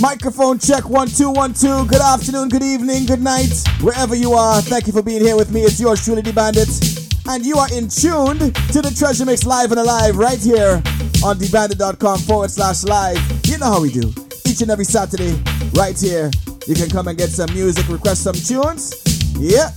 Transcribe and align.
Microphone 0.00 0.60
check 0.60 0.88
one 0.88 1.08
two 1.08 1.30
one 1.30 1.52
two. 1.52 1.84
Good 1.86 2.00
afternoon, 2.00 2.50
good 2.50 2.62
evening, 2.62 3.04
good 3.06 3.20
night, 3.20 3.50
wherever 3.80 4.14
you 4.14 4.32
are. 4.32 4.62
Thank 4.62 4.86
you 4.86 4.92
for 4.92 5.02
being 5.02 5.20
here 5.20 5.36
with 5.36 5.50
me. 5.50 5.62
It's 5.62 5.80
yours 5.80 6.04
truly, 6.04 6.22
the 6.22 6.32
Bandit, 6.32 6.68
and 7.28 7.44
you 7.44 7.56
are 7.56 7.66
in 7.72 7.88
tuned 7.88 8.54
to 8.70 8.80
the 8.80 8.94
Treasure 8.96 9.24
Mix 9.24 9.44
live 9.44 9.72
and 9.72 9.80
alive 9.80 10.16
right 10.16 10.38
here 10.38 10.82
on 11.24 11.36
dbandit.com 11.36 12.18
forward 12.20 12.50
slash 12.50 12.84
live. 12.84 13.18
You 13.46 13.58
know 13.58 13.66
how 13.66 13.82
we 13.82 13.90
do. 13.90 14.12
Each 14.46 14.60
and 14.62 14.70
every 14.70 14.84
Saturday, 14.84 15.34
right 15.74 15.98
here. 15.98 16.30
You 16.68 16.74
can 16.74 16.90
come 16.90 17.08
and 17.08 17.18
get 17.18 17.30
some 17.30 17.52
music, 17.52 17.88
request 17.88 18.22
some 18.22 18.34
tunes. 18.34 19.02
Yeah. 19.36 19.70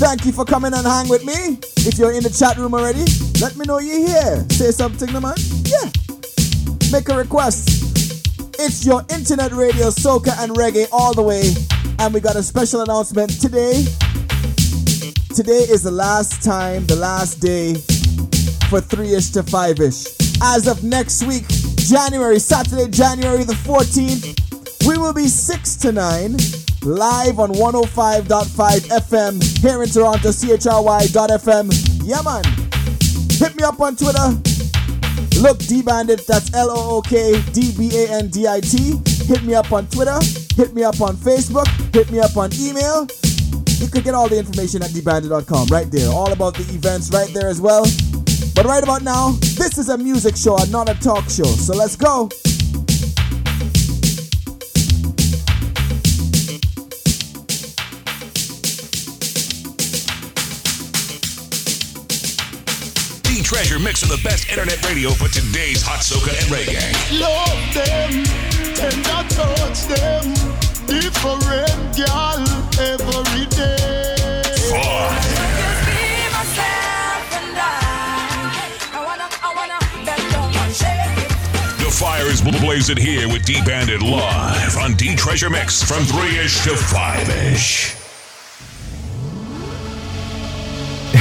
Thank 0.00 0.24
you 0.24 0.32
for 0.32 0.46
coming 0.46 0.72
and 0.72 0.86
hang 0.86 1.08
with 1.08 1.24
me. 1.26 1.58
If 1.84 1.98
you're 1.98 2.12
in 2.12 2.22
the 2.22 2.30
chat 2.30 2.56
room 2.56 2.72
already, 2.72 3.04
let 3.40 3.56
me 3.56 3.66
know 3.66 3.80
you're 3.80 4.06
here. 4.06 4.46
Say 4.48 4.70
something, 4.70 5.12
man. 5.12 5.34
Yeah. 5.66 5.90
Make 6.90 7.10
a 7.10 7.16
request. 7.16 7.77
It's 8.60 8.84
your 8.84 9.04
internet 9.08 9.52
radio, 9.52 9.86
soca 9.86 10.36
and 10.42 10.50
reggae 10.52 10.88
all 10.90 11.14
the 11.14 11.22
way. 11.22 11.54
And 12.00 12.12
we 12.12 12.18
got 12.18 12.34
a 12.34 12.42
special 12.42 12.80
announcement 12.80 13.40
today. 13.40 13.84
Today 15.32 15.62
is 15.70 15.84
the 15.84 15.92
last 15.92 16.42
time, 16.42 16.84
the 16.86 16.96
last 16.96 17.36
day 17.36 17.74
for 18.68 18.80
3 18.80 19.14
ish 19.14 19.30
to 19.30 19.44
5 19.44 19.78
ish. 19.78 20.06
As 20.42 20.66
of 20.66 20.82
next 20.82 21.24
week, 21.24 21.46
January, 21.76 22.40
Saturday, 22.40 22.90
January 22.90 23.44
the 23.44 23.54
14th, 23.54 24.34
we 24.88 24.98
will 24.98 25.14
be 25.14 25.28
6 25.28 25.76
to 25.76 25.92
9 25.92 26.32
live 26.82 27.38
on 27.38 27.52
105.5 27.52 28.26
FM 28.26 29.60
here 29.60 29.84
in 29.84 29.88
Toronto, 29.88 30.30
CHRY.FM. 30.30 31.70
Yeah, 32.02 32.22
man. 32.22 32.42
Hit 33.38 33.54
me 33.54 33.62
up 33.62 33.80
on 33.80 33.94
Twitter 33.94 34.67
Look 35.40 35.58
D 35.58 35.82
Bandit, 35.82 36.26
that's 36.26 36.52
L 36.52 36.68
O 36.70 36.96
O 36.96 37.00
K 37.02 37.40
D 37.52 37.72
B 37.78 37.90
A 37.94 38.10
N 38.10 38.28
D 38.28 38.48
I 38.48 38.60
T. 38.60 38.98
Hit 39.24 39.44
me 39.44 39.54
up 39.54 39.70
on 39.70 39.86
Twitter, 39.86 40.18
hit 40.56 40.74
me 40.74 40.82
up 40.82 41.00
on 41.00 41.14
Facebook, 41.16 41.68
hit 41.94 42.10
me 42.10 42.18
up 42.18 42.36
on 42.36 42.50
email. 42.54 43.06
You 43.78 43.86
could 43.86 44.02
get 44.02 44.14
all 44.14 44.28
the 44.28 44.36
information 44.36 44.82
at 44.82 44.90
dbandit.com 44.90 45.68
right 45.68 45.88
there. 45.90 46.10
All 46.10 46.32
about 46.32 46.54
the 46.54 46.64
events 46.74 47.10
right 47.12 47.32
there 47.32 47.48
as 47.48 47.60
well. 47.60 47.84
But 48.54 48.64
right 48.64 48.82
about 48.82 49.02
now, 49.02 49.30
this 49.54 49.78
is 49.78 49.88
a 49.88 49.96
music 49.96 50.36
show 50.36 50.58
and 50.58 50.72
not 50.72 50.88
a 50.88 50.94
talk 50.94 51.30
show. 51.30 51.44
So 51.44 51.76
let's 51.76 51.94
go. 51.94 52.28
Treasure 63.48 63.78
mix 63.78 64.02
of 64.02 64.10
the 64.10 64.20
best 64.22 64.50
internet 64.50 64.76
radio 64.86 65.08
for 65.08 65.26
today's 65.26 65.80
hot 65.80 66.00
soca 66.00 66.36
and 66.36 66.52
reggae. 66.52 66.84
Love 67.18 67.56
them, 67.72 68.22
tender 68.76 69.24
touch 69.32 69.88
them, 69.88 70.36
different 70.84 71.40
girl 71.96 72.44
every 72.76 73.46
day. 73.48 74.44
The 81.78 81.88
fire 81.90 82.26
is 82.26 82.42
blazing 82.42 82.98
here 82.98 83.28
with 83.28 83.46
D 83.46 83.62
Bandit 83.64 84.02
live 84.02 84.76
on 84.76 84.92
D 84.92 85.16
Treasure 85.16 85.48
Mix 85.48 85.82
from 85.82 86.04
3 86.04 86.38
ish 86.38 86.64
to 86.64 86.76
5 86.76 87.30
ish. 87.54 87.96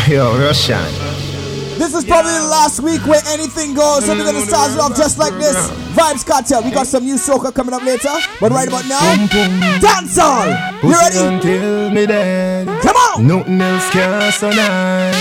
Yo, 0.12 0.38
Russian. 0.38 1.47
This 1.78 1.94
is 1.94 2.06
probably 2.06 2.34
the 2.34 2.48
last 2.50 2.80
week 2.80 3.06
where 3.06 3.22
anything 3.28 3.76
goes, 3.76 4.06
so 4.06 4.16
we're 4.16 4.26
gonna 4.26 4.42
start 4.42 4.72
it 4.72 4.80
off 4.80 4.98
just 4.98 5.20
like 5.20 5.34
this. 5.34 5.56
Vybz 5.94 6.26
Kartel. 6.26 6.64
We 6.64 6.72
got 6.72 6.88
some 6.88 7.06
new 7.06 7.16
soca 7.16 7.54
coming 7.54 7.74
up 7.74 7.84
later, 7.84 8.14
but 8.40 8.52
right 8.52 8.68
about 8.68 8.88
now, 8.88 9.00
dancehall. 9.78 10.82
You 10.84 10.92
ready? 10.92 11.18
Until 11.18 11.92
me 11.92 12.06
dead. 12.08 12.68
Come 12.82 12.96
on. 12.96 13.28
Nothing 13.28 13.62
else 13.62 13.90
can 13.92 14.32
survive. 14.32 15.16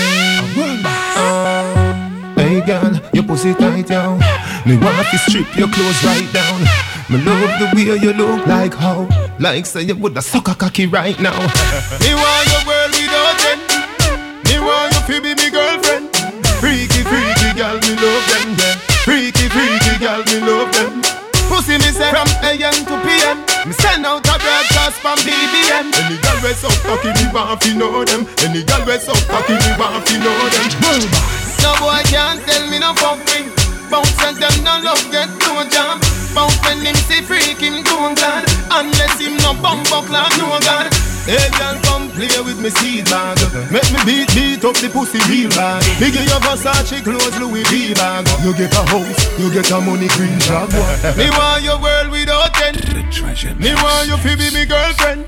Hey 2.35 2.61
girl, 2.65 2.99
your 3.13 3.23
pussy 3.23 3.53
tight 3.53 3.87
down. 3.87 4.19
Me 4.65 4.77
want 4.77 5.07
to 5.11 5.17
strip 5.29 5.55
your 5.55 5.67
clothes 5.67 6.03
right 6.03 6.27
down. 6.33 6.61
Me 7.09 7.23
love 7.23 7.59
the 7.59 7.71
way 7.75 7.97
you 8.01 8.13
look 8.13 8.45
like 8.47 8.73
how, 8.73 9.07
like 9.39 9.65
say 9.65 9.83
you 9.83 9.95
woulda 9.95 10.21
suck 10.21 10.47
a 10.47 10.55
cocky 10.55 10.87
right 10.87 11.19
now. 11.21 11.37
me 12.01 12.13
want 12.15 12.47
your 12.51 12.76
to 22.85 22.95
PM. 23.01 23.37
Me 23.65 23.73
send 23.73 24.05
out 24.05 24.21
a 24.27 24.35
broadcast 24.37 25.01
from 25.01 25.17
BBM. 25.25 25.89
Any 25.95 26.17
girl 26.21 26.37
we 26.43 26.53
so 26.53 26.69
cocky, 26.85 27.09
me 27.17 27.25
want 27.33 27.61
to 27.61 27.73
know 27.73 28.05
them. 28.05 28.27
Any 28.43 28.61
girl 28.63 28.83
we 28.85 28.97
so 28.99 29.13
cocky, 29.25 29.55
me 29.57 29.71
want 29.79 30.05
to 30.05 30.15
know 30.21 30.37
them. 30.53 30.67
No 31.63 31.73
boy 31.81 32.01
can't 32.11 32.41
tell 32.45 32.63
me 32.69 32.77
no 32.79 32.93
fuck 32.99 33.17
me. 33.31 33.49
Bounce 33.89 34.19
and 34.23 34.37
them 34.37 34.55
no 34.63 34.79
love 34.83 35.03
get 35.11 35.29
no 35.47 35.63
jam. 35.71 35.97
Bounce 36.35 36.59
when 36.63 36.83
him 36.83 36.95
see 37.07 37.21
freak 37.23 37.57
him 37.57 37.83
don't 37.83 38.15
glad. 38.15 38.45
Unless 38.71 39.19
him 39.19 39.37
no 39.41 39.53
bum 39.61 39.81
buckle 39.89 40.27
no 40.37 40.59
god. 40.61 40.91
Hey 41.27 41.49
girl, 41.59 41.75
come 41.83 42.06
play 42.17 42.41
with 42.41 42.59
me 42.59 42.69
seed 42.81 43.05
bag. 43.05 43.37
Make 43.69 43.85
me 43.93 43.99
beat, 44.01 44.29
beat 44.33 44.65
up 44.65 44.75
the 44.81 44.89
pussy 44.89 45.21
real 45.29 45.49
bad. 45.53 45.85
Me 46.01 46.09
give 46.09 46.25
you 46.25 46.39
Versace 46.41 46.97
clothes, 47.05 47.37
Louis 47.37 47.63
V 47.69 47.93
bag. 47.93 48.25
You 48.41 48.53
get 48.57 48.73
a 48.73 48.81
house, 48.89 49.21
you 49.37 49.53
get 49.53 49.69
a 49.69 49.77
money 49.79 50.09
green 50.17 50.39
job. 50.41 50.73
me 51.13 51.29
want 51.29 51.61
your 51.61 51.77
world 51.77 52.09
without 52.09 52.57
end. 52.65 52.81
Me 53.61 53.71
want 53.77 54.09
you 54.09 54.17
to 54.17 54.31
be 54.33 54.49
me 54.49 54.65
girlfriend. 54.65 55.25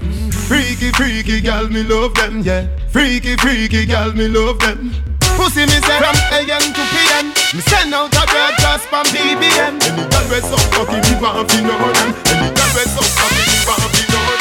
Freaky, 0.50 0.90
freaky 0.98 1.42
girl, 1.42 1.70
me 1.70 1.84
love 1.84 2.14
them, 2.16 2.42
yeah. 2.42 2.66
Freaky, 2.90 3.38
freaky 3.38 3.86
girl, 3.86 4.12
me 4.14 4.28
love 4.28 4.58
them. 4.60 4.90
Pussy 5.38 5.62
me 5.62 5.78
say 5.86 5.98
from 6.04 6.18
AM 6.36 6.60
to 6.60 6.84
PM 6.92 7.28
Me 7.56 7.62
send 7.64 7.94
out 7.94 8.12
a 8.12 8.28
broadcast 8.28 8.90
from 8.92 9.06
BBM 9.06 9.80
Any 9.80 10.04
girl 10.12 10.26
we 10.28 10.40
so 10.44 10.58
cocky, 10.76 11.00
me 11.00 11.16
want 11.22 11.48
to 11.48 11.62
know 11.64 11.80
them 11.80 12.12
Any 12.28 12.52
girl 12.52 12.72
we 12.76 12.84
so 12.92 13.00
cocky, 13.16 13.40
me 13.48 13.58
want 13.64 13.94
to 13.96 14.12
know 14.12 14.26
them 14.28 14.39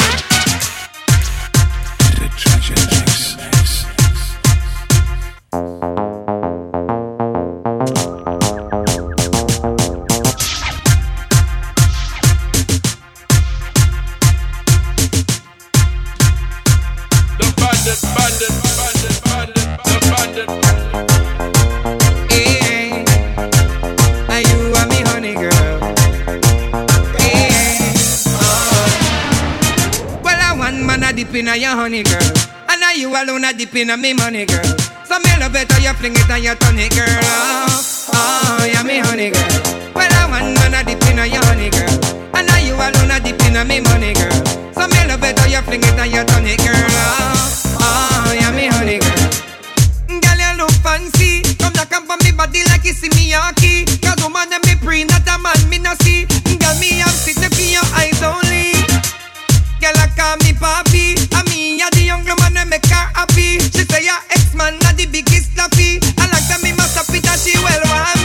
you 33.73 33.83
alone 33.85 33.89
a 33.91 33.97
me 33.97 34.13
money, 34.13 34.45
girl. 34.45 34.63
So 35.05 35.19
me 35.19 35.29
love 35.39 35.55
it 35.55 35.71
how 35.71 35.77
you 35.79 35.93
fling 35.93 36.13
it 36.15 36.29
and 36.29 36.43
you 36.43 36.55
turn 36.55 36.77
it, 36.79 36.91
girl. 36.93 37.05
Oh, 37.05 38.09
oh, 38.13 38.65
yeah, 38.65 38.83
me 38.83 38.99
honey, 38.99 39.29
girl. 39.31 39.93
Well, 39.93 40.09
I 40.09 40.25
want 40.29 40.53
man 40.57 40.73
a 40.73 40.83
dip 40.83 41.01
in 41.09 41.17
your 41.17 41.43
honey, 41.45 41.69
girl. 41.69 41.89
And 42.33 42.47
now 42.47 42.57
you 42.57 42.73
alone 42.73 43.11
a 43.11 43.19
dip 43.19 43.39
in 43.45 43.55
me 43.67 43.81
money, 43.81 44.13
girl. 44.13 44.31
So 44.73 44.87
me 44.87 44.99
love 45.07 45.23
it 45.23 45.37
how 45.39 45.45
you 45.47 45.61
fling 45.61 45.83
it 45.83 45.97
and 45.97 46.11
you 46.11 46.23
turn 46.25 46.45
it, 46.45 46.57
girl. 46.59 46.75
Oh, 47.77 48.29
oh, 48.29 48.33
yeah, 48.33 48.51
me 48.51 48.67
honey, 48.67 48.99
girl. 48.99 49.29
Girl, 50.17 50.39
you 50.39 50.51
look 50.57 50.73
fancy. 50.81 51.41
Come 51.57 51.73
back 51.73 51.93
up 51.93 52.09
on 52.09 52.17
me 52.23 52.31
body 52.31 52.63
like 52.69 52.85
you 52.85 52.93
see 52.93 53.09
me 53.13 53.31
Yaki. 53.33 53.85
Cause 54.01 54.17
woman, 54.23 54.49
me 54.65 54.75
pre, 54.81 55.03
not 55.05 55.27
a 55.29 55.37
man, 55.37 55.57
me 55.69 55.77
no 55.77 55.93
see. 56.01 56.25
Girl, 56.57 56.73
me 56.79 56.99
have 57.05 57.13
sit 57.13 57.37
for 57.37 57.61
your 57.61 57.85
eyes 57.93 58.21
only. 58.25 58.73
Girl, 59.79 59.95
I 59.95 60.09
call 60.17 60.35
me 60.43 60.51
papi. 60.57 61.15
I 61.33 61.43
mean, 61.49 61.79
you're 61.79 61.89
the 61.91 62.03
young 62.03 62.25
man 62.25 62.53
that 62.57 62.67
make 62.67 62.88
happy. 63.19 63.59
She 63.75 63.83
say 63.83 64.03
your 64.05 64.21
ex-man 64.31 64.79
not 64.79 64.95
the 64.95 65.05
biggest 65.05 65.51
slappy. 65.55 65.99
I 66.17 66.25
like 66.31 66.47
that 66.47 66.61
me 66.63 66.71
must 66.71 66.95
have 66.95 67.07
that 67.07 67.39
she 67.43 67.57
well 67.59 67.83
want 67.91 68.18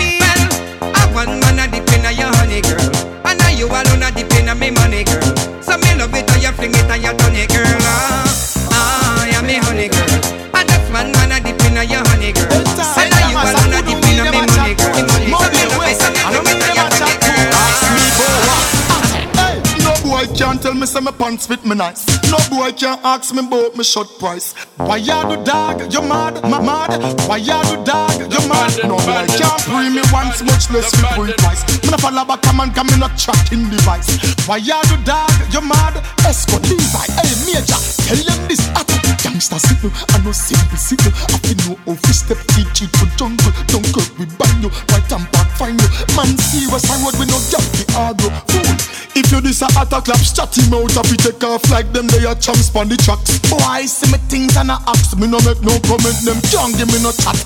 me 20.84 20.88
say 20.88 21.00
my 21.00 21.10
pants 21.12 21.46
fit 21.46 21.64
me 21.64 21.75
nice. 21.75 22.04
No 22.31 22.36
boy 22.50 22.70
can 22.72 22.98
ask 23.04 23.34
me 23.34 23.40
about 23.40 23.75
me 23.75 23.84
shot 23.84 24.06
price. 24.19 24.52
Why 24.76 24.98
you 24.98 25.16
do 25.31 25.42
dog? 25.42 25.81
You 25.90 26.02
mad? 26.02 26.42
Ma 26.42 26.60
mad? 26.60 26.90
Why 27.26 27.38
you 27.38 27.56
do 27.70 27.82
dog? 27.84 28.20
You 28.20 28.42
mad? 28.48 28.76
No 28.84 28.96
boy 29.00 29.25
can't 29.40 29.60
free 29.64 29.88
me 29.88 30.02
once, 30.12 30.42
much 30.42 30.69
less 30.70 30.92
me 31.00 31.08
free 31.16 31.32
price. 31.38 31.64
Me 31.84 31.90
no 31.90 31.96
follow 31.96 32.25
back 32.26 32.44
a 32.46 32.52
man, 32.52 32.70
come 32.75 32.88
me 32.88 32.98
not 32.98 33.16
tracking 33.16 33.70
device. 33.70 34.12
Why 34.46 34.58
you 34.58 34.76
do 34.84 34.96
dog? 35.04 35.32
You 35.50 35.62
mad? 35.62 36.04
Escort 36.28 36.69
Levi, 36.69 37.06
hey 37.16 37.32
major, 37.48 37.80
tell 38.04 38.20
them 38.20 38.48
this. 38.48 39.03
Gangsta 39.25 39.56
signal, 39.56 39.88
I 40.12 40.21
know 40.21 40.37
simple 40.37 40.76
signal. 40.76 41.09
I 41.32 41.41
feel 41.41 41.81
no 41.88 41.97
fi 41.97 42.12
step 42.12 42.37
teach 42.53 42.85
it 42.85 42.93
to 42.93 43.09
jungle. 43.17 43.53
Jungle 43.73 44.05
we 44.21 44.29
bang 44.37 44.61
you, 44.61 44.69
white 44.93 45.09
and 45.17 45.25
back 45.32 45.49
find 45.56 45.81
you. 45.81 45.88
Man 46.12 46.37
serious, 46.37 46.85
I 46.93 47.00
road 47.00 47.17
we 47.17 47.25
no 47.32 47.41
gap 47.49 47.65
the. 47.73 48.29
Fool, 48.53 48.69
if 49.17 49.32
you 49.32 49.41
this 49.41 49.65
a 49.65 49.69
attack 49.81 50.05
clap, 50.05 50.21
shut 50.21 50.53
him 50.53 50.76
out. 50.76 50.93
If 50.93 51.09
you 51.09 51.17
take 51.17 51.41
off 51.41 51.65
like 51.73 51.88
them, 51.97 52.06
they 52.12 52.29
are 52.29 52.37
champs 52.37 52.69
on 52.76 52.93
the 52.93 53.00
tracks. 53.00 53.41
Boy, 53.49 53.88
see 53.88 54.12
me 54.12 54.21
things 54.29 54.61
and 54.61 54.69
I 54.71 54.76
ask 54.93 55.17
me 55.17 55.25
no 55.25 55.41
make 55.41 55.65
no 55.65 55.73
comment. 55.88 56.21
Them 56.21 56.37
can't 56.53 56.76
give 56.76 56.93
me 56.93 57.00
no 57.00 57.09
chat. 57.17 57.41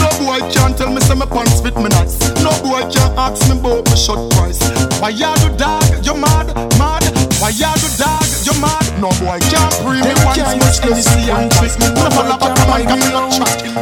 No 0.00 0.08
boy 0.16 0.40
can't 0.48 0.76
tell 0.80 0.88
me 0.88 1.00
say 1.04 1.14
my 1.14 1.26
pants 1.28 1.60
fit 1.60 1.76
me 1.76 1.92
nice. 1.92 2.16
No 2.40 2.56
boy 2.64 2.88
can't 2.88 3.12
ask 3.20 3.44
me 3.52 3.60
about 3.60 3.84
my 3.84 3.96
shot 4.00 4.32
price. 4.32 4.64
Why 4.96 5.12
you 5.12 5.28
do 5.44 5.52
dog? 5.60 5.84
You 6.00 6.16
mad? 6.16 6.56
Mad? 6.80 7.04
Why 7.36 7.52
you 7.52 7.68
do 7.84 7.88
dog? 8.00 8.24
You 8.48 8.56
mad? 8.60 8.84
No 8.96 9.12
boy 9.20 9.36
can't 9.52 9.74
free 9.84 10.00
me 10.00 10.14
once 10.24 10.56
much 10.56 10.78
Hennessy 10.86 11.32
and 11.32 11.50
trick. 11.50 11.76
No 11.80 12.08
follow 12.10 12.38
back 12.38 12.56
man, 12.68 12.86
come 12.86 13.00
not 13.10 13.32
track 13.32 13.64
in 13.64 13.74
the. 13.74 13.80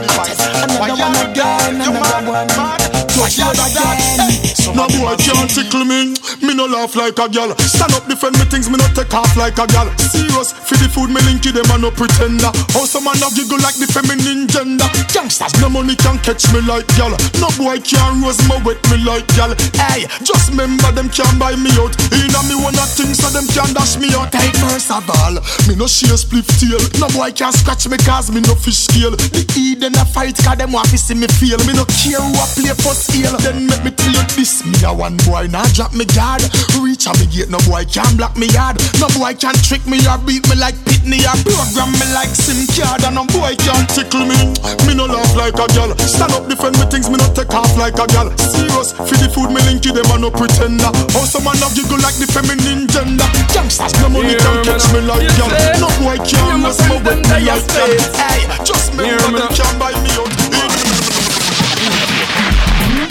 Why 0.80 0.88
you 0.88 0.96
do 0.96 1.34
dog? 1.34 1.74
You 1.74 1.92
mad? 1.92 2.56
Mad? 2.56 2.93
Why 3.14 3.30
you 3.30 3.46
do 3.54 3.66
dog? 3.74 4.54
No 4.74 4.90
boy 4.90 5.14
can't 5.22 5.46
tickle 5.46 5.84
me. 5.84 6.18
Me 6.42 6.52
no 6.54 6.66
laugh 6.66 6.96
like 6.96 7.18
a 7.18 7.28
gal. 7.28 7.54
Stand 7.62 7.94
up 7.94 8.08
defend 8.08 8.34
me 8.38 8.44
things. 8.50 8.68
Me 8.68 8.76
no 8.76 8.86
take 8.90 9.14
off 9.14 9.36
like 9.36 9.58
a 9.58 9.66
gal. 9.70 9.86
Serious 9.98 10.50
for 10.50 10.74
the 10.82 10.90
food 10.90 11.14
me 11.14 11.22
linky 11.22 11.54
them 11.54 11.70
a 11.70 11.78
no 11.78 11.94
pretender. 11.94 12.50
Some 12.84 13.06
man 13.06 13.18
a 13.22 13.30
giggle 13.34 13.58
like 13.62 13.78
the 13.78 13.86
feminine 13.86 14.46
gender. 14.50 14.86
Gangsters 15.14 15.54
no 15.62 15.70
money 15.70 15.94
can 15.94 16.18
catch 16.26 16.50
me 16.50 16.58
like 16.66 16.86
gal. 16.98 17.14
No 17.38 17.54
boy 17.54 17.78
can 17.86 18.18
rose 18.18 18.42
me 18.50 18.58
wet 18.66 18.82
me 18.90 18.98
like 19.06 19.26
gal. 19.38 19.54
Hey, 19.78 20.10
just 20.26 20.50
remember 20.50 20.90
them 20.90 21.06
can 21.06 21.38
buy 21.38 21.54
me 21.54 21.70
out. 21.78 21.94
Inna 22.10 22.42
me 22.50 22.58
of 22.58 22.90
things 22.98 23.22
so 23.22 23.30
them 23.30 23.46
can 23.54 23.70
dash 23.74 23.94
me 23.94 24.10
out. 24.18 24.34
Hey, 24.34 24.50
first 24.58 24.90
of 24.90 25.06
all, 25.22 25.38
me 25.70 25.78
no 25.78 25.86
share 25.86 26.18
split 26.18 26.46
tail. 26.58 26.82
No 26.98 27.06
boy 27.14 27.30
can 27.30 27.54
scratch 27.54 27.86
me 27.86 27.98
cause 28.02 28.34
me 28.34 28.42
no 28.42 28.58
fish 28.58 28.90
scale. 28.90 29.14
The 29.14 29.46
E 29.54 29.74
then 29.78 29.94
a 29.98 30.04
fight 30.04 30.34
cause 30.42 30.58
them 30.58 30.74
want 30.74 30.90
to 30.90 30.98
see 30.98 31.14
me 31.14 31.30
fail. 31.38 31.62
Me 31.62 31.78
no 31.78 31.86
care 31.86 32.18
who 32.18 32.34
a 32.34 32.46
play 32.58 32.74
for 32.74 32.94
scale. 33.04 33.36
Then 33.44 33.68
make 33.68 33.84
me 33.84 33.92
tell 33.92 34.12
you 34.12 34.24
this. 34.32 34.64
Me 34.64 34.80
a 34.88 34.92
one 34.92 35.20
boy 35.28 35.46
now 35.52 35.64
drop 35.76 35.92
me 35.92 36.08
guard. 36.16 36.40
Reach 36.80 37.04
a 37.04 37.12
me 37.20 37.28
gate, 37.28 37.52
no 37.52 37.60
boy 37.68 37.84
can 37.84 38.16
block 38.16 38.36
me 38.40 38.48
yard. 38.56 38.80
No 38.96 39.12
boy 39.12 39.36
can 39.36 39.54
trick 39.60 39.84
me 39.84 40.00
or 40.08 40.16
beat 40.24 40.48
me 40.48 40.56
like 40.56 40.74
Pitney 40.88 41.20
or 41.28 41.36
program 41.44 41.92
me 42.00 42.06
like 42.16 42.32
SIM 42.32 42.64
card. 42.72 43.04
And 43.04 43.20
no 43.20 43.28
boy 43.28 43.52
can 43.60 43.84
tickle 43.92 44.24
me. 44.24 44.56
Me 44.88 44.96
no 44.96 45.04
laugh 45.04 45.36
like 45.36 45.60
a 45.60 45.66
gal. 45.76 45.92
Stand 46.00 46.32
up 46.32 46.48
defend 46.48 46.80
me 46.80 46.88
things, 46.88 47.12
me 47.12 47.20
no 47.20 47.28
take 47.36 47.52
off 47.52 47.70
like 47.76 48.00
a 48.00 48.06
gal. 48.08 48.32
Serious 48.40 48.96
for 48.96 49.16
the 49.20 49.28
food 49.28 49.52
me 49.52 49.60
linky 49.68 49.92
them 49.92 50.08
a 50.08 50.16
no 50.16 50.32
pretender. 50.32 50.88
How 51.12 51.28
some 51.28 51.44
man 51.44 51.60
a 51.60 51.68
giggle 51.76 52.00
like 52.00 52.16
the 52.16 52.26
feminine 52.26 52.88
gender. 52.88 53.28
Gangsters 53.52 53.92
no 54.00 54.08
money 54.08 54.34
can 54.40 54.64
catch 54.64 54.86
me 54.96 55.04
like 55.04 55.28
gal. 55.36 55.52
No 55.76 55.92
boy 56.00 56.16
can 56.24 56.64
mess 56.64 56.80
me 56.88 56.96
with 57.04 57.20
me 57.28 57.38
like 57.44 57.68
gal. 57.68 57.90
Hey, 58.16 58.48
just 58.64 58.96
remember 58.96 59.44
them 59.44 59.52
can 59.52 59.74
buy 59.76 59.92
me 60.00 60.10
out. 60.16 61.03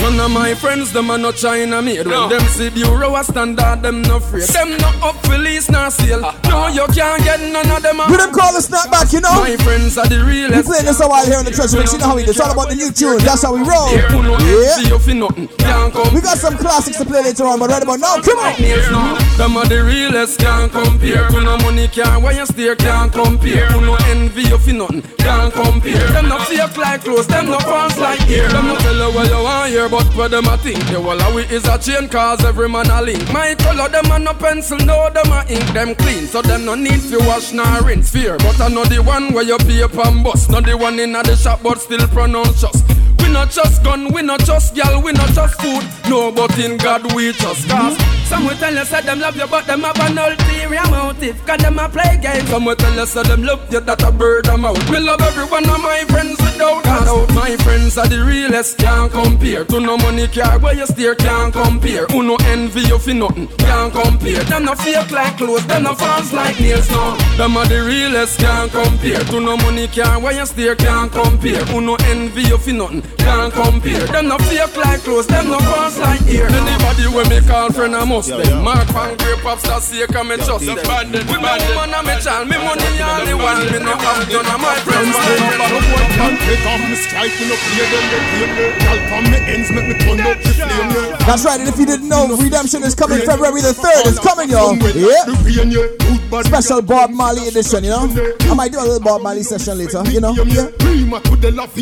None 0.03 0.19
of 0.19 0.31
my 0.31 0.53
friends, 0.53 0.91
them 0.91 1.09
are 1.09 1.17
not 1.17 1.35
China 1.37 1.81
made. 1.81 2.05
When 2.05 2.27
them 2.29 2.41
see 2.51 2.67
the 2.67 2.81
euro 2.81 3.15
a 3.15 3.23
standard, 3.23 3.81
them 3.81 4.01
no 4.01 4.17
afraid. 4.17 4.43
Them 4.51 4.75
not 4.77 4.95
up 5.01 5.15
for 5.25 5.37
lease 5.37 5.69
nor 5.71 5.89
sale. 5.89 6.19
Ah. 6.25 6.35
No, 6.51 6.67
you 6.67 6.85
can't 6.93 7.23
get 7.23 7.39
none 7.39 7.71
of 7.71 7.81
them. 7.81 7.97
You 8.11 8.17
them 8.17 8.31
call 8.35 8.51
the 8.51 8.59
snapback, 8.59 9.13
you 9.13 9.21
know? 9.21 9.31
My 9.39 9.55
friends 9.63 9.97
are 9.97 10.05
the 10.05 10.19
We 10.27 10.43
realest. 10.43 10.67
playing 10.67 10.85
this 10.85 10.99
a 10.99 11.07
while 11.07 11.25
here 11.25 11.39
in 11.39 11.45
the 11.45 11.51
treasure 11.51 11.77
mix. 11.79 11.93
You 11.93 11.99
know 11.99 12.07
how 12.07 12.15
we 12.17 12.23
do. 12.25 12.31
It's 12.31 12.39
all 12.41 12.51
about 12.51 12.67
the 12.69 12.75
new 12.75 12.91
tune. 12.91 13.17
That's 13.23 13.43
how 13.43 13.53
we 13.55 13.61
roll. 13.63 13.87
Who 14.11 14.19
Yeah. 14.43 14.75
envy 14.75 14.89
you 14.91 14.99
for 14.99 15.13
nothing. 15.15 15.47
Can't 15.57 15.93
come 15.93 16.13
We 16.13 16.19
got 16.19 16.37
some 16.37 16.57
classics 16.57 16.97
to 16.97 17.05
play 17.05 17.23
later 17.23 17.45
on, 17.47 17.59
but 17.59 17.69
right 17.71 17.81
about 17.81 17.99
now, 17.99 18.19
come 18.19 18.39
on. 18.39 18.53
Nails 18.59 18.91
now. 18.91 19.15
Them 19.39 19.55
are 19.57 19.65
the 19.65 19.83
realest, 19.83 20.37
can't 20.37 20.69
compare. 20.71 21.23
Who 21.31 21.41
no 21.41 21.57
money 21.63 21.87
can't, 21.87 22.21
why 22.21 22.33
you 22.33 22.45
stare, 22.45 22.75
can't 22.75 23.11
compare. 23.11 23.67
Who 23.71 23.81
no 23.85 23.95
envy 24.11 24.43
you 24.51 24.57
for 24.59 24.73
nothing, 24.73 25.01
can't 25.17 25.53
compare. 25.53 26.07
Them 26.11 26.27
no 26.27 26.39
fake 26.43 26.75
like 26.77 27.03
clothes, 27.05 27.25
them 27.27 27.49
no 27.49 27.57
false 27.59 27.97
like 27.97 28.19
hair. 28.27 28.49
Them 28.49 28.67
no 28.67 28.75
tell 28.83 28.95
you 28.95 29.09
what 29.15 29.27
you 29.31 29.41
want 29.43 29.69
hear, 29.71 29.89
but 29.89 30.02
what 30.15 30.31
them 30.31 30.45
a 30.45 30.57
think. 30.57 30.79
The 30.87 30.99
wall 30.99 31.17
we 31.33 31.43
is 31.43 31.65
a 31.67 31.77
chain, 31.77 32.09
cause 32.09 32.43
every 32.43 32.69
man 32.69 32.89
a 32.89 33.01
link. 33.01 33.31
My 33.31 33.55
color, 33.55 33.89
them 33.89 34.11
a 34.11 34.19
no 34.19 34.33
pencil, 34.33 34.77
no, 34.79 35.09
them 35.09 35.31
a 35.31 35.45
ink, 35.49 35.65
them 35.73 35.95
clean. 35.95 36.25
So 36.27 36.41
them 36.41 36.65
no 36.65 36.75
need 36.75 37.01
to 37.11 37.19
wash 37.19 37.51
nor 37.53 37.81
rinse. 37.83 38.11
Fear, 38.11 38.37
but 38.39 38.59
I 38.59 38.67
know 38.67 38.85
the 38.85 39.01
one 39.01 39.33
where 39.33 39.43
you 39.43 39.57
pay 39.59 39.81
and 39.81 40.23
bust. 40.23 40.49
Not 40.49 40.65
the 40.65 40.77
one 40.77 40.99
in 40.99 41.13
the 41.13 41.35
shop, 41.35 41.61
but 41.63 41.79
still 41.79 42.07
pronounce 42.07 42.61
just. 42.61 43.02
Not 43.33 43.49
just 43.51 43.83
gun, 43.83 44.13
we 44.13 44.21
not 44.21 44.39
just 44.45 44.73
gal, 44.75 45.01
we 45.01 45.11
not 45.11 45.29
just 45.33 45.59
food. 45.59 45.83
No, 46.09 46.31
but 46.31 46.57
in 46.59 46.77
God 46.77 47.13
we 47.13 47.33
just 47.33 47.67
cause. 47.67 47.97
Some 48.29 48.45
will 48.45 48.55
tell 48.55 48.73
you 48.73 48.85
say 48.85 49.01
them 49.01 49.19
love 49.19 49.35
you, 49.35 49.47
but 49.47 49.65
them 49.67 49.81
have 49.81 49.99
an 49.99 50.17
ulterior 50.17 50.85
motive. 50.89 51.43
Cause 51.45 51.57
them 51.57 51.77
a 51.77 51.89
play 51.89 52.17
games. 52.21 52.47
Some 52.49 52.65
will 52.65 52.75
tell 52.75 52.93
you 52.93 53.05
say 53.05 53.23
them 53.23 53.43
love 53.43 53.71
you, 53.71 53.81
that 53.81 54.01
a 54.01 54.11
bird 54.11 54.45
them 54.45 54.63
out. 54.65 54.77
We 54.89 54.99
love 54.99 55.21
every 55.21 55.45
one 55.45 55.69
of 55.69 55.81
my 55.81 56.05
friends 56.07 56.39
without 56.39 56.81
a 56.81 57.05
doubt. 57.05 57.33
My 57.33 57.57
friends 57.57 57.97
are 57.97 58.07
the 58.07 58.23
realest, 58.23 58.77
can't 58.77 59.11
compare. 59.11 59.65
To 59.65 59.79
no 59.79 59.97
money 59.97 60.27
car 60.27 60.57
where 60.59 60.75
you 60.75 60.85
steer, 60.85 61.15
can't 61.15 61.53
compare. 61.53 62.05
Who 62.07 62.23
no 62.23 62.37
envy 62.45 62.81
you 62.81 62.97
for 62.97 63.13
nothing, 63.13 63.47
can't 63.57 63.91
compare. 63.93 64.43
Them 64.45 64.65
no 64.65 64.75
fake 64.75 65.11
like 65.11 65.37
clothes, 65.37 65.65
them 65.67 65.83
no 65.83 65.95
false 65.95 66.31
like 66.31 66.59
nails, 66.59 66.89
no. 66.91 67.17
Them 67.37 67.57
are 67.57 67.65
the 67.65 67.83
realest, 67.83 68.39
can't 68.39 68.71
compare. 68.71 69.19
To 69.19 69.39
no 69.39 69.57
money 69.57 69.87
car 69.87 70.19
where 70.19 70.33
you 70.33 70.45
steer, 70.45 70.75
can't 70.75 71.11
compare. 71.11 71.65
Who 71.65 71.81
no 71.81 71.95
envy 72.07 72.43
you 72.43 72.57
for 72.57 72.71
nothing, 72.71 73.01
can't 73.23 73.53
compare. 73.53 74.05
Them 74.07 74.27
no 74.27 74.37
fake 74.37 74.75
like 74.77 75.01
clothes, 75.01 75.27
them 75.27 75.49
no 75.49 75.59
false 75.59 75.97
like 75.99 76.21
hair. 76.27 76.47
Anybody 76.47 77.07
when 77.09 77.27
me 77.29 77.39
call 77.47 77.71
friend, 77.71 77.95
I 77.95 78.03
must 78.05 78.29
them. 78.29 78.63
Mark 78.63 78.87
Van 78.91 79.15
Grey 79.17 79.35
Pops, 79.41 79.63
that's 79.63 79.91
here, 79.91 80.07
come 80.07 80.31
and 80.31 80.41
trust 80.43 80.65
them. 80.65 80.75
With 80.75 81.27
me 81.27 81.49
woman 81.73 81.93
and 81.93 82.07
me 82.07 82.15
child, 82.19 82.47
me 82.49 82.57
money 82.57 82.83
only 83.01 83.33
one. 83.33 83.59
Me 83.71 83.79
no 83.79 83.93
have 83.95 84.27
none 84.29 84.45
of 84.45 84.59
my 84.59 84.75
friends. 84.83 85.15
my 85.15 85.63
number. 85.63 86.43
Take 86.43 86.65
off 86.67 86.81
me 86.83 86.95
striking 86.95 87.49
up 87.51 87.61
here, 87.71 87.87
then 87.87 88.03
they 88.11 88.21
claim 88.29 88.51
me. 88.57 88.65
Gal 88.83 88.99
from 89.07 89.23
me 89.31 89.37
ends 89.47 89.69
make 89.71 89.87
me 89.87 89.95
turn 90.03 90.19
up 90.21 90.37
the 90.37 90.49
flame. 90.53 90.89
yeah. 90.91 91.17
That's 91.25 91.45
right, 91.45 91.59
and 91.59 91.69
if 91.69 91.77
you 91.79 91.85
didn't 91.85 92.09
know, 92.09 92.27
Redemption 92.35 92.83
is 92.83 92.95
coming 92.95 93.19
February 93.19 93.61
the 93.61 93.73
3rd. 93.73 94.07
It's 94.11 94.19
coming, 94.19 94.49
y'all. 94.49 94.75
Yeah. 94.75 95.23
The 95.25 95.35
rain, 95.45 95.71
yeah. 95.71 95.87
Good 95.99 96.29
body. 96.29 96.47
Special 96.49 96.81
Bob 96.81 97.11
Marley 97.11 97.47
edition, 97.47 97.83
you 97.83 97.91
know? 97.91 98.09
I 98.41 98.53
might 98.53 98.71
do 98.71 98.79
a 98.79 98.81
little 98.81 98.99
Bob 98.99 99.21
Marley 99.21 99.43
session 99.43 99.77
later, 99.77 100.03
you 100.11 100.19
know? 100.19 100.33
Yeah. 100.33 100.69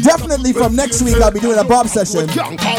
Definitely 0.04 0.54
from 0.54 0.76
next 0.76 1.02
week, 1.02 1.18
I'll 1.18 1.31
be 1.34 1.40
doing 1.40 1.60
a 1.60 1.64
Bob 1.64 1.88
session 1.88 2.30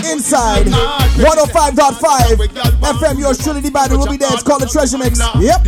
inside 0.05 0.67
105.5 0.67 2.37
FM. 2.81 3.19
Yours 3.19 3.39
truly, 3.39 3.61
the 3.61 3.71
band 3.71 3.93
will 3.93 4.07
be 4.07 4.17
there. 4.17 4.33
It's 4.33 4.43
called 4.43 4.63
the 4.63 4.67
Treasure 4.67 4.99
Mix. 4.99 5.19
Yep. 5.41 5.65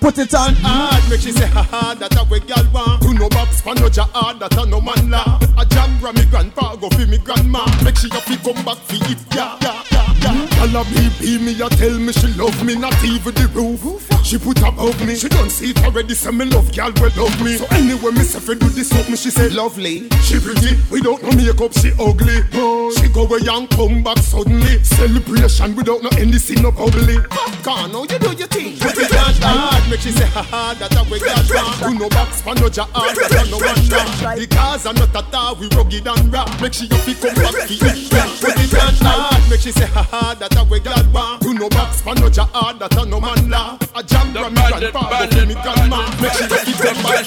Put 0.00 0.18
it 0.18 0.34
on. 0.34 0.54
Hard, 0.60 1.10
make 1.10 1.20
she 1.20 1.32
say 1.32 1.46
ha 1.46 1.62
ha, 1.62 1.94
that 1.94 2.12
a 2.12 2.40
gal 2.40 2.64
want. 2.72 3.02
Who 3.02 3.14
no 3.14 3.28
box, 3.28 3.62
pan 3.62 3.76
no 3.76 3.88
hard, 3.88 4.40
that 4.40 4.56
a 4.56 4.66
no 4.66 4.80
man 4.80 5.10
la. 5.10 5.40
A 5.56 5.64
jam 5.64 5.96
me 6.14 6.24
grandpa, 6.26 6.76
go 6.76 6.90
fi 6.90 7.06
me 7.06 7.18
grandma. 7.18 7.64
Make 7.82 7.96
sure 7.96 8.10
you 8.12 8.36
come 8.38 8.64
back 8.64 8.78
fi 8.84 8.96
it, 9.10 9.18
yeah, 9.34 9.56
yeah, 9.62 9.82
yeah, 9.90 10.03
yeah. 10.24 10.46
Gal 10.56 10.80
a 10.80 10.84
BP 10.84 11.40
me, 11.40 11.52
a 11.60 11.68
tell 11.68 11.98
me 11.98 12.12
she 12.12 12.28
love 12.34 12.64
me, 12.64 12.74
not 12.74 12.96
even 13.04 13.34
the 13.34 13.46
roof. 13.52 14.08
She 14.24 14.38
put 14.38 14.58
above 14.60 14.98
me, 15.06 15.14
she 15.16 15.28
don't 15.28 15.50
see 15.50 15.70
it 15.70 15.84
already, 15.84 16.14
say 16.14 16.30
me 16.30 16.46
love 16.46 16.72
gal 16.72 16.92
will 16.96 17.12
love 17.16 17.36
me. 17.44 17.56
So 17.58 17.66
anyway, 17.76 18.12
me 18.12 18.24
say 18.24 18.40
do 18.54 18.68
this 18.70 18.92
up 18.92 19.08
me, 19.08 19.16
she 19.16 19.30
say 19.30 19.50
lovely. 19.50 20.08
She 20.24 20.40
pretty, 20.40 20.80
without 20.90 21.22
no 21.22 21.30
makeup, 21.36 21.72
she 21.76 21.92
ugly. 22.00 22.40
She 22.96 23.08
go 23.12 23.28
away 23.28 23.44
and 23.44 23.68
come 23.68 24.02
back 24.02 24.18
suddenly. 24.18 24.82
Celebration 24.82 25.76
without 25.76 26.02
no 26.02 26.10
NDC, 26.16 26.62
no 26.62 26.72
bubbly. 26.72 27.20
Popcaan, 27.28 27.92
now 27.92 28.02
you 28.08 28.18
do 28.18 28.32
your 28.32 28.48
thing. 28.48 28.78
Put 28.80 28.96
it 28.96 29.12
on 29.12 29.34
hard, 29.44 29.90
make 29.90 30.00
she 30.00 30.10
say 30.10 30.26
ha 30.26 30.42
ha, 30.42 30.74
that 30.78 30.96
a 30.96 31.02
way 31.10 31.18
gal 31.20 31.44
want. 31.52 31.76
Who 31.84 31.98
no 31.98 32.08
box, 32.08 32.40
pan 32.40 32.56
no 32.56 32.68
jar, 32.70 32.88
that 32.88 33.48
no 33.50 33.58
one. 33.60 34.38
The 34.40 34.46
cars 34.48 34.86
are 34.86 34.94
not 34.94 35.14
at 35.14 35.34
all, 35.34 35.54
we 35.56 35.68
rugged 35.76 36.06
and 36.08 36.32
raw. 36.32 36.48
Make 36.62 36.72
she 36.72 36.86
you 36.86 36.96
fi 36.96 37.12
come 37.12 37.34
back 37.36 37.68
it. 37.68 37.76
Put 38.40 38.56
it 38.56 38.72
on 38.80 38.94
hard, 39.04 39.50
make 39.50 39.60
she 39.60 39.70
say 39.70 39.86
ha 39.86 40.02
ha, 40.02 40.13
hard 40.14 40.38
that 40.38 40.56
a 40.56 40.64
we 40.70 40.80
gal 40.80 41.04
want. 41.12 41.42
You 41.42 41.54
know 41.54 41.68
box 41.68 42.00
for 42.00 42.14
no 42.14 42.28
jah 42.28 42.48
hard 42.52 42.78
that 42.78 42.96
a 42.96 43.04
no 43.06 43.20
man 43.20 43.50
law. 43.50 43.78
A 43.94 44.02
jam 44.02 44.32
from 44.32 44.54
grandfather 44.54 45.46
me 45.46 45.54
grandma. 45.54 46.00
Make 46.20 46.32
sure 46.32 46.48
you 46.48 46.58
keep 46.64 46.76
them 46.76 46.98
by 47.02 47.22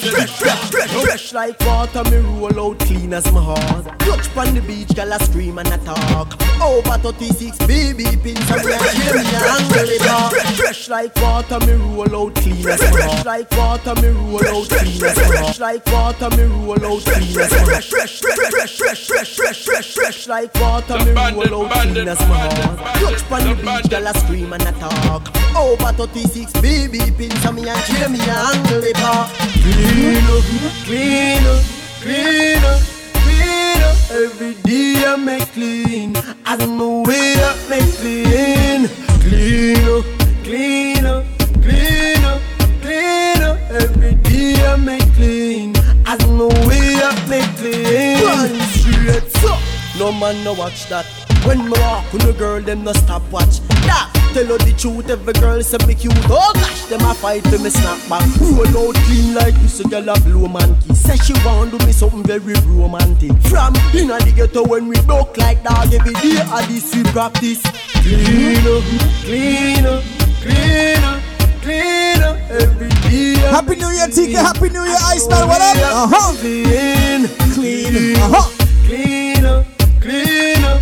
Fresh 1.03 1.33
like 1.33 1.59
water, 1.61 2.03
me 2.09 2.17
roll 2.17 2.71
out 2.71 2.79
clean 2.79 3.13
as 3.13 3.31
my 3.31 3.41
heart. 3.41 3.85
Touch 3.99 4.27
pon 4.33 4.53
the 4.53 4.61
beach, 4.61 4.93
gal 4.95 5.11
a 5.11 5.19
scream 5.23 5.57
and 5.57 5.67
a 5.67 5.77
talk. 5.79 6.35
Over 6.61 6.97
36 6.97 7.57
baby, 7.67 8.05
pins 8.23 8.39
and 8.51 8.61
Fresh, 8.61 8.81
fresh, 8.81 9.37
fresh, 9.37 9.55
fresh, 9.55 9.95
fresh, 9.95 10.29
fresh, 10.29 10.55
Fresh 10.57 10.89
like 10.89 11.15
water, 11.17 11.59
me 11.65 11.73
roll 11.73 12.27
out 12.27 12.35
clean 12.35 12.67
as 12.67 12.81
my 12.91 13.01
heart. 13.01 13.11
Fresh 13.11 13.25
like 13.25 13.51
water, 13.51 13.95
me 14.01 14.09
roll 14.09 14.47
out 14.47 14.69
clean 14.69 15.03
as 15.03 15.17
my 15.17 15.23
heart. 15.23 15.55
Fresh 15.55 15.59
like 15.59 15.85
water, 15.87 16.29
me 16.37 16.43
roll 16.43 16.85
out 16.85 17.03
clean 17.03 17.39
as 17.39 17.51
my 17.51 17.57
heart. 17.57 17.83
Fresh, 17.83 17.89
fresh, 17.89 18.19
fresh, 18.19 18.49
fresh, 18.49 19.07
fresh, 19.07 19.35
fresh, 19.35 19.65
fresh, 19.65 19.93
fresh 19.93 20.27
like 20.27 20.53
water, 20.55 20.97
me 21.05 21.11
roll 21.11 21.65
out 21.65 21.81
clean 21.83 22.07
as 22.07 22.19
my 22.21 22.25
heart. 22.25 22.76
Touch 22.77 23.23
pon 23.27 23.43
the 23.43 23.55
beach, 23.55 23.89
girl 23.89 24.07
a 24.07 24.13
scream 24.19 24.53
and 24.53 24.61
a 24.63 24.71
talk. 24.73 25.23
Over 25.55 25.91
36 25.93 26.51
BB 26.53 27.17
pins 27.17 27.45
on 27.45 27.55
me 27.55 27.67
and 27.67 27.83
Jamie 27.85 28.19
and 28.19 28.29
angle 28.29 28.81
the 28.81 28.93
park. 28.95 29.29
Clean 29.65 30.23
up, 30.29 30.43
clean 30.85 31.45
up, 31.47 31.63
clean 32.01 32.63
up, 32.63 32.81
clean 33.25 33.81
up. 33.81 33.95
Every 34.11 34.53
day 34.61 35.03
I 35.05 35.15
make 35.15 35.51
clean. 35.53 36.15
I 36.45 36.55
don't 36.55 36.77
know 36.77 37.01
where 37.01 37.37
I 37.41 37.55
make 37.69 37.93
clean. 37.97 38.87
Clean 39.25 39.87
up, 39.89 40.05
clean 40.43 41.05
up, 41.05 41.25
clean 41.63 42.23
up, 42.23 42.41
clean 42.81 43.41
up. 43.41 43.57
Every 43.71 44.15
day 44.15 44.53
I 44.65 44.75
make 44.75 45.13
clean. 45.15 45.73
I 46.05 46.15
don't 46.15 46.37
know 46.37 46.49
where 46.67 47.03
I 47.03 47.27
make 47.27 47.55
clean. 47.57 48.23
Run 48.23 48.59
straight 48.69 49.31
so. 49.41 49.57
No 49.97 50.11
man 50.11 50.43
no 50.43 50.53
watch 50.53 50.87
that. 50.89 51.26
When 51.45 51.69
me 51.69 51.77
walk 51.79 52.11
with 52.13 52.23
the 52.23 52.33
girl, 52.33 52.61
them 52.61 52.83
no 52.83 52.93
stop 52.93 53.21
watch. 53.31 53.59
Yeah, 53.85 54.09
tell 54.33 54.45
her 54.45 54.57
the 54.57 54.73
truth, 54.77 55.09
every 55.09 55.33
girl 55.33 55.61
say 55.63 55.77
me 55.87 55.95
cute. 55.95 56.13
Oh 56.29 56.51
gosh, 56.53 56.85
them 56.85 57.01
a 57.01 57.13
fight 57.13 57.43
for 57.47 57.59
me 57.59 57.69
snap 57.69 57.99
back. 58.09 58.25
Roll 58.41 58.89
out 58.89 58.95
clean 59.05 59.33
like 59.33 59.55
this, 59.61 59.79
a 59.79 59.83
girl 59.87 60.09
a 60.09 60.19
blow 60.21 60.47
monkey. 60.47 60.93
Say 60.93 61.15
she 61.17 61.33
want 61.45 61.71
do 61.71 61.77
me 61.85 61.91
something 61.93 62.23
very 62.23 62.53
romantic. 62.67 63.31
From 63.47 63.75
inna 63.93 64.19
the 64.19 64.33
ghetto 64.35 64.63
when 64.67 64.87
we 64.87 64.99
broke 65.01 65.37
like 65.37 65.63
dog 65.63 65.93
every 65.93 66.13
day, 66.19 66.41
a 66.43 66.59
this 66.67 66.93
we 66.95 67.03
practice. 67.15 67.61
Clean 68.03 68.63
up, 68.67 68.83
clean 69.23 69.85
up, 69.85 70.03
clean 70.43 71.03
up, 71.03 71.19
clean 71.61 72.21
up 72.23 72.37
every 72.51 72.89
day. 73.07 73.35
Happy 73.47 73.75
New 73.75 73.89
Year, 73.89 74.07
Tika. 74.07 74.43
Happy 74.43 74.69
New 74.69 74.83
Year, 74.83 74.99
Iceman. 74.99 75.47
What 75.47 75.61
up? 75.61 75.77
Uh 75.79 76.07
huh. 76.11 76.35
Clean, 76.39 77.27
Clean. 77.55 78.15
Uh 78.17 78.29
huh. 78.35 78.47
Clean 78.85 79.45
up, 79.45 79.65
clean 80.01 80.63
up. 80.63 80.81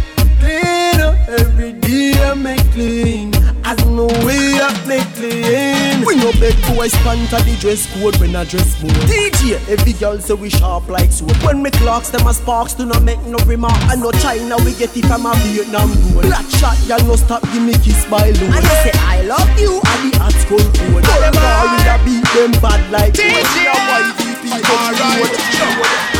Every 1.28 1.74
day 1.74 2.14
I 2.22 2.36
make 2.36 2.62
clean. 2.72 3.34
As 3.66 3.84
no 3.86 4.06
way 4.22 4.62
I 4.62 4.70
make 4.86 5.10
clean. 5.18 6.06
We 6.06 6.16
no 6.22 6.32
beg 6.38 6.54
boys 6.70 6.94
pant 7.02 7.34
at 7.34 7.42
the 7.46 7.58
dress 7.60 7.90
code 7.98 8.16
when 8.18 8.36
I 8.36 8.46
dress 8.46 8.78
mode. 8.84 8.94
DJ, 9.10 9.58
every 9.68 9.94
girl 9.94 10.20
say 10.20 10.36
we 10.36 10.50
sharp 10.50 10.88
like 10.88 11.12
sword. 11.12 11.36
When 11.42 11.64
me 11.64 11.72
clocks 11.72 12.10
them 12.10 12.28
as 12.28 12.38
sparks 12.38 12.76
do 12.76 12.86
not 12.86 13.02
make 13.02 13.22
no 13.26 13.40
remark. 13.46 13.74
I 13.90 13.96
know 13.96 14.12
China 14.12 14.58
we 14.62 14.74
get 14.78 14.96
it 14.96 15.06
from 15.06 15.26
a 15.26 15.34
Vietnam 15.50 15.90
gold. 16.14 16.30
Black 16.30 16.46
shot, 16.62 16.78
y'all 16.86 17.02
no 17.08 17.16
stop 17.16 17.42
give 17.54 17.64
me 17.64 17.74
kiss 17.74 18.06
by 18.06 18.30
low. 18.30 18.54
And 18.54 18.62
you 18.62 18.76
say 18.86 18.94
I 18.94 19.24
love 19.26 19.50
you 19.58 19.82
and 19.82 20.14
the 20.14 20.20
hot 20.22 20.34
skull 20.46 20.62
code. 20.62 21.10
All 21.10 21.22
them 21.26 21.34
all 21.42 21.74
with 21.74 21.90
a 21.90 21.98
beat 22.06 22.22
them 22.38 22.54
bad 22.62 22.86
like 22.94 23.14
DJ. 23.18 23.34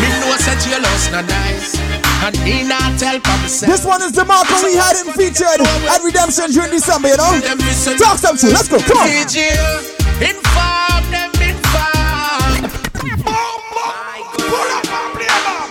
Me 0.02 0.08
know 0.20 0.34
say 0.42 0.58
jealous 0.66 1.12
na 1.12 1.22
nice, 1.22 1.78
and 2.24 2.36
me 2.44 2.64
not 2.64 2.98
tell 3.00 3.20
Papa. 3.20 3.48
This 3.48 3.86
one 3.86 4.02
is 4.02 4.12
Demarco 4.12 4.64
we 4.64 4.76
had 4.76 4.96
him 4.98 5.14
featured 5.14 5.62
at 5.90 6.02
Redemption 6.04 6.52
during 6.52 6.72
December, 6.72 7.10
you 7.10 7.18
know? 7.18 7.40
Them. 7.40 7.58
Talk 7.98 8.18
some 8.18 8.38
shit. 8.38 8.52
Let's 8.52 8.68
go. 8.68 8.80
Come 8.80 8.98
on. 8.98 9.08
DJ, 9.08 9.52
inform 10.22 11.04
them, 11.12 11.32
inform. 11.42 12.70
Pull 14.36 14.70
up 14.72 14.88
and 14.88 15.10
play 15.16 15.32
back. 15.46 15.70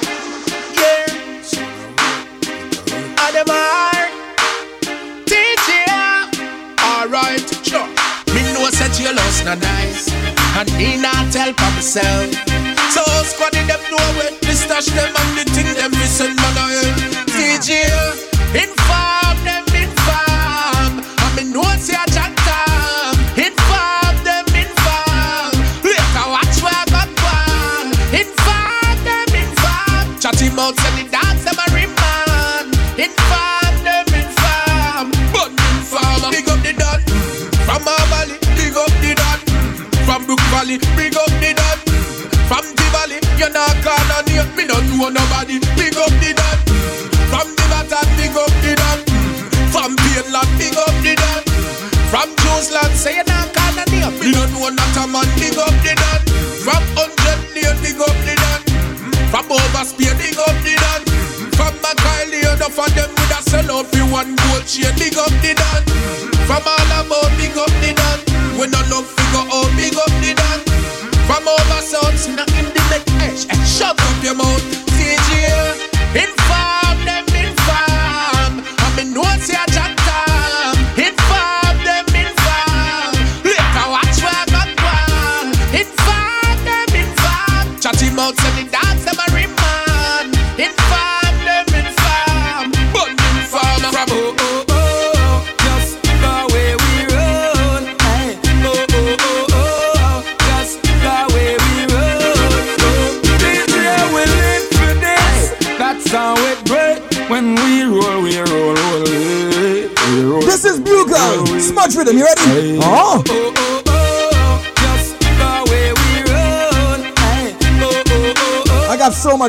Yeah. 0.78 1.06
Ademar. 3.24 3.94
DJ. 5.26 5.68
Alright, 6.82 7.48
sure. 7.64 7.88
Me 8.34 8.40
know 8.52 8.68
say 8.70 8.88
jealous 8.92 9.44
na 9.44 9.54
nice, 9.54 10.12
and 10.58 10.70
me 10.76 10.96
not 11.00 11.32
tell 11.32 11.52
Papa 11.54 11.74
myself. 11.74 12.53
So 12.90 13.02
squad 13.24 13.52
them 13.54 13.80
know 13.90 14.04
when 14.18 14.34
me 14.42 14.54
stash 14.54 14.86
them 14.86 15.14
and 15.14 15.38
the 15.38 15.44
thing 15.54 15.72
them 15.74 15.90
missing 15.92 16.34
man 16.36 16.56
hell. 16.56 16.90
DJ, 17.32 17.70
inform 18.54 18.62
them, 18.62 19.13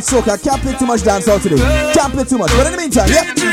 soca. 0.06 0.42
Can't 0.42 0.62
play 0.62 0.74
too 0.78 0.86
much 0.86 1.02
dancehall 1.02 1.42
today. 1.42 1.58
Can't 1.94 2.14
play 2.14 2.24
too 2.24 2.38
much. 2.38 2.52
But 2.52 2.68
in 2.68 2.72
the 2.74 2.78
meantime, 2.78 3.10
yeah. 3.10 3.45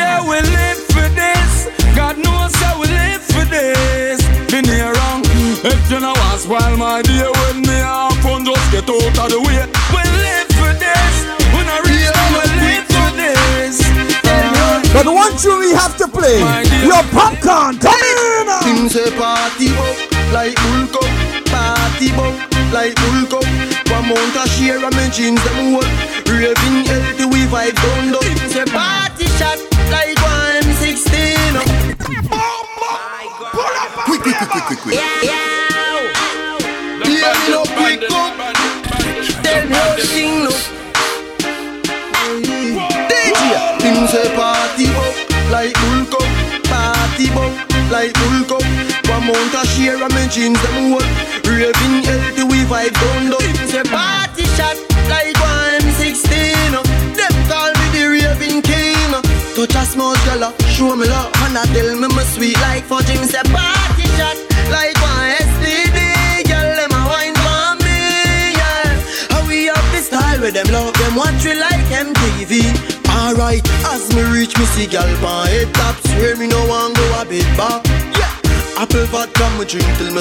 Tu 79.72 79.78
te 79.78 80.04
le 80.04 80.10
mets 80.10 80.20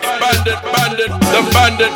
bandit, 0.00 0.02
bandit, 0.20 0.62
bandit, 0.72 1.10
the 1.32 1.50
bandit. 1.52 1.92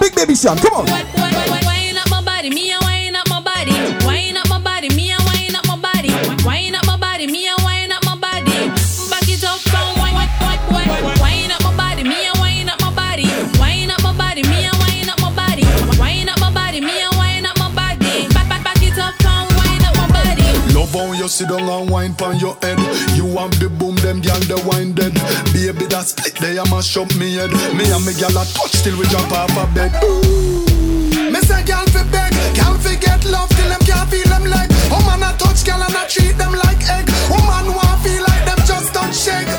Big 0.00 0.14
baby 0.14 0.34
Sean, 0.34 0.56
come 0.58 0.74
on. 0.74 1.15
Sit 21.36 21.50
down 21.50 21.68
and 21.68 21.90
wine 21.90 22.14
pon 22.14 22.40
your 22.40 22.56
head. 22.64 22.80
You 23.12 23.26
want 23.28 23.60
the 23.60 23.68
boom, 23.68 23.92
them 23.96 24.24
gyal 24.24 24.40
the 24.48 24.56
wine 24.64 24.96
dead. 24.96 25.12
Baby, 25.52 25.84
that's 25.84 26.16
split 26.16 26.32
they 26.40 26.56
a 26.56 26.64
mash 26.72 26.96
up 26.96 27.12
me 27.20 27.36
head. 27.36 27.52
Me 27.76 27.84
and 27.92 28.00
me 28.08 28.16
gyal 28.16 28.32
a 28.32 28.40
touch 28.56 28.80
till 28.80 28.96
we 28.96 29.04
jump 29.12 29.28
off 29.36 29.52
a 29.52 29.68
bed. 29.76 29.92
Me 31.28 31.36
say 31.44 31.60
gyal 31.60 31.84
fi 31.92 32.08
beg, 32.08 32.32
gyal 32.56 32.72
fi 32.80 32.96
get 32.96 33.20
love 33.28 33.52
till 33.52 33.68
them 33.68 33.84
can't 33.84 34.08
feel 34.08 34.24
them 34.32 34.48
like. 34.48 34.72
Woman 34.88 35.28
a 35.28 35.36
touch 35.36 35.60
gyal 35.60 35.84
and 35.84 35.92
a 35.92 36.08
treat 36.08 36.40
them 36.40 36.56
like 36.56 36.80
egg. 36.88 37.04
Woman 37.28 37.68
want 37.68 38.00
feel 38.00 38.24
like 38.24 38.44
them 38.48 38.60
just 38.64 38.96
don't 38.96 39.12
shake. 39.12 39.52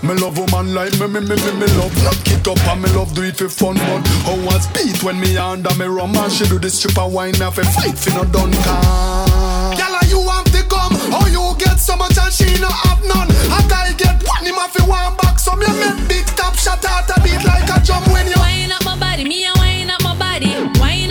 Me 0.00 0.16
love 0.16 0.40
woman 0.40 0.72
like 0.72 0.96
me, 0.96 1.04
me, 1.04 1.20
me, 1.20 1.36
me, 1.36 1.52
me 1.52 1.68
love 1.76 1.92
Knock 2.00 2.24
it 2.32 2.48
up 2.48 2.64
and 2.64 2.80
me 2.80 2.88
love 2.96 3.12
do 3.14 3.24
it 3.24 3.36
for 3.36 3.50
fun 3.50 3.74
But 3.74 4.40
how 4.48 4.58
speed 4.60 5.02
when 5.02 5.20
me 5.20 5.36
under 5.36 5.74
me 5.74 5.84
rum 5.84 6.16
And 6.16 6.32
she 6.32 6.46
do 6.46 6.58
this 6.58 6.78
stripper 6.78 7.02
and 7.02 7.12
wine 7.12 7.42
off 7.42 7.58
a 7.58 7.64
fight 7.64 7.98
fi 7.98 8.14
no 8.14 8.24
done 8.24 8.52
Girl, 9.76 9.98
you 10.08 10.24
want 10.24 10.47
so 11.88 11.96
much 11.96 12.18
and 12.18 12.32
she 12.32 12.44
no 12.60 12.68
have 12.68 13.02
none. 13.08 13.30
A 13.56 13.58
guy 13.66 13.92
get 13.96 14.20
one 14.28 14.44
him 14.44 14.58
off 14.60 14.76
one 14.86 15.16
back. 15.16 15.38
So 15.38 15.56
me 15.56 15.66
make 15.80 15.96
big 16.06 16.26
top 16.36 16.54
shot 16.54 16.84
out 16.84 17.08
a 17.08 17.16
beat 17.24 17.42
like 17.48 17.64
a 17.64 17.80
drum 17.80 18.04
when 18.12 18.26
you 18.28 18.36
wind 18.36 18.72
up 18.72 18.84
my 18.84 18.98
body, 18.98 19.24
me 19.24 19.46
a 19.46 19.52
wind 19.56 19.90
up 19.90 20.02
my 20.02 20.14
body. 20.14 20.52
Wind 20.80 21.07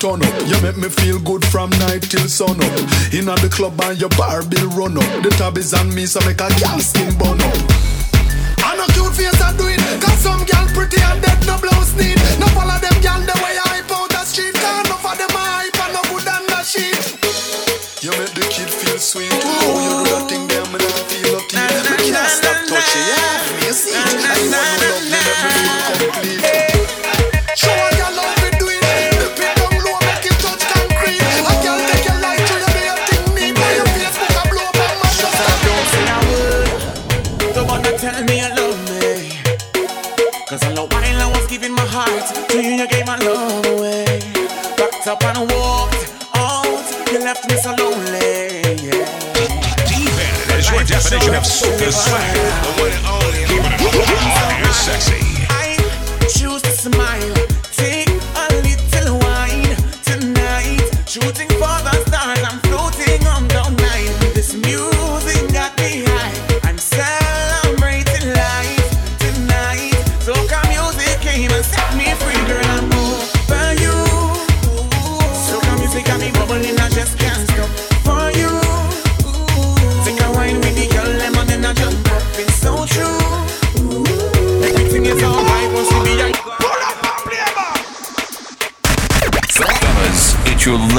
turn 0.00 0.24
up. 0.24 0.34
You 0.48 0.56
make 0.64 0.78
me 0.80 0.88
feel 0.88 1.20
good 1.20 1.44
from 1.44 1.68
night 1.84 2.00
till 2.08 2.24
sun 2.26 2.56
up. 2.56 2.74
In 3.12 3.28
the 3.28 3.50
club 3.52 3.78
and 3.84 4.00
your 4.00 4.08
bar 4.16 4.42
bill 4.42 4.68
run 4.72 4.96
up. 4.96 5.22
The 5.22 5.28
tab 5.36 5.58
is 5.58 5.74
on 5.74 5.94
me, 5.94 6.06
so 6.06 6.24
make 6.24 6.40
a 6.40 6.48
gal 6.56 6.80
skin 6.80 7.12
burn 7.20 7.36
up. 7.36 7.56
I 8.64 8.80
know 8.80 8.88
cute 8.96 9.12
face 9.12 9.36
and 9.36 9.56
do 9.60 9.68
it. 9.68 9.80
Cause 10.00 10.24
some 10.24 10.42
gal 10.48 10.64
pretty 10.72 10.96
and 11.04 11.20
dead, 11.20 11.44
no 11.44 11.60
blouse 11.60 11.92
need. 12.00 12.16
No 12.40 12.48
follow 12.56 12.80
them 12.80 12.96
gal 13.04 13.20
the 13.20 13.36
way 13.44 13.54
I 13.60 13.84
hype 13.84 13.92
out 13.92 14.08
the 14.08 14.24
street. 14.24 14.56
Cause 14.56 14.88
no 14.88 14.96
for 15.04 15.14
them 15.20 15.30
I 15.36 15.68
hype 15.68 15.80
and 15.84 15.92
no 15.92 16.02
good 16.08 16.24
and 16.24 16.44
no 16.48 16.58
shit. 16.64 16.96
You 18.00 18.16
make 18.16 18.32
the 18.32 18.48
kid 18.48 18.72
feel 18.72 18.96
sweet. 18.96 19.28
Oh, 19.28 19.84
you 19.84 19.92
do 20.00 20.16
that 20.16 20.24
thing, 20.32 20.48
them 20.48 20.72
and 20.72 20.82
feel 21.12 21.36
a 21.36 21.40
teeth. 21.44 21.76
Me 21.92 22.08
can't 22.08 22.32
stop 22.32 22.56
touching. 22.72 23.04
Yeah. 23.04 23.59
have 51.40 51.46
soul 51.46 51.90
swag. 51.90 52.69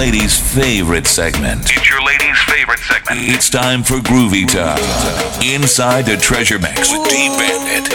lady's 0.01 0.39
favorite 0.55 1.05
segment. 1.05 1.61
It's 1.69 1.87
your 1.87 2.03
lady's 2.03 2.39
favorite 2.49 2.79
segment. 2.79 3.19
It's 3.21 3.51
time 3.51 3.83
for 3.83 3.97
Groovy 3.97 4.47
Time. 4.51 4.81
Inside 5.45 6.07
the 6.07 6.17
Treasure 6.17 6.57
Mix 6.57 6.91
with 6.91 7.07
D 7.07 7.29
Bandit. 7.37 7.91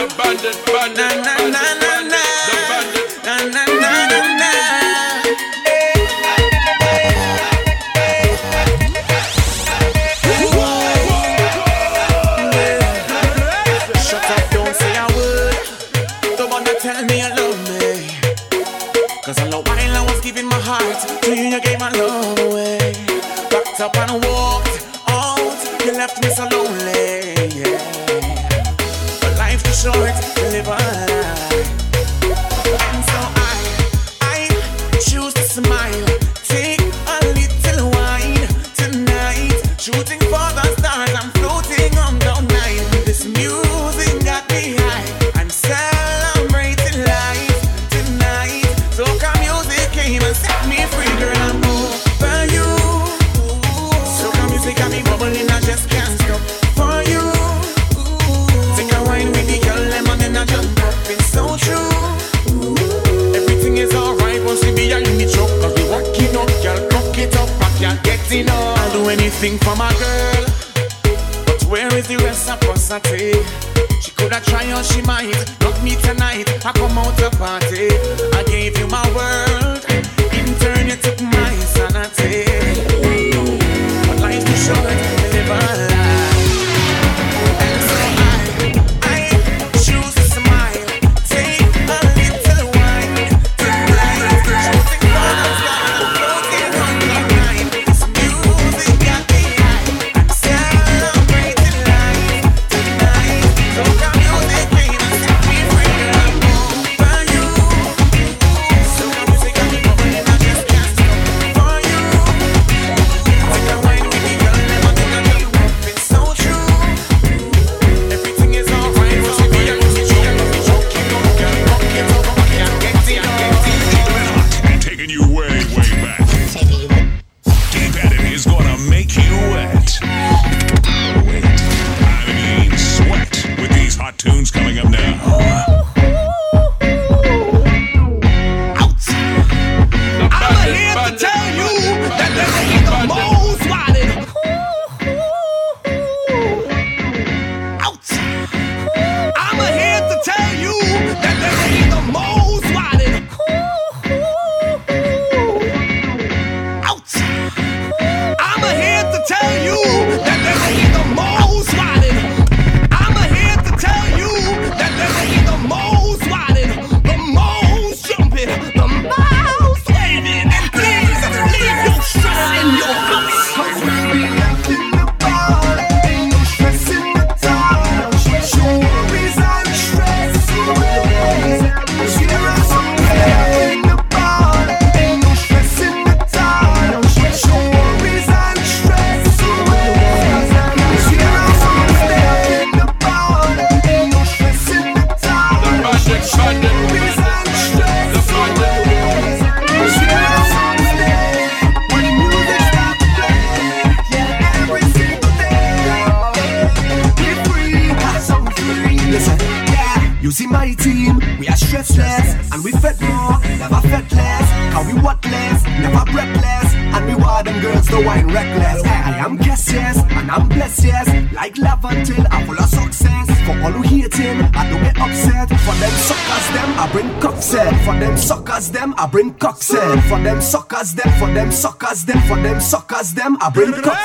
them, 233.14 233.37
I 233.40 233.51
bring 233.51 233.71
the 233.71 233.96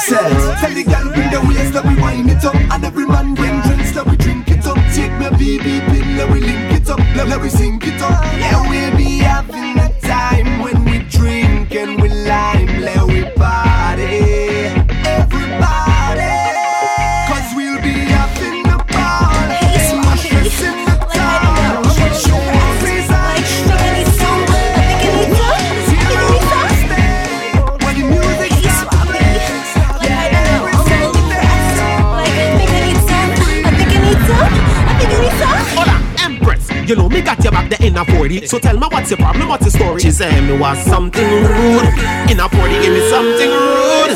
So 38.52 38.60
tell 38.60 38.76
me 38.76 38.86
what's 38.92 39.10
your 39.10 39.16
problem, 39.16 39.48
what's 39.48 39.64
your 39.64 39.72
story? 39.72 40.02
She 40.02 40.12
said 40.12 40.44
me 40.44 40.52
was 40.60 40.78
something 40.84 41.24
rude. 41.24 41.88
In 42.28 42.36
a 42.36 42.52
party, 42.52 42.76
give 42.84 42.92
me 42.92 43.00
something 43.08 43.48
rude. 43.48 44.12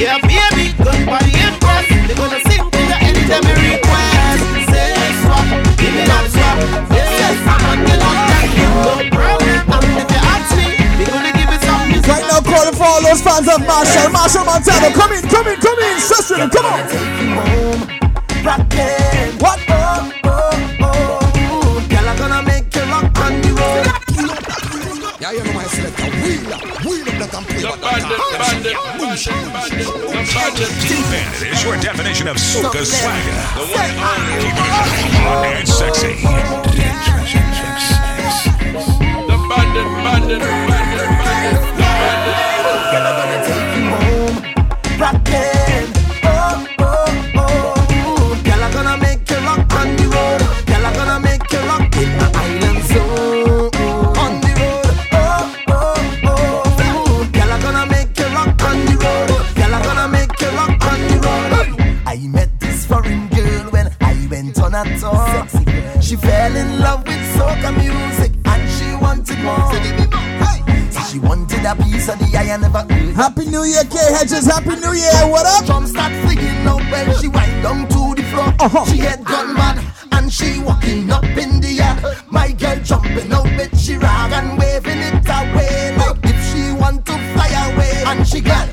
Yeah, 0.00 0.16
baby, 0.24 0.72
good 0.80 1.04
body 1.04 1.28
impress. 1.44 1.84
They 2.08 2.16
gonna 2.16 2.40
sing 2.48 2.64
to 2.64 2.80
the 2.88 2.96
end 3.04 3.20
of 3.20 3.44
me 3.44 3.52
request. 3.68 4.48
Say 4.72 4.96
swap, 5.20 5.44
give 5.76 5.92
me 5.92 6.08
that 6.08 6.24
swap. 6.32 6.56
Yes, 6.88 7.04
yes, 7.20 7.36
I'm 7.44 7.60
on 7.68 7.84
the 7.84 7.92
look 8.00 8.16
that 8.32 8.48
you 8.48 8.64
look 8.80 9.12
problem. 9.12 9.60
And 9.76 9.92
if 9.92 10.08
you 10.08 10.24
ask 10.24 10.48
me, 10.56 10.80
they 10.96 11.04
gonna 11.04 11.36
give 11.36 11.52
it 11.52 11.60
some. 11.68 12.00
Right 12.00 12.24
now, 12.24 12.40
calling 12.40 12.72
for 12.72 12.88
all 12.88 13.04
those 13.04 13.20
fans 13.20 13.44
of 13.44 13.60
Machel, 13.68 14.08
Machel 14.08 14.48
Montano. 14.48 14.88
Come 14.96 15.20
in, 15.20 15.20
come 15.28 15.52
in, 15.52 15.60
come 15.60 15.80
in, 15.84 16.00
sister, 16.00 16.48
come 16.48 16.64
on. 16.64 16.80
What? 19.36 19.63
not 27.32 27.48
gonna 27.48 27.64
Bandit 30.34 30.76
is 31.42 31.64
your 31.64 31.76
definition 31.76 32.28
of 32.28 32.36
soca 32.36 32.84
swagger. 32.84 33.40
The 33.56 33.64
one 33.72 33.80
and 33.80 33.98
only. 34.12 34.36
Keeping 34.44 34.70
hot 34.74 35.46
and 35.56 35.68
sexy. 35.68 36.14
The 39.26 39.36
Bandit, 39.48 39.88
Bandit, 40.04 40.40
Bandit. 40.40 40.73
She 66.14 66.20
fell 66.20 66.54
in 66.54 66.78
love 66.78 67.04
with 67.08 67.18
soca 67.34 67.76
music 67.76 68.30
and 68.44 68.70
she 68.70 68.94
wanted 69.02 69.36
more. 69.40 69.58
So 70.92 71.00
she 71.10 71.18
wanted 71.18 71.64
a 71.64 71.74
piece 71.74 72.08
of 72.08 72.20
the 72.20 72.38
eye 72.38 72.56
never 72.56 72.82
heard. 72.82 73.16
Happy 73.16 73.46
New 73.46 73.64
Year, 73.64 73.82
K 73.82 73.98
Hedges. 74.14 74.46
Happy 74.46 74.76
New 74.76 74.92
Year. 74.92 75.10
What 75.26 75.44
up? 75.44 75.66
Drum 75.66 75.88
start 75.88 76.12
singing 76.28 76.68
up 76.68 76.78
when 76.92 77.18
she 77.18 77.26
went 77.26 77.64
down 77.64 77.88
to 77.88 78.14
the 78.14 78.22
floor. 78.30 78.54
Uh-huh. 78.60 78.84
She 78.84 78.98
had 78.98 79.24
gone 79.24 79.54
mad 79.54 79.84
and 80.12 80.32
she 80.32 80.60
walking 80.60 81.10
up 81.10 81.24
in 81.24 81.58
the 81.60 81.80
air. 81.82 82.22
My 82.30 82.52
girl 82.52 82.78
jumping 82.84 83.32
out 83.32 83.50
with 83.58 83.76
she 83.76 83.96
rag 83.96 84.30
and 84.34 84.56
waving 84.56 85.00
it 85.00 85.26
away 85.26 85.96
like 85.96 86.18
if 86.22 86.38
she 86.46 86.70
want 86.80 87.04
to 87.06 87.18
fly 87.34 87.50
away. 87.74 88.04
And 88.06 88.24
she 88.24 88.40
got 88.40 88.68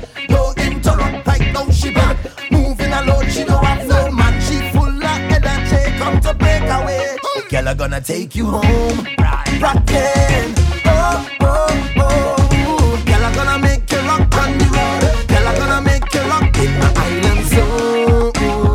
take 8.02 8.34
you 8.34 8.46
home. 8.46 9.06
Right. 9.18 9.60
Rockin'. 9.60 10.54
Oh, 10.86 11.28
oh, 11.40 11.94
oh. 11.98 13.02
Girl, 13.06 13.24
I'm 13.24 13.34
gonna 13.34 13.58
make 13.58 13.90
you 13.92 13.98
rock 13.98 14.34
on 14.42 14.58
the 14.58 14.66
road. 14.74 15.28
Girl, 15.28 15.46
I'm 15.46 15.56
gonna 15.56 15.80
make 15.82 16.12
you 16.12 16.20
rock 16.22 16.58
in 16.58 16.78
my 16.80 16.92
island 16.96 17.46
zone. 17.46 18.32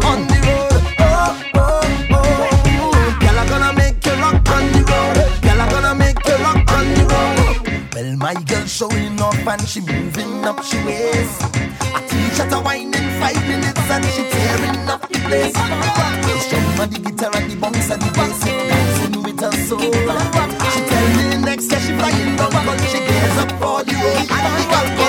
On 0.09 0.19
the 0.31 0.37
road. 0.47 0.81
Oh, 0.99 1.41
oh, 1.55 1.81
oh. 2.11 3.17
Girl, 3.19 3.39
I'm 3.39 3.47
gonna 3.49 3.73
make 3.73 4.05
you 4.05 4.13
rock 4.13 4.49
on 4.49 4.71
the 4.71 4.81
road. 4.87 5.41
Girl, 5.41 5.61
I'm 5.61 5.69
gonna 5.69 5.95
make 5.95 6.25
you 6.25 6.35
rock 6.35 6.71
on 6.71 6.87
the 6.93 7.03
road. 7.11 7.93
Well, 7.95 8.15
my 8.15 8.33
girl 8.43 8.65
showing 8.65 9.19
off 9.19 9.47
and 9.47 9.67
she 9.67 9.81
moving 9.81 10.45
up 10.45 10.63
she 10.63 10.77
waist. 10.85 11.43
I 11.93 12.01
teach 12.07 12.37
her 12.39 12.49
to 12.49 12.59
wine 12.61 12.93
in 12.93 13.19
five 13.19 13.41
minutes 13.47 13.89
and 13.91 14.05
she 14.05 14.23
tearing 14.29 14.87
up 14.87 15.01
the 15.09 15.19
place. 15.27 15.55
She 16.49 16.55
the 16.55 16.99
guitar 16.99 17.35
and 17.35 17.51
the 17.51 17.55
bumps 17.57 17.89
and 17.91 18.01
the 18.01 18.11
bass 18.13 18.76
so 19.65 19.77
She 19.79 20.81
tell 20.85 21.07
me 21.17 21.37
next, 21.45 21.71
year 21.71 21.79
she 21.81 21.93
flying 21.97 22.39
over, 22.39 22.61
but 22.65 22.79
she 22.89 22.99
gears 22.99 23.37
up 23.43 23.51
for 23.59 23.79
you. 23.91 23.97
I 24.29 24.39
don't 24.45 25.06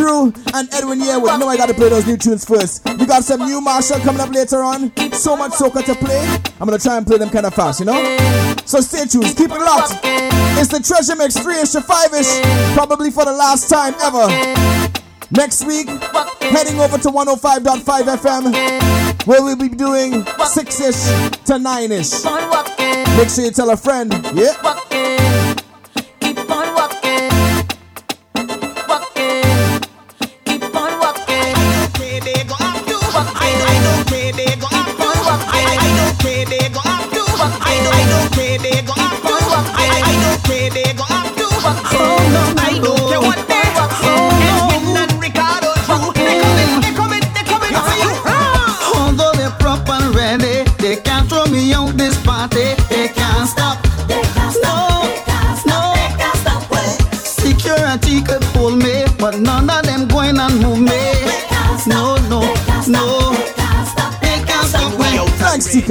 Drue 0.00 0.32
and 0.54 0.72
Edwin 0.72 0.98
here. 0.98 1.20
Well, 1.20 1.34
I 1.34 1.36
know 1.36 1.48
I 1.48 1.58
gotta 1.58 1.74
play 1.74 1.90
those 1.90 2.06
new 2.06 2.16
tunes 2.16 2.44
first. 2.46 2.88
We 2.98 3.04
got 3.04 3.22
some 3.22 3.40
new 3.40 3.60
Machel 3.60 4.00
coming 4.00 4.22
up 4.22 4.30
later 4.30 4.62
on. 4.62 4.90
So 5.12 5.36
much 5.36 5.52
soca 5.52 5.84
to 5.84 5.94
play. 5.94 6.26
I'm 6.58 6.66
gonna 6.66 6.78
try 6.78 6.96
and 6.96 7.06
play 7.06 7.18
them 7.18 7.28
kind 7.28 7.44
of 7.44 7.52
fast, 7.52 7.80
you 7.80 7.86
know? 7.86 8.00
So 8.64 8.80
stay 8.80 9.04
tuned, 9.04 9.36
keep 9.36 9.50
it 9.50 9.58
locked. 9.58 10.00
It's 10.56 10.68
the 10.68 10.80
Treasure 10.80 11.16
Mix 11.16 11.38
3 11.38 11.60
ish 11.60 11.72
to 11.72 11.82
5 11.82 12.14
ish, 12.14 12.40
probably 12.74 13.10
for 13.10 13.26
the 13.26 13.32
last 13.32 13.68
time 13.68 13.94
ever. 14.00 14.26
Next 15.32 15.66
week, 15.66 15.88
heading 16.40 16.80
over 16.80 16.96
to 16.96 17.10
105.5 17.10 18.08
FM, 18.16 19.26
where 19.26 19.42
we'll 19.42 19.54
be 19.54 19.68
doing 19.68 20.24
6 20.24 20.80
ish 20.80 21.44
to 21.44 21.58
9 21.58 21.92
ish. 21.92 22.24
Make 23.18 23.28
sure 23.28 23.44
you 23.44 23.50
tell 23.50 23.68
a 23.68 23.76
friend. 23.76 24.12
Yeah. 24.32 24.79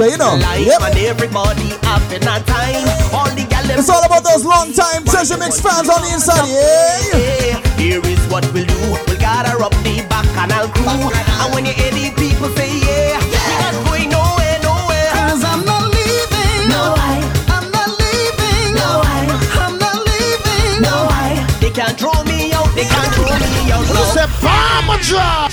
Thanks, 0.00 0.06
TK, 0.06 0.10
you 0.12 0.18
know. 0.18 0.34
Life 0.36 0.66
Yep. 0.66 0.82
and 0.82 0.98
everybody 0.98 1.68
having 1.82 2.22
a 2.22 2.40
time. 2.40 2.88
All 3.12 3.28
the 3.36 3.46
It's 3.78 3.88
all 3.88 4.04
about 4.04 4.24
those 4.24 4.44
long 4.44 4.72
time 4.72 5.04
Treasure 5.04 5.36
Mix 5.36 5.60
fans 5.60 5.88
on 5.88 6.00
the 6.02 6.12
inside, 6.12 6.48
yeah. 6.48 7.60
Here 7.76 8.00
is 8.04 8.18
what 8.28 8.44
we'll 8.52 8.64
do. 8.66 8.78
We'll 9.06 9.18
gather 9.18 9.62
up 9.62 9.72
the 9.84 10.02
bacchanal 10.08 10.68
crew. 10.68 11.10
And 11.44 11.54
when 11.54 11.64
you 11.66 11.72
hear 11.72 11.90
the 11.92 12.10
people 12.16 12.48
say 12.56 12.70
yeah, 12.80 13.20
we 13.20 13.60
not 13.60 13.84
going 13.86 14.10
nowhere, 14.10 14.58
nowhere. 14.62 15.10
Cause 15.12 15.44
I'm 15.44 15.64
not 15.64 15.84
leaving. 15.92 16.68
No, 16.68 16.94
I. 16.96 17.20
I'm 17.48 17.70
not 17.70 17.88
leaving. 18.00 18.74
No, 18.74 19.00
I. 19.04 19.20
I'm 19.64 19.78
not 19.78 19.98
leaving. 20.08 20.82
No, 20.82 20.94
I. 21.08 21.46
They 21.60 21.70
can't 21.70 21.96
throw 21.98 22.16
me 22.24 22.52
out. 22.52 22.68
They 22.74 22.84
can't 22.84 23.12
throw 23.14 23.32
me 23.32 23.72
out. 23.72 23.84
No. 23.92 24.02
say 24.16 24.26
Palmer 24.40 24.98
drop. 25.02 25.49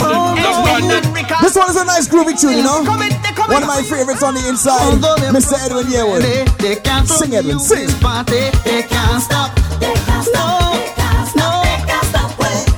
Oh, 0.00 0.34
this 1.42 1.56
one 1.56 1.70
is 1.70 1.76
a 1.76 1.84
nice 1.84 2.06
groovy 2.08 2.38
tune, 2.38 2.58
you 2.58 2.62
know. 2.62 2.82
One 2.84 3.62
of 3.62 3.68
my 3.68 3.82
favorites 3.82 4.22
on 4.22 4.34
the 4.34 4.46
inside, 4.48 5.00
Mr. 5.32 5.54
Edwin 5.64 5.86
Yearwood. 5.86 6.22
They 6.58 6.76
can't 6.76 7.08
Sing, 7.08 7.34
Edwin, 7.34 7.58
sing. 7.58 7.86
this 7.86 7.98
party. 8.00 8.50
They 8.64 8.82
can't 8.82 9.22
stop. 9.22 9.56
No, 10.34 10.76
no. 11.36 11.62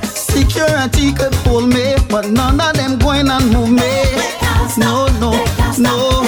Security 0.03 1.11
could 1.13 1.33
pull 1.43 1.67
me, 1.67 1.95
but 2.09 2.29
none 2.29 2.59
of 2.61 2.73
them 2.75 2.97
going 2.99 3.27
and 3.29 3.51
move 3.51 3.71
me. 3.71 4.03
No, 4.77 5.07
no, 5.19 5.31
no. 5.77 6.23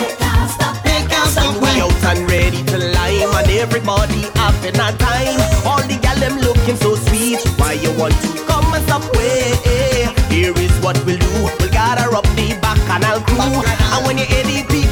They 0.83 1.01
can't 1.07 1.29
stop 1.31 1.55
We 1.61 1.79
out 1.79 2.03
and 2.11 2.29
ready 2.29 2.61
to 2.63 2.77
lime 2.77 3.31
and 3.39 3.49
everybody 3.51 4.21
having 4.35 4.75
a 4.75 4.91
time. 4.99 5.39
All 5.65 5.81
the 5.87 5.97
gal 6.01 6.17
them 6.19 6.39
looking 6.39 6.75
so 6.75 6.95
sweet. 6.95 7.39
Why 7.57 7.73
you 7.73 7.91
want 7.97 8.13
to 8.15 8.19
come 8.21 8.21
and 8.21 8.31
stop 8.31 8.32
way? 9.17 9.53
Here 10.29 10.53
is 10.57 10.71
what 10.81 10.97
we'll 11.05 11.19
do. 11.19 11.33
We'll 11.59 11.71
gather 11.71 12.15
up 12.15 12.25
the 12.35 12.57
bacchanal 12.61 13.21
crew. 13.21 13.63
And 13.93 14.05
when 14.05 14.17
you 14.17 14.25
hear 14.25 14.43
the 14.43 14.82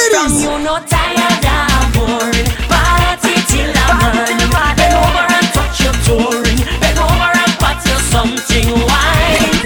ladies. 0.00 0.42
You 0.42 0.58
no 0.64 0.74
tired 0.88 1.44
and 1.44 1.92
bored. 1.94 2.48
Party 2.70 3.34
till 3.50 3.72
I'm 3.74 4.00
on. 4.00 4.28
Bend 4.76 4.94
over 4.96 5.26
and 5.28 5.48
touch 5.52 5.76
your 5.84 5.96
touring. 6.06 6.60
Bend 6.80 6.98
over 6.98 7.30
and 7.42 7.52
pat 7.60 7.78
you 7.84 7.98
something 8.12 8.68
wine. 8.88 9.60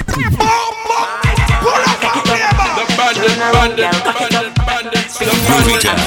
The 2.74 2.84
the. 3.76 3.94
Town 5.80 6.00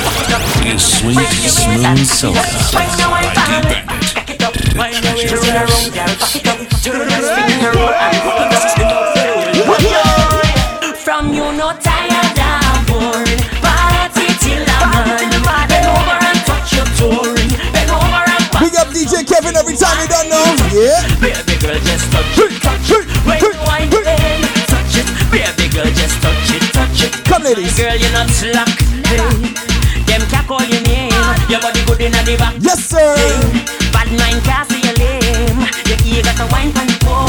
is 0.66 0.84
sweet, 0.84 1.30
smooth 1.48 2.02
soca 2.08 2.44
by 2.74 2.86
D 2.88 3.00
Bandit. 3.52 3.84
From 8.24 8.37
ladies. 27.56 27.78
Girl, 27.78 27.96
you're 27.96 28.12
not 28.12 28.30
slack. 28.30 28.68
Them 30.08 30.22
can't 30.28 30.48
call 30.48 30.64
your 30.64 30.82
name. 30.84 31.12
Your 31.50 31.62
body 31.62 31.84
good 31.86 32.02
in 32.02 32.12
the 32.12 32.36
back. 32.38 32.56
Yes, 32.60 32.84
sir. 32.84 33.16
Bad 33.94 34.10
mind 34.20 34.44
can't 34.44 34.68
see 34.70 34.82
your 34.84 34.96
lame. 35.00 35.60
Your 35.88 36.00
ear 36.04 36.24
got 36.24 36.40
a 36.44 36.46
wine 36.52 36.74
pan 36.74 36.90
pole. 37.04 37.28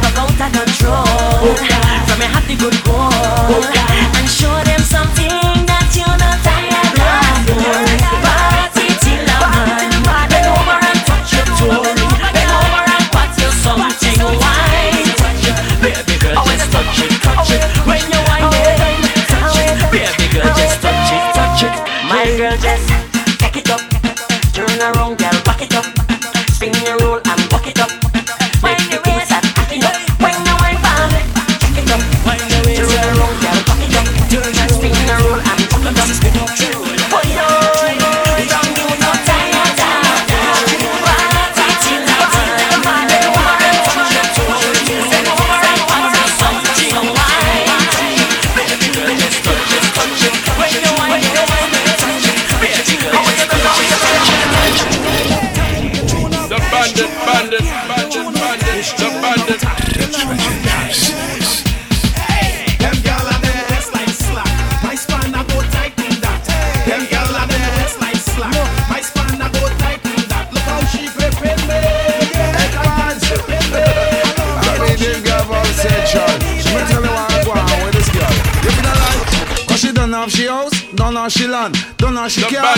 Fuck 0.00 0.16
out 0.16 0.30
of 0.30 0.52
control. 0.56 1.54
From 2.08 2.20
your 2.20 2.32
happy 2.32 2.56
good 2.56 2.76
goal. 2.84 3.60
And 4.16 4.28
show 4.28 4.59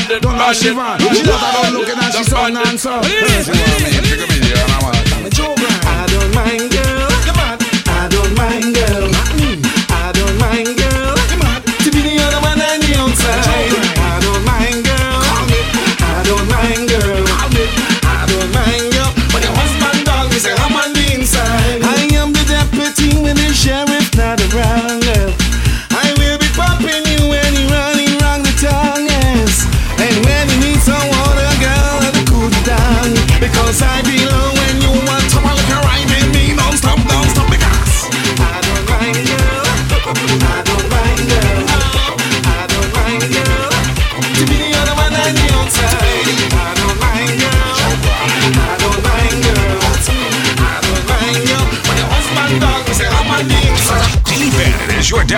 bandit, 0.09 0.23
don't 0.23 0.35
have 0.35 0.57
she 0.57 0.69
van. 0.71 0.99
bandit. 0.99 1.17
She 1.17 1.23
just 1.25 1.39
about 1.39 1.73
looking 1.73 1.99
at 1.99 2.13
she 2.13 2.19
The 2.19 2.31
son 2.31 2.55
bandit. 2.55 2.69
and 2.69 2.81
son. 2.81 3.03
She 3.03 3.11
want 3.21 3.83
me, 3.83 3.91
come 4.19 4.31
in 4.31 4.43
I 4.59 4.79
want 4.83 4.97
I 5.87 6.07
don't 6.07 6.35
mind, 6.35 6.71
girl. 6.73 7.09
I 7.89 8.09
don't 8.11 8.35
mind, 8.37 8.75
girl. 8.75 9.02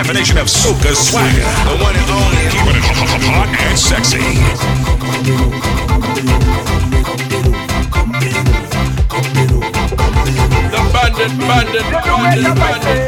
combination 0.05 0.37
of 0.37 0.45
soca 0.45 0.93
swagger. 0.93 1.41
The 1.65 1.83
one 1.83 1.95
and 1.95 2.11
only. 2.11 2.45
Keeping 2.53 2.77
it 2.77 2.85
hot 3.25 3.49
and 3.49 3.79
sexy. 3.79 4.19
The 10.69 10.81
bandit, 10.93 11.33
bandit, 11.39 11.89
bandit, 11.91 12.55
bandit. 12.55 13.04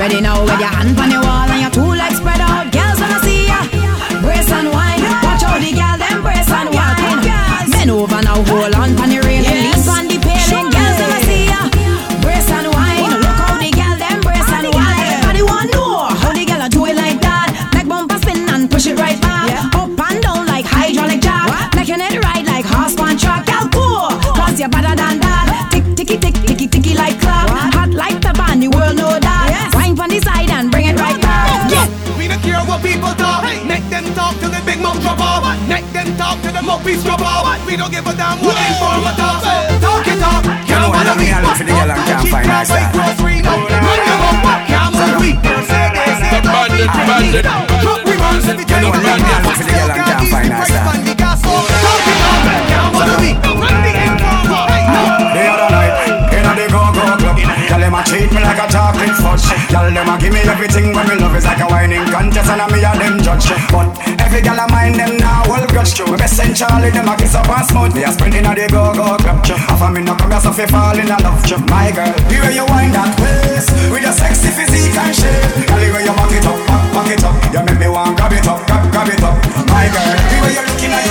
Ready 0.00 0.22
now 0.22 0.40
with 0.40 0.58
your 0.58 0.68
hand 0.68 0.98
on 0.98 1.10
your 1.10 1.29
peace 36.84 37.02
drop 37.04 37.20
off. 37.20 37.66
We 37.66 37.76
don't 37.76 37.90
give 37.90 38.06
a 38.06 38.14
damn 38.14 38.38
what 38.40 38.56
informators 38.56 39.80
talk 39.80 40.06
it 40.06 40.22
up. 40.22 40.44
You 40.66 40.76
know 40.80 40.90
what 40.90 41.06
I 41.06 41.14
mean? 41.16 41.34
What's 41.44 41.60
up? 41.60 41.98
Keep 42.22 42.36
traffic 42.44 42.84
grocery. 42.92 43.42
Run 43.44 43.68
them 43.68 44.20
up. 44.24 44.66
Can't 44.66 44.94
move 44.96 45.20
we. 45.20 45.30
Bandit, 46.40 46.90
bandit. 47.06 47.44
Drop 47.44 48.00
we 48.04 48.16
man. 48.16 48.40
Let 48.44 48.56
me 48.56 48.64
tell 48.64 48.82
you. 48.82 48.90
Run 48.90 49.02
them 49.02 49.20
up. 49.30 49.56
Still 49.56 49.90
can't 49.92 50.22
ease 50.24 50.32
the 50.32 50.50
price 50.50 50.88
on 50.88 51.04
the 51.04 51.14
gas. 51.14 51.40
Talk 51.42 51.60
it 51.60 52.20
up. 52.26 52.44
Can't 52.70 52.92
what 52.94 53.08
I 53.08 53.16
mean? 53.20 53.36
Run 53.44 53.76
the 53.84 53.92
informer. 53.92 54.64
The 55.30 55.42
other 55.46 55.70
night, 55.70 55.94
in 56.34 56.44
a 56.44 56.52
the 56.58 56.66
go-go 56.72 57.02
club, 57.22 57.38
tell 57.68 57.80
them 57.80 57.94
I 57.94 58.02
treat 58.02 58.30
me 58.32 58.40
like 58.42 58.58
a 58.58 58.66
chocolate 58.66 59.16
fudge. 59.20 59.46
Tell 59.70 59.86
them 59.86 60.08
I 60.08 60.18
give 60.18 60.32
me 60.32 60.40
everything 60.42 60.92
when 60.94 61.06
me 61.08 61.14
love 61.16 61.36
is 61.36 61.44
like 61.44 61.60
a 61.60 61.66
whining 61.66 62.06
contest 62.10 62.50
and 62.50 62.60
I 62.60 62.66
me 62.66 62.82
a 62.82 62.90
them 62.98 63.22
judge. 63.22 63.46
But 63.70 63.94
Every 64.30 64.46
gal 64.46 64.62
a 64.62 64.70
mind 64.70 64.94
them 64.94 65.18
now 65.18 65.42
all 65.50 65.66
grudge 65.66 65.98
true. 65.98 66.06
My 66.06 66.14
best 66.14 66.38
and 66.38 66.54
Charlie 66.54 66.94
them 66.94 67.10
a 67.10 67.18
kiss 67.18 67.34
up 67.34 67.50
and 67.50 67.66
smooth. 67.66 67.90
They 67.98 68.06
a 68.06 68.12
sprint 68.14 68.38
inna 68.38 68.54
the 68.54 68.70
go 68.70 68.94
go 68.94 69.18
club. 69.18 69.42
Half 69.42 69.82
a 69.82 69.90
me 69.90 70.06
no 70.06 70.14
come 70.14 70.30
here 70.30 70.38
so 70.38 70.54
fi 70.54 70.70
fall 70.70 70.94
in 70.94 71.10
love. 71.10 71.26
My 71.66 71.90
girl, 71.90 72.14
the 72.30 72.38
way 72.38 72.54
you 72.54 72.62
wind 72.70 72.94
that 72.94 73.10
waist 73.18 73.74
with 73.90 74.06
your 74.06 74.14
sexy 74.14 74.54
physique 74.54 74.94
and 74.94 75.10
shape, 75.10 75.66
girl, 75.66 75.82
the 75.82 75.90
way 75.90 76.06
you 76.06 76.14
back 76.14 76.30
it 76.30 76.46
up, 76.46 76.62
back, 76.62 76.84
back 76.94 77.10
it 77.10 77.24
up, 77.26 77.34
you 77.50 77.62
make 77.66 77.78
me 77.82 77.88
want 77.90 78.14
grab 78.14 78.30
it 78.30 78.46
up, 78.46 78.62
grab, 78.70 78.86
grab 78.94 79.10
it 79.10 79.18
up. 79.18 79.34
My 79.66 79.90
girl, 79.90 80.14
the 80.14 80.38
way 80.46 80.54
you 80.54 80.62
looking 80.62 80.94
at 80.94 81.09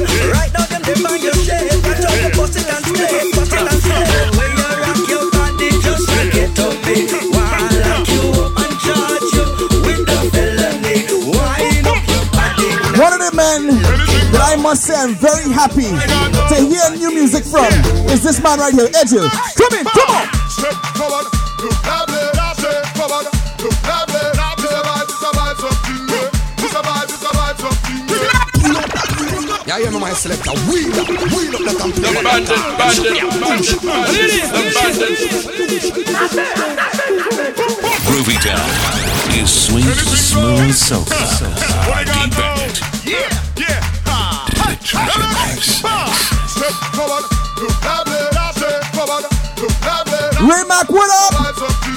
Right 0.00 0.48
now, 0.56 0.64
them 0.72 0.82
dip 0.82 0.98
your 1.20 1.36
shade. 1.36 1.68
Watch 1.84 2.00
out, 2.00 2.16
you 2.16 2.30
bust 2.32 2.56
it 2.56 2.64
and 2.64 2.80
stay, 2.80 3.28
bust 3.36 3.52
it 3.52 3.60
and 3.60 3.76
stay. 3.76 4.04
When 4.40 4.48
you 4.56 4.68
rock 4.80 5.04
your 5.04 5.28
body, 5.30 5.68
just 5.84 6.08
get 6.32 6.48
to 6.56 6.72
me. 6.88 7.12
While 7.28 7.68
like 7.76 8.08
you 8.08 8.24
and 8.56 8.74
charge 8.80 9.28
you 9.36 9.44
with 9.84 10.02
the 10.08 10.18
felony? 10.32 10.96
Wind 11.28 11.84
up 11.84 12.00
your 12.08 12.24
body. 12.32 12.72
One 12.96 13.12
of 13.12 13.20
the 13.20 13.36
men 13.36 13.68
that 14.32 14.40
I 14.40 14.56
must 14.56 14.84
say 14.84 14.96
I'm 14.96 15.14
very 15.14 15.52
happy 15.52 15.92
to 15.92 16.56
hear 16.56 16.88
new 16.96 17.12
music 17.12 17.44
from 17.44 17.68
is 18.08 18.22
this 18.22 18.42
man 18.42 18.60
right 18.60 18.72
here, 18.72 18.88
Edgel. 18.96 19.28
Come 19.60 19.76
in, 19.76 19.84
come 19.84 20.08
on. 20.08 20.24
Step 20.48 20.72
forward, 20.96 21.28
my 30.12 30.18
selector. 30.18 30.52
Wheel 30.68 30.92
up, 31.00 31.08
wheel 31.08 31.56
up 31.56 31.64
the 31.64 31.72
company. 31.72 32.04
The 32.04 32.20
bandit, 32.20 32.60
bandit, 32.76 33.16
bandit, 33.40 33.80
bandit, 33.80 34.44
the 34.52 34.60
bandit. 34.76 35.16
Groovy 38.04 38.36
Town 38.44 38.68
is 39.40 39.48
sweet, 39.48 39.88
smooth 40.12 40.76
soca. 40.76 41.16
D 42.04 42.12
Bandit. 42.36 42.76
Yeah, 43.08 43.24
yeah, 43.56 43.80
ha. 44.04 44.44
The 44.52 44.76
treasure 44.84 45.32
mix. 45.32 45.80
Step 45.80 46.76
forward, 46.92 47.24
look 47.56 47.72
lovely, 47.80 48.20
step 48.52 48.84
forward, 48.92 49.24
look 49.64 49.76
lovely. 49.80 50.44
Ray 50.44 50.64
Mac, 50.68 50.92
what 50.92 51.08
up? 51.08 51.32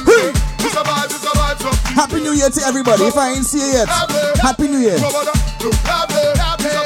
Hey. 0.07 0.32
This 0.63 0.74
a 0.74 0.82
vibe, 0.88 1.09
this 1.09 1.24
a 1.24 1.28
vibe, 1.36 1.59
something 1.61 1.93
Happy 1.93 2.20
New 2.22 2.32
Year 2.32 2.49
to 2.49 2.61
everybody. 2.63 3.03
If 3.03 3.18
I 3.18 3.34
ain't 3.34 3.45
see 3.45 3.59
you 3.59 3.74
yet, 3.74 3.89
Happy 4.39 4.68
New 4.68 4.80
Year. 4.80 4.97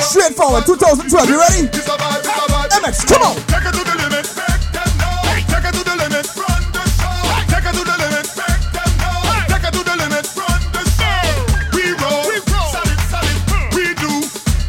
Straightforward, 0.10 0.66
2012. 0.66 1.30
You 1.30 1.38
ready? 1.38 1.70
MX, 1.70 3.06
come 3.06 3.22
on. 3.22 3.36
Take 3.46 3.62
it 3.62 3.78
to 3.78 3.84
the 3.86 3.94
limit. 3.94 4.26
Take 4.26 5.70
it 5.70 5.74
to 5.78 5.84
the 5.86 5.96
limit. 6.02 6.26
Run 6.34 6.66
the 6.74 6.82
show. 6.98 7.14
Take 7.46 7.70
it 7.70 7.78
to 7.78 7.84
the 7.86 7.94
limit. 7.94 8.26
Take 8.26 9.70
it 9.70 9.74
to 9.78 9.82
the 9.86 9.96
limit. 10.02 10.26
Run 10.34 10.62
the 10.74 10.82
show. 10.98 11.30
We 11.78 11.94
roll. 12.02 12.26
Solid, 12.74 12.98
solid. 13.06 13.38
We 13.78 13.94
do. 14.02 14.10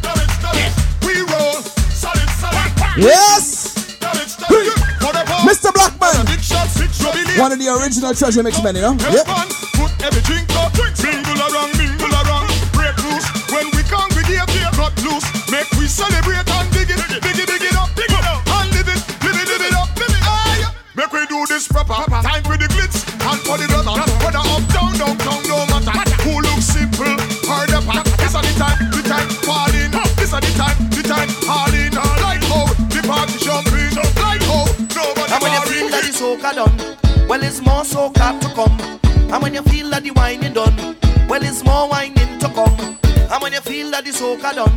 Damage, 0.04 0.36
damage. 0.44 0.76
We 1.08 1.24
roll. 1.24 1.64
Solid, 1.88 2.28
solid. 2.36 2.68
Hmm. 2.76 3.00
Yes. 3.00 3.96
Damage, 3.96 4.36
damage. 4.36 4.76
For 5.00 5.12
the 5.16 5.24
ball. 5.24 5.48
Mr. 5.48 5.72
Blackman. 5.72 6.28
Big 6.28 6.44
shot, 6.44 6.68
six, 6.68 7.00
Robbie 7.00 7.24
Lee. 7.24 7.40
One 7.40 7.52
of 7.52 7.58
the 7.58 7.72
original 7.80 8.12
treasure 8.12 8.42
mix 8.42 8.62
men, 8.62 8.76
you 8.76 8.82
know? 8.82 8.92
Yep. 9.08 9.24
Put 9.72 9.88
every 10.04 10.20
drink 10.20 10.52
up. 10.60 10.76
Mingle 10.76 11.19
celebrate 16.00 16.48
and 16.48 16.68
dig 16.72 16.90
it. 16.90 17.00
Dig 17.20 17.38
it, 17.42 17.48
dig 17.48 17.64
it 17.68 17.76
up. 17.76 17.90
Dig 17.94 18.08
it 18.08 18.24
up. 18.24 18.40
And 18.56 18.68
live 18.72 18.88
it. 18.88 19.00
Live 19.24 19.36
it, 19.36 19.46
live 19.52 19.64
it 19.68 19.74
up. 19.76 19.88
Live 20.00 20.14
it. 20.16 20.24
Ah, 20.24 20.56
Aye. 20.56 20.64
Make 20.96 21.12
we 21.12 21.26
do 21.28 21.44
this 21.46 21.68
proper. 21.68 22.00
Time 22.24 22.42
for 22.48 22.56
the 22.56 22.68
glitz 22.72 23.04
and 23.28 23.40
for 23.44 23.56
the 23.60 23.66
brother. 23.68 24.00
Whether 24.24 24.40
up, 24.40 24.64
down, 24.72 24.92
downtown, 24.96 25.40
no 25.48 25.58
matter. 25.68 25.92
Who 26.24 26.40
looks 26.40 26.66
simple 26.72 27.12
or 27.52 27.64
the 27.68 27.80
pack. 27.84 28.06
This 28.20 28.34
are 28.34 28.44
the 28.44 28.52
time, 28.56 28.78
the 28.94 29.02
time 29.04 29.30
falling. 29.44 29.92
This 30.16 30.32
are 30.32 30.40
the 30.40 30.52
time, 30.56 30.78
the 30.96 31.02
time 31.04 31.30
falling. 31.44 31.92
Like 32.24 32.44
how 32.48 32.64
the 32.88 33.00
party 33.04 33.36
jumping. 33.44 33.92
Like 34.24 34.44
how 34.48 34.64
nobody 34.96 35.32
And 35.34 35.40
when 35.44 35.52
you 35.52 35.62
feel 35.68 35.88
that 35.92 36.02
the 36.06 36.12
soca 36.16 36.50
done, 36.56 37.28
well 37.28 37.42
it's 37.42 37.60
more 37.60 37.84
soca 37.84 38.40
to 38.40 38.48
come. 38.56 38.76
And 39.32 39.42
when 39.42 39.54
you 39.54 39.62
feel 39.62 39.90
that 39.90 40.02
the 40.02 40.10
whining 40.10 40.52
done, 40.54 40.76
well 41.28 41.42
it's 41.42 41.62
more 41.64 41.88
whining 41.88 42.38
to 42.40 42.48
come. 42.48 42.76
And 43.32 43.38
when 43.42 43.52
you 43.52 43.60
feel 43.60 43.90
that 43.92 44.04
the 44.04 44.10
soca 44.10 44.54
done, 44.54 44.74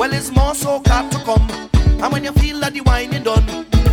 well 0.00 0.14
it's 0.14 0.30
more 0.32 0.54
so 0.54 0.80
soca 0.80 1.10
to 1.10 1.18
come. 1.18 1.46
And 2.02 2.10
when 2.10 2.24
you 2.24 2.32
feel 2.32 2.58
that 2.60 2.72
the 2.72 2.80
whining 2.80 3.22
done, 3.22 3.44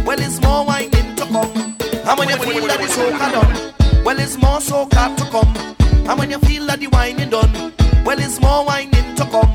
well 0.05 0.18
it's 0.18 0.41
more 0.41 0.66
whining 0.66 1.16
to 1.18 1.26
come. 1.26 1.76
And 2.08 2.18
when 2.18 2.30
you 2.30 2.38
feel 2.38 2.66
that 2.66 2.80
the 2.80 2.88
soca 2.88 3.28
done, 3.36 4.05
well 4.05 4.18
it's 4.18 4.38
more 4.38 4.62
so 4.62 4.86
soca 4.86 5.18
to 5.18 5.26
come. 5.26 6.08
And 6.08 6.18
when 6.18 6.32
you 6.32 6.39
feel 6.39 6.66
that 6.68 6.80
the 6.80 6.88
whining 6.88 7.30
done, 7.30 7.74
well 8.05 8.18
it's 8.18 8.39
more 8.39 8.64
whining 8.66 9.16
to 9.16 9.26
come. 9.26 9.53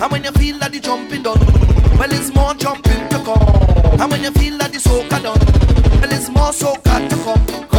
And 0.00 0.10
when 0.10 0.24
you 0.24 0.32
feel 0.32 0.58
that 0.60 0.72
the 0.72 0.80
jumping 0.80 1.22
done, 1.22 1.38
well 1.98 2.10
it's 2.10 2.34
more 2.34 2.54
jumping 2.54 3.06
to 3.10 3.18
come. 3.22 4.00
And 4.00 4.10
when 4.10 4.22
you 4.22 4.30
feel 4.30 4.56
that 4.56 4.72
the 4.72 4.78
soca 4.78 5.20
done, 5.22 6.00
well 6.00 6.12
it's 6.12 6.30
more 6.30 6.52
soca 6.56 7.10
to 7.10 7.16
come, 7.24 7.69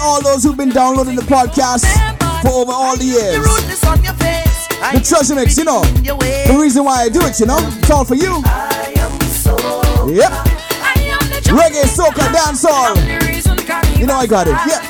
all 0.00 0.22
those 0.22 0.42
who've 0.42 0.56
been 0.56 0.70
downloading 0.70 1.14
the 1.14 1.22
podcast 1.22 1.84
for 2.42 2.50
over 2.50 2.72
all 2.72 2.96
the 2.96 3.04
years. 3.04 3.36
The 4.92 5.00
treasure 5.04 5.34
mix, 5.34 5.56
you 5.58 5.64
know. 5.64 5.82
The 5.82 6.56
reason 6.58 6.84
why 6.84 7.02
I 7.02 7.08
do 7.08 7.20
it, 7.26 7.38
you 7.38 7.46
know. 7.46 7.58
It's 7.60 7.90
all 7.90 8.04
for 8.04 8.14
you. 8.14 8.42
Yep. 10.10 10.32
Reggae, 11.52 11.84
soca, 11.84 12.26
dancehall. 12.32 12.96
You 13.98 14.06
know 14.06 14.14
I 14.16 14.26
got 14.26 14.46
it. 14.48 14.56
Yep. 14.66 14.89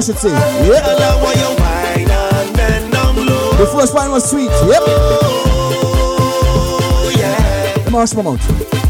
First 0.00 0.10
I 0.10 0.12
should 0.12 0.18
say. 0.18 0.30
Yep. 0.66 0.84
The 3.58 3.66
first 3.66 3.94
one 3.94 4.10
was 4.10 4.30
sweet. 4.30 4.50
Yep. 4.50 4.82
Marsh 7.90 8.14
my 8.14 8.22
mouth. 8.22 8.40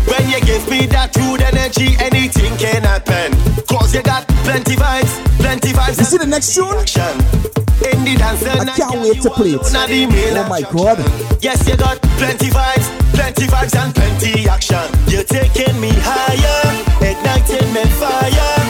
When 0.07 0.29
you 0.29 0.41
give 0.41 0.69
me 0.69 0.87
that 0.87 1.17
rude 1.17 1.43
energy, 1.43 1.97
anything 1.99 2.57
can 2.59 2.83
happen. 2.83 3.33
Cause 3.67 3.95
you 3.95 4.03
got 4.03 4.27
plenty 4.45 4.77
vibes, 4.77 5.25
plenty 5.39 5.73
vibes. 5.73 5.99
You 5.99 6.05
see 6.05 6.19
the 6.19 6.27
next 6.27 6.55
tune? 6.55 6.77
In 7.81 8.05
the 8.05 8.15
dance, 8.19 8.45
I 8.45 8.65
can't 8.77 9.01
wait 9.01 9.23
to 9.23 9.31
play 9.31 9.53
it. 9.53 9.61
Oh 9.63 10.47
my 10.49 10.61
god. 10.61 10.99
Yes, 11.43 11.67
you 11.67 11.77
got 11.77 12.01
plenty 12.19 12.51
vibes, 12.51 12.89
plenty 13.15 13.47
vibes 13.47 13.75
and 13.75 13.95
plenty 13.95 14.49
action. 14.49 14.91
You're 15.09 15.25
taking 15.25 15.81
me 15.81 15.91
higher, 15.93 16.75
igniting 17.01 17.73
me 17.73 17.85
fire. 17.99 18.70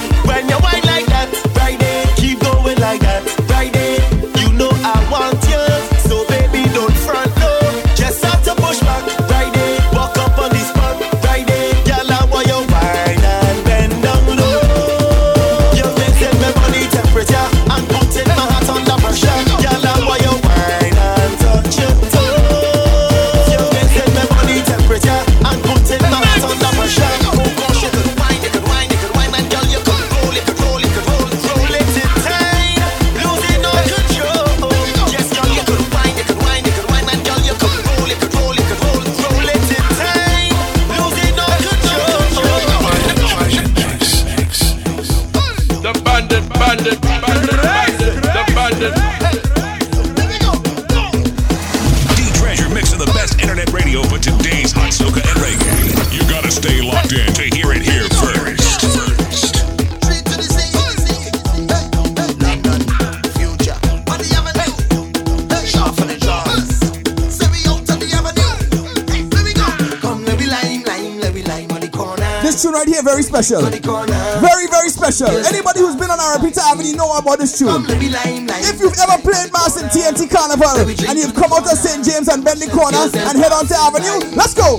Special. 73.30 73.62
Very, 73.62 74.66
very 74.66 74.90
special. 74.90 75.28
Anybody 75.46 75.78
who's 75.78 75.94
been 75.94 76.10
on 76.10 76.18
Ariapita 76.18 76.58
Avenue 76.74 76.96
know 76.96 77.16
about 77.16 77.38
this 77.38 77.56
tune. 77.56 77.86
If 77.86 78.80
you've 78.80 78.98
ever 78.98 79.22
played 79.22 79.52
Mass 79.54 79.80
in 79.80 79.86
TNT 79.86 80.28
Carnival 80.28 80.82
and 81.08 81.16
you've 81.16 81.32
come 81.34 81.52
out 81.52 81.62
of 81.62 81.78
St. 81.78 82.04
James 82.04 82.26
and 82.26 82.44
bend 82.44 82.58
the 82.60 82.66
corner 82.66 82.98
and 82.98 83.38
head 83.38 83.52
on 83.52 83.68
to 83.70 83.76
Avenue, 83.78 84.34
let's 84.34 84.52
go. 84.52 84.78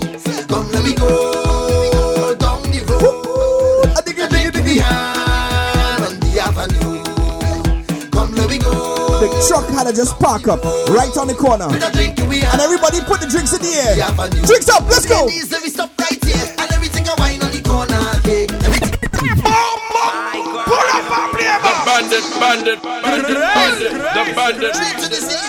Come, 0.52 0.70
let 0.76 0.84
me 0.84 0.94
go 0.94 2.36
down 2.36 2.62
the 2.68 2.84
road. 2.92 3.88
I 3.96 4.02
dig 4.04 4.20
it, 4.20 4.30
dig 4.30 4.48
it, 4.48 4.54
dig 4.54 4.78
it. 4.78 4.84
on 4.84 6.20
the 6.20 6.44
avenue. 6.44 7.00
Come, 8.12 8.36
let 8.36 8.50
me 8.50 8.58
go. 8.60 9.08
The 9.24 9.32
truck 9.48 9.64
had 9.72 9.88
to 9.88 9.94
just 9.96 10.20
park 10.20 10.50
up 10.50 10.62
right 10.92 11.16
on 11.16 11.28
the 11.28 11.36
corner. 11.36 11.72
And 11.72 12.60
everybody 12.60 13.00
put 13.08 13.22
the 13.22 13.28
drinks 13.32 13.54
in 13.56 13.62
the 13.64 13.72
air. 13.80 13.96
Drinks 14.44 14.68
up, 14.68 14.84
let's 14.92 15.08
go. 15.08 15.30
Bandit, 22.12 22.82
bandit, 22.84 22.84
bandit, 22.84 23.38
bandit, 23.56 23.94
the 24.14 24.34
bandit. 24.36 25.41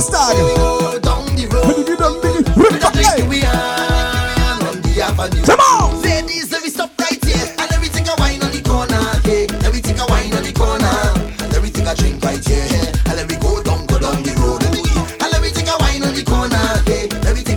Stag. 0.00 0.36
Come 5.44 5.60
on! 5.60 6.02
Ladies, 6.02 6.50
let 6.50 6.62
me 6.62 6.68
stop 6.68 6.90
right 6.98 7.24
here. 7.24 7.46
And 7.58 7.72
everything 7.72 8.08
I 8.08 8.14
wine 8.18 8.42
on 8.42 8.50
the 8.50 8.62
corner. 8.62 8.98
I 9.98 10.06
wine 10.08 10.34
on 10.34 10.42
the 10.42 10.52
corner. 10.52 10.90
And 11.44 11.54
everything 11.54 11.86
drink 11.94 12.24
right 12.24 12.44
here. 12.44 12.92
Let 13.06 13.28
me 13.28 13.36
go 13.36 13.62
down, 13.62 13.86
the 13.86 14.34
road. 14.40 14.62
And 14.64 15.34
everything 15.34 15.68
wine 15.80 16.02
on 16.02 16.14
the 16.14 16.24
corner. 16.24 16.56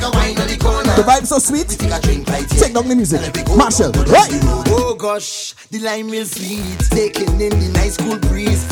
I 0.03 0.09
wine 0.13 0.38
on 0.39 0.47
the 0.47 0.57
corner. 0.59 0.95
The 0.95 1.03
so 1.25 1.39
sweet. 1.39 1.69
Take 1.69 2.73
down 2.73 2.88
the 2.88 2.95
music. 2.95 3.21
Marshall, 3.55 3.91
right? 4.11 4.31
Oh 4.67 4.95
gosh, 4.95 5.53
the 5.71 5.79
lime 5.79 6.09
real 6.09 6.25
sweet. 6.25 6.79
Taking 6.91 7.41
in 7.41 7.57
the 7.57 7.69
nice 7.73 7.97
cool 7.97 8.17
breeze. 8.19 8.65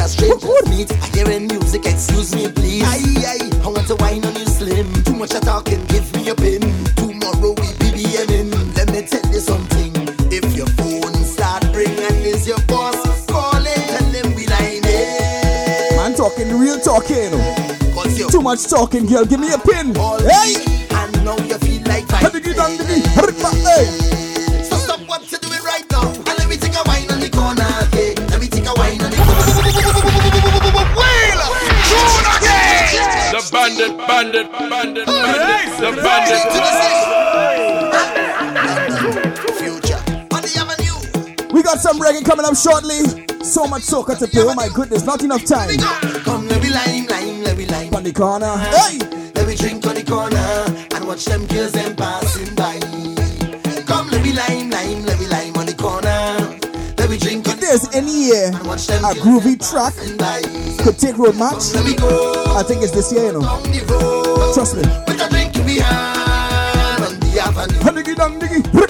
Are 0.00 0.08
strangers 0.08 0.68
meet. 0.68 0.90
I 0.92 1.06
hearing 1.14 1.46
music, 1.46 1.86
excuse 1.86 2.34
me 2.34 2.50
please. 2.50 2.82
Aye, 2.84 3.36
aye, 3.36 3.50
I 3.62 3.66
want 3.68 3.86
to 3.88 3.96
wine 3.96 4.24
on 4.24 4.34
you 4.34 4.46
slim. 4.46 4.90
Too 5.04 5.14
much 5.14 5.34
of 5.34 5.42
talking, 5.42 5.84
give 5.86 6.10
me 6.16 6.28
a 6.28 6.34
pin. 6.34 6.60
Tomorrow 6.96 7.52
we 7.60 7.68
BBM 7.78 8.30
in. 8.30 8.50
Let 8.74 8.90
me 8.92 9.02
tell 9.06 9.24
you 9.30 9.40
something. 9.40 9.92
If 10.32 10.56
your 10.56 10.66
phone 10.78 11.14
start 11.24 11.64
ringing, 11.74 12.24
is 12.24 12.46
your 12.48 12.60
boss 12.66 12.96
calling? 13.26 13.64
Tell 13.74 14.04
him 14.10 14.34
we 14.34 14.46
line 14.46 14.82
it. 14.84 15.96
Man 15.96 16.14
talking, 16.14 16.58
real 16.58 16.80
talking. 16.80 17.30
Too 18.30 18.40
much 18.40 18.66
talking, 18.68 19.06
girl. 19.06 19.24
Give 19.24 19.40
me 19.40 19.52
a 19.52 19.58
pin. 19.58 19.94
Hey! 19.94 20.86
and 20.90 21.24
now 21.24 21.36
you 21.38 21.58
feel 21.58 21.82
like. 21.84 22.08
Hey! 22.10 24.09
Bandit, 34.82 35.06
bandit, 35.06 36.02
bandit, 36.02 36.42
the 36.50 36.60
bandit. 40.92 41.52
We 41.52 41.62
got 41.62 41.78
some 41.78 41.98
reggae 41.98 42.24
coming 42.24 42.46
up 42.46 42.56
shortly. 42.56 43.00
So 43.44 43.66
much 43.66 43.82
soca 43.82 44.18
to 44.18 44.26
play. 44.26 44.42
Oh 44.44 44.54
my 44.54 44.68
goodness, 44.74 45.04
not 45.04 45.22
enough 45.22 45.44
time. 45.44 45.68
Come, 46.24 46.48
let 46.48 46.62
me 46.62 46.70
lime, 46.70 47.06
lime, 47.06 47.42
let 47.42 47.56
me 47.58 47.66
lime. 47.66 47.94
On 47.94 48.02
the 48.02 48.12
corner. 48.12 48.56
Hey! 48.56 48.98
Let 49.34 49.46
me 49.48 49.56
drink 49.56 49.86
on 49.86 49.94
the 49.94 50.04
corner 50.04 50.64
and 50.94 51.06
watch 51.06 51.24
them 51.24 51.46
girls 51.46 51.72
them 51.72 51.96
passing 51.96 52.54
by. 52.54 52.78
Come, 53.86 54.08
let 54.10 54.22
me 54.22 54.32
lime, 54.32 54.70
lime, 54.70 55.04
let 55.04 55.18
me 55.18 55.26
lime 55.26 55.56
on 55.56 55.66
the 55.66 55.74
corner. 55.74 56.38
Let 56.96 57.10
me 57.10 57.18
drink 57.18 57.48
on 57.48 57.54
If 57.54 57.60
there's 57.60 57.88
any 57.94 58.30
uh, 58.30 58.34
year 58.34 58.48
a 58.48 59.14
groovy 59.20 59.58
track 59.58 59.94
could 60.82 60.98
take 60.98 61.18
road 61.18 61.36
match, 61.36 61.74
I 61.74 62.62
think 62.62 62.82
it's 62.82 62.92
this 62.92 63.12
year, 63.12 63.32
you 63.32 63.40
know. 63.40 64.19
Trust 64.52 64.74
me. 64.74 64.82
with 65.06 65.20
a 65.20 65.28
drink 65.30 65.54
in 65.56 65.80
hand 65.80 67.04
on 67.04 67.20
the 67.20 67.40
avenue. 67.40 68.89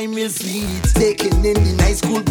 Line 0.00 0.14
real 0.14 0.30
sweet. 0.30 0.82
Taking 0.94 1.44
in 1.44 1.54
the 1.64 1.74
nice 1.78 2.00
cool 2.00 2.22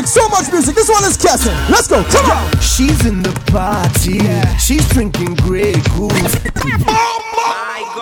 music, 0.00 0.22
so 0.22 0.28
much 0.28 0.52
music. 0.52 0.74
This 0.74 0.88
one 0.88 1.04
is 1.04 1.16
Kessin. 1.16 1.54
Let's 1.70 1.88
go. 1.88 2.02
Come 2.04 2.30
on. 2.30 2.60
She's 2.60 3.06
in 3.06 3.22
the 3.22 3.32
party. 3.50 4.20
She's 4.58 4.88
drinking 4.90 5.34
Grey 5.36 5.72
Goose. 5.72 6.36
Oh, 6.86 7.20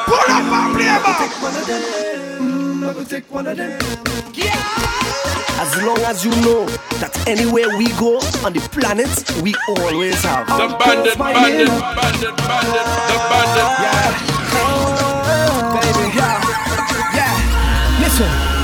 Pull 0.05 0.16
up 0.16 0.53
and 0.53 0.74
play 0.76 0.88
Take 3.09 3.30
one 3.30 3.47
of 3.47 3.57
them. 3.57 3.78
Mm, 3.78 3.86
as 5.59 5.82
long 5.82 5.99
as 6.01 6.24
you 6.24 6.30
know 6.42 6.66
that 7.01 7.16
anywhere 7.26 7.68
we 7.78 7.88
go 7.92 8.18
on 8.44 8.53
the 8.53 8.61
planet, 8.72 9.09
we 9.42 9.55
always 9.68 10.22
have 10.22 10.47
The 10.49 10.53
our 10.53 10.78
bandit, 10.78 11.16
girls 11.16 11.16
bandit, 11.16 11.68
bandit, 11.68 12.36
bandit, 12.36 12.86
the 13.07 13.16
bandit. 13.30 13.70
Oh, 14.59 15.80
baby, 15.80 16.07
yeah, 16.18 16.44
yeah. 17.14 18.01
Listen, 18.03 18.28
yo, 18.28 18.55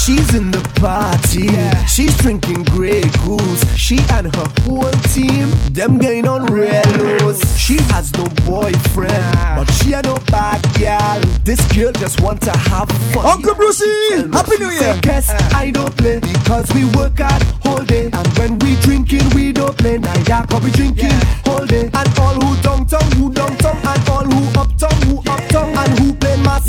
she's 0.00 0.34
in 0.34 0.50
the 0.50 0.62
party. 0.80 1.48
She's 1.86 2.16
drinking 2.16 2.64
Grey 2.64 3.02
Goose. 3.24 3.62
She 3.76 3.98
and 4.16 4.34
her 4.34 4.48
whole 4.64 4.90
team, 5.12 5.50
them 5.72 5.98
going 5.98 6.26
on 6.26 6.46
relos. 6.48 7.40
She 7.58 7.76
has 7.92 8.12
no 8.16 8.24
boyfriend, 8.48 9.24
but 9.56 9.68
she 9.74 9.92
ain't 9.94 10.06
no 10.06 10.16
bad 10.32 10.60
girl. 10.78 11.20
This 11.44 11.60
girl 11.72 11.92
just 11.92 12.20
want 12.20 12.40
to 12.42 12.50
have 12.50 12.88
fun. 13.12 13.26
Uncle 13.26 13.54
Brucey, 13.54 13.90
Happy 14.32 14.56
New 14.58 14.70
Year. 14.70 14.98
Guess 15.02 15.30
I 15.52 15.70
don't 15.70 15.94
play 15.96 16.20
because 16.20 16.72
we 16.74 16.84
work 16.96 17.18
hard 17.18 17.42
whole 17.64 17.84
day, 17.84 18.10
and 18.12 18.28
when 18.38 18.58
we 18.60 18.76
drinking, 18.80 19.28
we 19.34 19.52
don't 19.52 19.76
play. 19.76 19.98
Neither 19.98 20.46
can 20.48 20.64
we 20.64 20.70
drinking 20.70 21.18
whole 21.44 21.66
day. 21.66 21.90
And 21.92 22.18
all 22.18 22.34
who 22.40 22.62
downtown, 22.62 23.10
who 23.12 23.32
downtown, 23.32 23.76
and 23.76 24.08
all 24.08 24.24
who 24.24 24.60
up 24.60 24.70
uptown, 24.70 25.02
who 25.02 25.29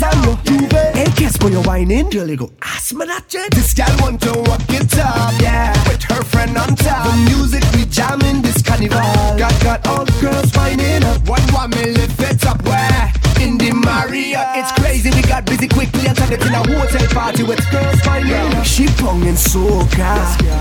and 0.00 0.22
no 0.22 0.38
juve. 0.44 0.72
Hey, 0.94 1.10
guess 1.16 1.36
when 1.42 1.52
you're 1.52 1.62
whining, 1.64 2.08
girl, 2.10 2.28
you 2.28 2.36
go 2.36 2.52
ask 2.62 2.94
me 2.94 3.04
that 3.06 3.28
jet. 3.28 3.50
This 3.50 3.74
gal 3.74 3.90
want 4.00 4.20
to 4.22 4.32
walk 4.46 4.62
it 4.68 4.96
up, 4.98 5.34
yeah, 5.40 5.72
with 5.88 6.02
her 6.04 6.22
friend 6.22 6.56
on 6.56 6.76
top. 6.76 7.10
The 7.10 7.16
music 7.30 7.64
we 7.74 7.84
jamming 7.86 8.42
this 8.42 8.62
carnival. 8.62 8.98
Got 9.38 9.62
got 9.62 9.86
all 9.88 10.04
the 10.04 10.12
girls 10.20 10.52
whining 10.54 11.04
up. 11.04 11.28
One 11.28 11.42
one 11.52 11.70
me 11.70 11.90
lift 11.92 12.20
it 12.20 12.46
up 12.46 12.62
where 12.62 13.11
in 13.42 13.58
the 13.58 13.72
Marriott. 13.72 14.46
It's 14.54 14.72
crazy, 14.72 15.10
we 15.10 15.22
got 15.22 15.44
busy 15.44 15.68
quickly 15.68 16.06
and 16.06 16.16
turned 16.16 16.32
it 16.32 16.42
in 16.46 16.54
a 16.54 16.62
hotel 16.62 17.06
party 17.08 17.42
with 17.42 17.60
girls 17.70 18.00
up. 18.06 18.64
She 18.64 18.86
bonging 19.02 19.36
soca, 19.36 20.10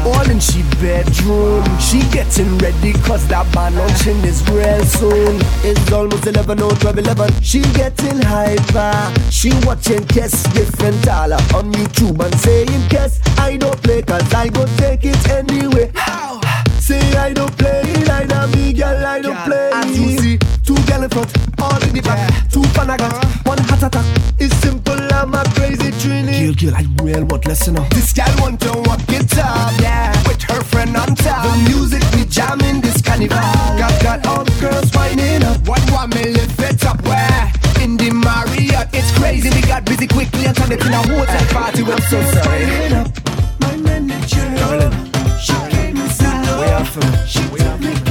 all 0.06 0.30
in 0.30 0.40
she 0.40 0.64
bedroom. 0.82 1.64
She 1.80 2.02
getting 2.10 2.58
ready 2.58 2.94
cause 3.06 3.28
that 3.28 3.46
man 3.54 3.76
launching 3.76 4.18
is 4.26 4.42
real 4.50 4.84
soon. 4.84 5.40
It's 5.64 5.92
almost 5.92 6.26
11 6.26 6.62
or 6.62 6.72
12, 6.72 6.98
11. 6.98 7.42
She 7.42 7.62
getting 7.74 8.22
hyper. 8.22 8.96
She 9.30 9.52
watching 9.66 10.06
Kiss 10.08 10.44
different 10.54 11.02
dollar 11.04 11.42
on 11.56 11.72
YouTube 11.74 12.20
and 12.20 12.36
saying 12.42 12.90
Kiss. 12.90 13.20
I 13.38 13.58
don't 13.58 13.82
play 13.84 14.02
cause 14.02 14.34
I 14.34 14.50
go 14.50 14.66
take 14.78 15.06
it 15.06 15.30
anyway. 15.30 15.92
How? 15.96 16.42
Say 16.80 17.00
I 17.16 17.32
don't 17.32 17.56
play, 17.58 17.84
I 18.10 18.26
don't 18.26 18.52
me 18.56 18.74
girl, 18.74 19.06
I 19.06 19.22
don't 19.22 19.38
play. 19.46 19.70
As 19.72 20.00
you 20.00 20.18
see, 20.18 20.40
gal 21.02 21.04
in 21.04 21.10
front, 21.10 21.62
all 21.62 21.84
in 21.84 21.94
the 21.94 22.02
back, 22.02 22.50
two 22.50 22.62
panagas, 22.74 23.12
uh-huh. 23.12 23.50
one 23.50 23.58
heart 23.60 23.84
attack. 23.84 24.06
It's 24.40 24.56
simple, 24.58 25.00
I'm 25.14 25.34
a 25.34 25.44
crazy 25.56 25.92
trini. 26.02 26.46
Girl, 26.46 26.72
girl, 26.72 26.76
I'm 26.78 27.06
real, 27.06 27.26
but 27.26 27.46
listen 27.46 27.78
up. 27.78 27.90
This 27.90 28.14
gal 28.14 28.30
want 28.40 28.60
to 28.62 28.72
walk 28.86 29.02
it 29.10 29.38
up, 29.38 29.74
yeah, 29.82 30.12
with 30.28 30.42
her 30.44 30.62
friend 30.64 30.96
on 30.96 31.16
top. 31.16 31.44
The 31.46 31.70
music 31.70 32.04
we 32.14 32.26
jamming 32.26 32.82
this 32.82 33.02
carnival. 33.02 33.38
Got 33.38 34.04
got 34.04 34.28
all 34.28 34.44
the 34.44 34.56
girls 34.60 34.92
whining 34.94 35.44
up. 35.44 35.68
One 35.68 35.82
one 35.92 36.10
me 36.12 36.24
lift 36.32 36.60
it 36.60 36.86
up, 36.86 37.02
where? 37.04 37.52
In 37.82 37.98
the 37.98 38.12
Marriott, 38.12 38.90
it's 38.94 39.12
crazy. 39.18 39.50
We 39.50 39.62
got 39.62 39.86
busy 39.86 40.08
quickly 40.08 40.46
and 40.46 40.56
turned 40.56 40.74
it 40.74 40.86
in 40.86 40.94
a 40.94 41.02
hotel 41.08 41.46
party. 41.50 41.84
I'm 41.84 42.02
so 42.02 42.22
sorry. 42.36 42.66
My 43.60 43.76
manager, 43.78 44.46
darling, 44.56 44.94
she 45.40 45.54
came 45.70 45.98
inside. 45.98 46.42
From. 46.82 47.04
She 47.28 47.44
told 47.48 47.80
me, 47.80 48.11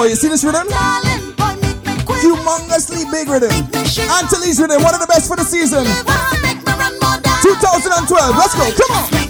boy, 0.00 0.08
you 0.08 0.16
see 0.16 0.28
this 0.28 0.44
rhythm? 0.44 0.66
Humongously 2.24 3.04
big 3.12 3.28
rhythm. 3.28 3.50
Antilles 3.52 4.58
rhythm, 4.58 4.82
one 4.82 4.94
of 4.94 5.00
the 5.00 5.06
best 5.06 5.28
for 5.28 5.36
the 5.36 5.44
season. 5.44 5.84
2012, 7.42 8.36
let's 8.36 8.54
go, 8.54 8.64
come 8.80 8.96
on. 8.96 9.29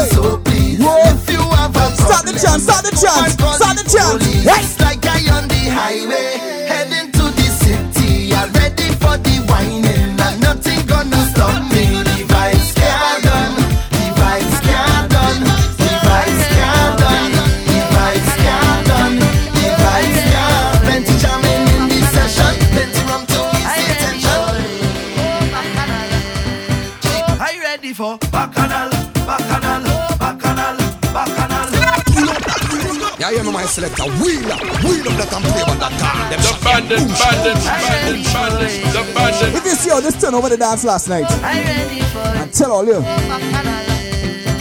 selector. 33.69 34.05
Wheel 34.23 34.51
up, 34.53 34.61
wheel 34.83 35.05
up 35.09 35.15
that 35.21 35.33
and 35.33 35.45
play 35.45 35.63
on 35.63 35.79
that 35.79 35.95
time. 36.01 36.31
The 36.33 36.53
bandit, 36.65 37.05
bandit, 37.21 37.59
bandit, 37.65 38.25
bandit, 38.33 38.73
the 38.93 39.03
bandit. 39.15 39.55
If 39.55 39.65
you 39.65 39.77
see 39.77 39.91
how 39.91 40.01
this 40.01 40.21
turn 40.21 40.35
over 40.35 40.49
the 40.49 40.57
dance 40.57 40.85
last 40.85 41.09
night, 41.09 41.27
I 41.29 42.49
tell 42.53 42.73
all 42.73 42.85
you, 42.87 43.01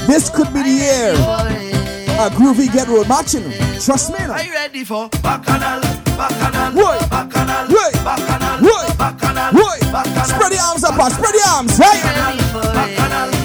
this 0.07 0.29
could 0.29 0.53
be 0.53 0.63
the 0.63 0.69
year 0.69 1.13
a 2.19 2.29
groovy 2.33 2.71
get 2.73 2.87
road 2.87 3.07
matching. 3.07 3.45
Trust 3.79 4.11
me. 4.11 4.17
Are 4.25 4.41
you 4.43 4.51
ready 4.51 4.83
for 4.83 5.07
bacchanal, 5.21 5.81
bacchanal, 6.17 6.73
Why? 6.73 6.97
bacchanal, 7.09 7.67
Why? 7.69 7.91
bacchanal, 8.03 8.57
Why? 8.65 8.87
bacchanal, 8.97 9.53
Why? 9.53 9.77
bacchanal? 9.91 10.25
Spread 10.25 10.51
the 10.51 10.59
arms 10.59 10.83
apart. 10.83 11.11
Spread 11.13 11.33
the 11.35 11.43
arms. 11.47 11.77
Right. 11.77 12.01
Bacchanal, 12.01 12.73
bacchanal, 12.73 13.36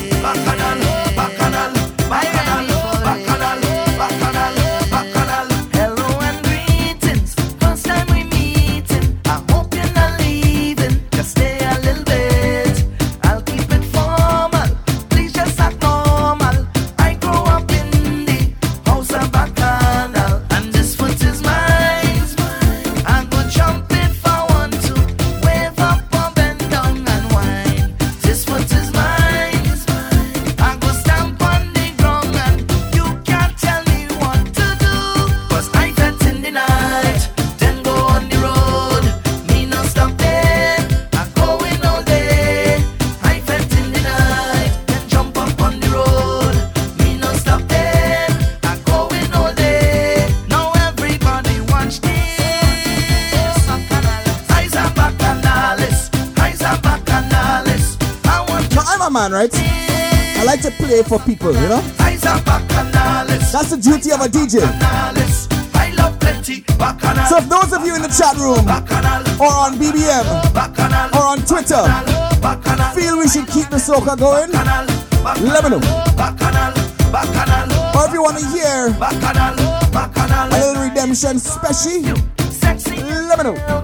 play 60.93 61.03
for 61.03 61.19
people, 61.25 61.53
you 61.53 61.69
know? 61.69 61.83
eyes 62.01 62.25
are 62.27 62.39
bacchanales. 62.41 63.53
That's 63.53 63.71
the 63.71 63.79
duty 63.79 64.13
of 64.13 64.21
a 64.21 64.29
DJ. 64.29 64.61
I 65.75 65.91
love 65.97 66.19
plenty 66.21 66.61
bacchanal. 66.77 67.25
So 67.27 67.39
if 67.39 67.49
those 67.49 67.73
of 67.73 67.87
you 67.87 67.95
in 67.97 68.03
the 68.03 68.13
chat 68.13 68.37
room 68.37 68.67
or 69.41 69.53
on 69.53 69.79
BBM 69.81 70.27
or 71.17 71.25
on 71.33 71.39
Twitter 71.49 71.85
feel 72.95 73.19
we 73.19 73.29
should 73.29 73.49
keep 73.49 73.71
the 73.71 73.81
soca 73.81 74.19
going, 74.19 74.53
let 75.49 75.65
me 75.65 75.71
know. 75.71 75.81
Or 77.95 78.07
if 78.07 78.13
you 78.13 78.23
want 78.23 78.39
to 78.39 78.47
hear 78.49 78.89
a 78.89 80.49
little 80.51 80.83
redemption 80.83 81.39
special, 81.39 82.17
let 83.29 83.39
me 83.39 83.45
know. 83.45 83.82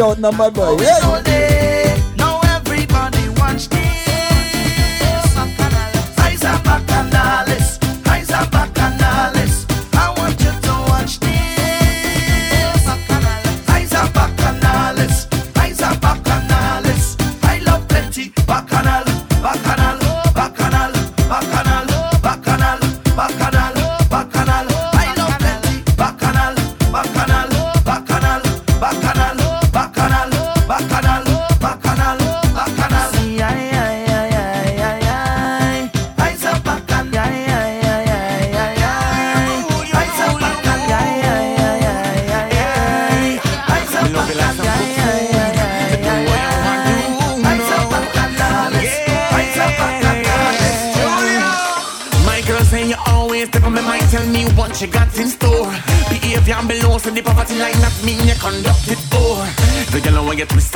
Like 0.00 0.08
you 0.08 0.14
boy. 0.48 0.78
Yeah. 0.80 1.39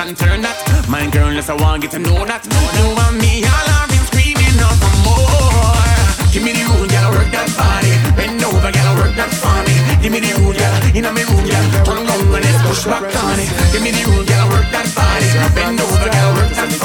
And 0.08 0.16
turn 0.16 0.40
that. 0.42 0.56
My 0.88 1.08
girl, 1.08 1.28
unless 1.28 1.48
I 1.48 1.56
want 1.56 1.82
get 1.82 1.92
to 1.92 1.98
know 1.98 2.24
that. 2.28 2.44
You 2.44 2.86
and 2.92 3.16
me, 3.16 3.40
all 3.44 3.68
I've 3.72 3.88
been 3.88 4.04
screaming 4.12 4.58
out 4.60 4.76
for 4.76 4.92
more. 5.00 6.28
Give 6.28 6.44
me 6.44 6.52
the 6.52 6.64
room, 6.68 6.84
girl, 6.88 7.08
work 7.16 7.30
that 7.32 7.48
body. 7.56 7.92
Bend 8.12 8.42
over, 8.44 8.68
girl, 8.68 8.92
work 9.00 9.14
that 9.16 9.32
me. 9.64 9.74
Give 10.04 10.12
me 10.12 10.20
the 10.20 10.36
room, 10.36 10.52
girl, 10.52 10.74
in 10.92 11.04
my 11.08 11.24
room, 11.24 11.44
girl. 11.48 11.64
Turn 11.88 11.98
around 12.04 12.26
when 12.28 12.44
it's 12.44 12.60
push 12.68 12.84
back 12.84 13.06
on 13.08 13.38
it. 13.40 13.48
Give 13.72 13.80
me 13.80 13.90
the 13.96 14.02
room, 14.04 14.24
girl, 14.28 14.46
work 14.52 14.68
that 14.76 14.88
body. 14.92 15.28
Bend 15.56 15.80
over, 15.80 16.08
girl, 16.12 16.30
work 16.36 16.52
that 16.52 16.68
me. 16.68 16.76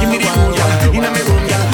Give 0.00 0.08
me 0.08 0.18
the 0.24 0.30
room, 0.32 0.52
girl, 0.56 0.72
in 0.96 1.02
my 1.04 1.20
room, 1.20 1.44
girl. 1.44 1.66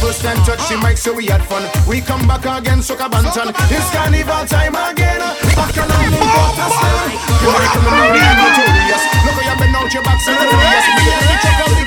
First 0.00 0.22
touch 0.22 0.62
the 0.68 0.76
mic, 0.80 0.96
so 0.96 1.12
we 1.12 1.26
had 1.26 1.42
fun. 1.44 1.68
We 1.84 2.00
come 2.00 2.24
back 2.28 2.46
again, 2.46 2.80
Soca 2.80 3.10
Banton. 3.10 3.52
It's 3.68 3.88
carnival 3.92 4.46
time 4.46 4.76
again. 4.76 5.45
Back 5.66 5.78
and 5.82 5.90
on 5.90 6.04
in 6.06 6.22
Portishead. 6.22 7.10
You 7.42 7.50
might 7.50 7.70
come 7.74 7.90
and 7.90 8.14
be 8.14 8.22
notorious. 8.22 9.02
Look 9.26 9.34
how 9.34 9.50
you 9.50 9.58
been 9.58 9.74
out 9.74 9.90
your 9.92 10.02
back, 10.04 10.20
so 10.20 10.30
check 10.30 11.58
out 11.58 11.70
the 11.74 11.85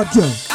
Roger. 0.00 0.49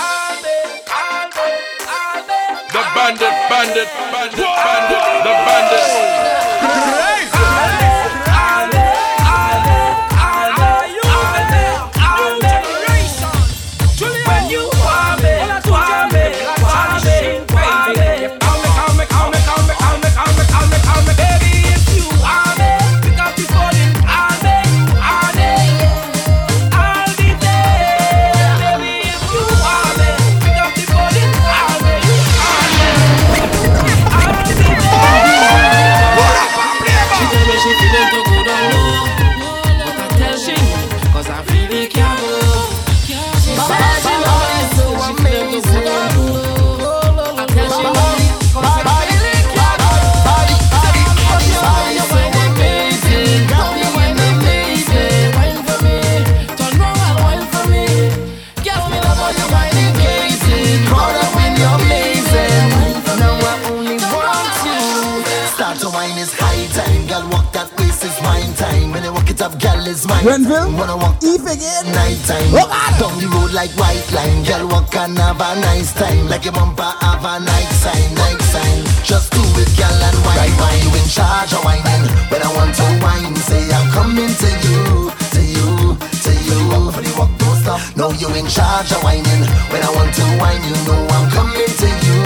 charge 88.75 88.91
of 88.91 89.03
whining. 89.03 89.43
When 89.71 89.81
I 89.81 89.89
want 89.95 90.13
to 90.15 90.23
whine, 90.41 90.63
you 90.63 90.75
know 90.85 91.07
I'm 91.15 91.29
coming 91.31 91.71
to 91.81 91.89
you, 92.07 92.23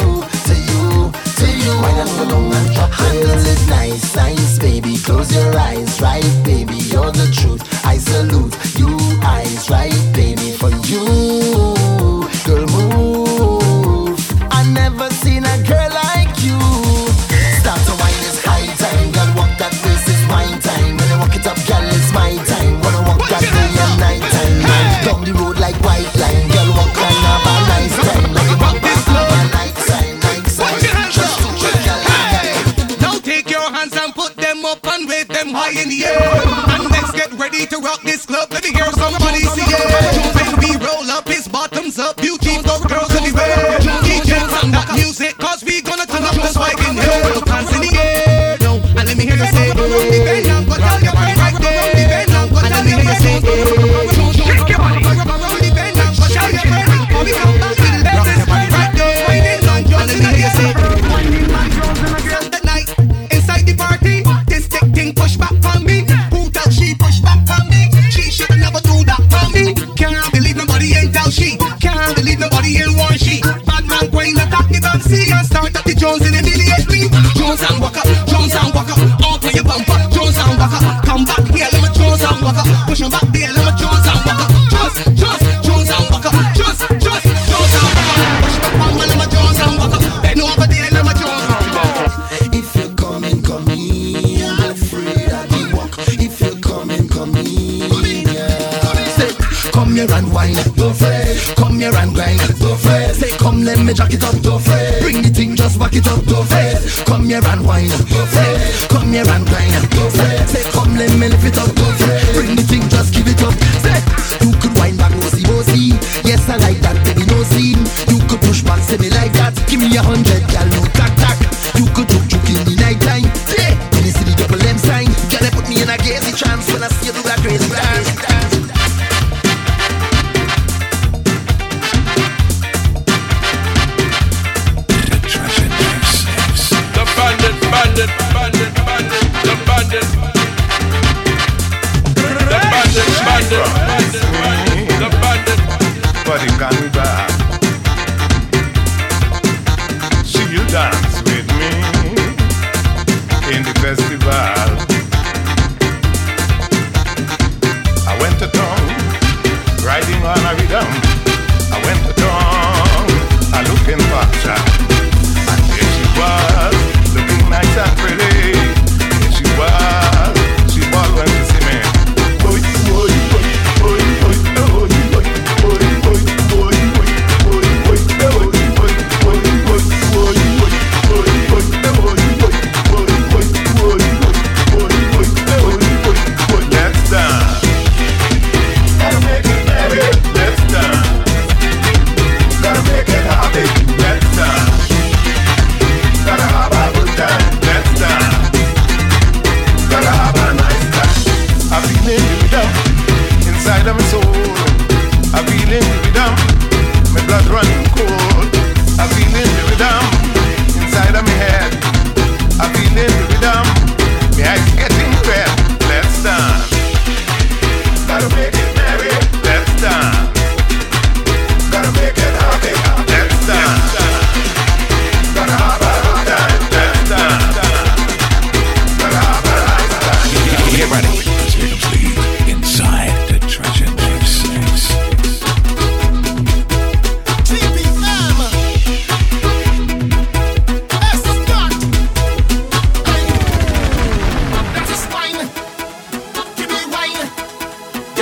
to 0.49 0.55
you, 0.69 1.11
to 1.39 1.45
you. 1.61 1.71
Wine 1.81 1.99
and 2.01 2.09
go 2.17 2.23
long 2.33 2.53
and 2.53 2.73
drop 2.73 2.91
Handle 2.91 3.45
it 3.53 3.69
nice, 3.69 4.15
nice, 4.15 4.57
baby. 4.57 4.97
Close 4.97 5.33
your 5.35 5.55
eyes, 5.57 6.01
right, 6.01 6.31
baby. 6.43 6.77
You're 6.91 7.11
the 7.11 7.29
truth. 7.31 7.61
I 7.85 7.97
salute 7.97 8.55
you, 8.77 8.97
eyes, 9.23 9.69
right, 9.69 9.99
baby. 10.13 10.51
For 10.51 10.71
you. 10.89 11.28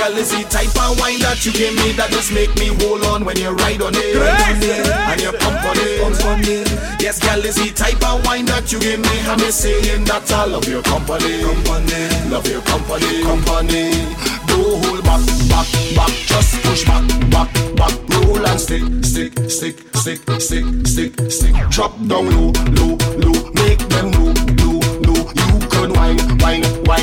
Girl, 0.08 0.16
is 0.16 0.30
the 0.30 0.42
type 0.48 0.72
of 0.80 0.98
wine 0.98 1.20
that 1.20 1.44
you 1.44 1.52
give 1.52 1.76
me 1.76 1.92
that 2.00 2.08
just 2.08 2.32
make 2.32 2.48
me 2.56 2.72
hold 2.80 3.04
on 3.12 3.28
when 3.28 3.36
you 3.36 3.52
ride 3.52 3.82
on 3.84 3.92
it, 3.92 4.16
ride 4.16 4.40
on 4.40 4.56
it 4.56 4.88
and 4.88 5.20
you 5.20 5.32
pump 5.36 5.60
on 5.60 5.76
it, 5.76 6.00
pump 6.00 6.24
on 6.24 6.40
it. 6.48 6.64
Yes, 6.96 7.20
girl, 7.20 7.44
is 7.44 7.60
the 7.60 7.68
type 7.76 8.00
of 8.08 8.24
wine 8.24 8.46
that 8.48 8.72
you 8.72 8.80
give 8.80 9.04
me. 9.04 9.16
I'm 9.28 9.36
saying 9.52 10.08
that 10.08 10.24
I 10.32 10.46
love 10.48 10.64
your 10.64 10.80
company, 10.80 11.44
company, 11.44 12.08
love 12.32 12.48
your 12.48 12.64
company, 12.64 13.20
company. 13.20 13.92
Don't 14.48 14.80
hold 14.80 15.04
back, 15.04 15.20
back, 15.52 15.68
back, 15.92 16.14
just 16.24 16.56
push 16.64 16.88
back, 16.88 17.04
back, 17.28 17.52
back, 17.76 17.92
roll 18.16 18.40
and 18.40 18.56
stick, 18.56 18.88
stick, 19.04 19.36
stick, 19.52 19.76
stick, 19.92 20.24
stick, 20.40 20.64
stick, 20.88 21.12
stick. 21.28 21.54
Drop 21.68 21.92
down 22.08 22.32
low, 22.32 22.56
low, 22.80 22.96
low, 23.20 23.36
make 23.60 23.84
them 23.92 24.17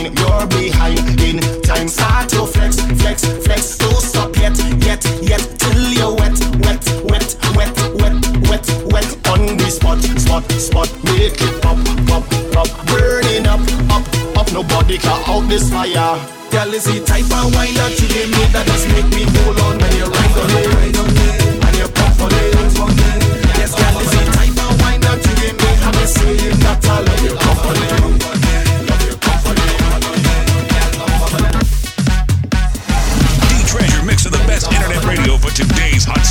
wine. 0.06 0.16
You're 0.18 0.48
behind 0.48 1.22
in 1.22 1.40
time. 1.62 1.88
Start 1.88 2.30
to 2.30 2.46
flex, 2.46 2.80
flex, 3.02 3.26
flex. 3.46 3.78
Don't 3.78 3.94
stop 3.96 4.36
yet, 4.38 4.58
yet, 4.84 5.04
yet. 5.22 5.42
Till 5.58 5.94
you're 5.94 6.14
wet, 6.16 6.38
wet, 6.62 6.84
wet, 7.04 7.36
wet, 7.56 7.76
wet, 7.96 8.16
wet, 8.50 8.66
wet. 8.92 9.28
On 9.30 9.58
the 9.58 9.70
spot, 9.70 10.02
spot, 10.20 10.52
spot. 10.52 10.90
Make 11.06 11.42
it 11.42 11.62
pop, 11.62 11.78
pop, 12.08 12.24
pop. 12.54 12.70
Burning 12.88 13.48
up, 13.48 13.62
up, 13.92 14.06
up. 14.38 14.52
Nobody 14.52 14.98
can 14.98 15.22
out 15.28 15.48
this 15.50 15.70
fire. 15.70 16.20
Girl, 16.52 16.74
is 16.74 16.86
the 16.86 17.04
type 17.04 17.26
of 17.26 17.54
wine 17.56 17.74
that 17.76 18.00
you 18.00 18.08
give 18.08 18.30
me 18.30 18.46
that 18.54 18.66
just 18.68 18.88
make 18.88 19.10
me 19.12 19.28
hold 19.44 19.60
on 19.60 19.78
when 19.78 19.92
you 19.98 20.06
ride 20.06 20.38
on 20.40 20.50
it, 20.56 20.96
on 20.96 21.10
it, 21.12 21.66
and 21.66 21.76
you 21.76 21.88
pump 21.92 22.22
on 22.22 22.32
it, 22.32 22.80
on 22.80 22.96
it. 22.96 23.60
Yes, 23.60 23.76
girl, 23.76 24.00
is 24.00 24.12
the 24.14 24.24
type 24.32 24.56
of 24.64 24.80
wine 24.80 25.02
that 25.02 25.20
you 25.20 25.36
give 25.36 25.58
me. 25.60 25.70
I'm 25.84 26.00
saying 26.08 26.60
that 26.64 26.86
I 26.86 27.02
love 27.02 27.24
your 27.26 27.36
company. 27.36 27.76
D-Treasure 27.76 27.85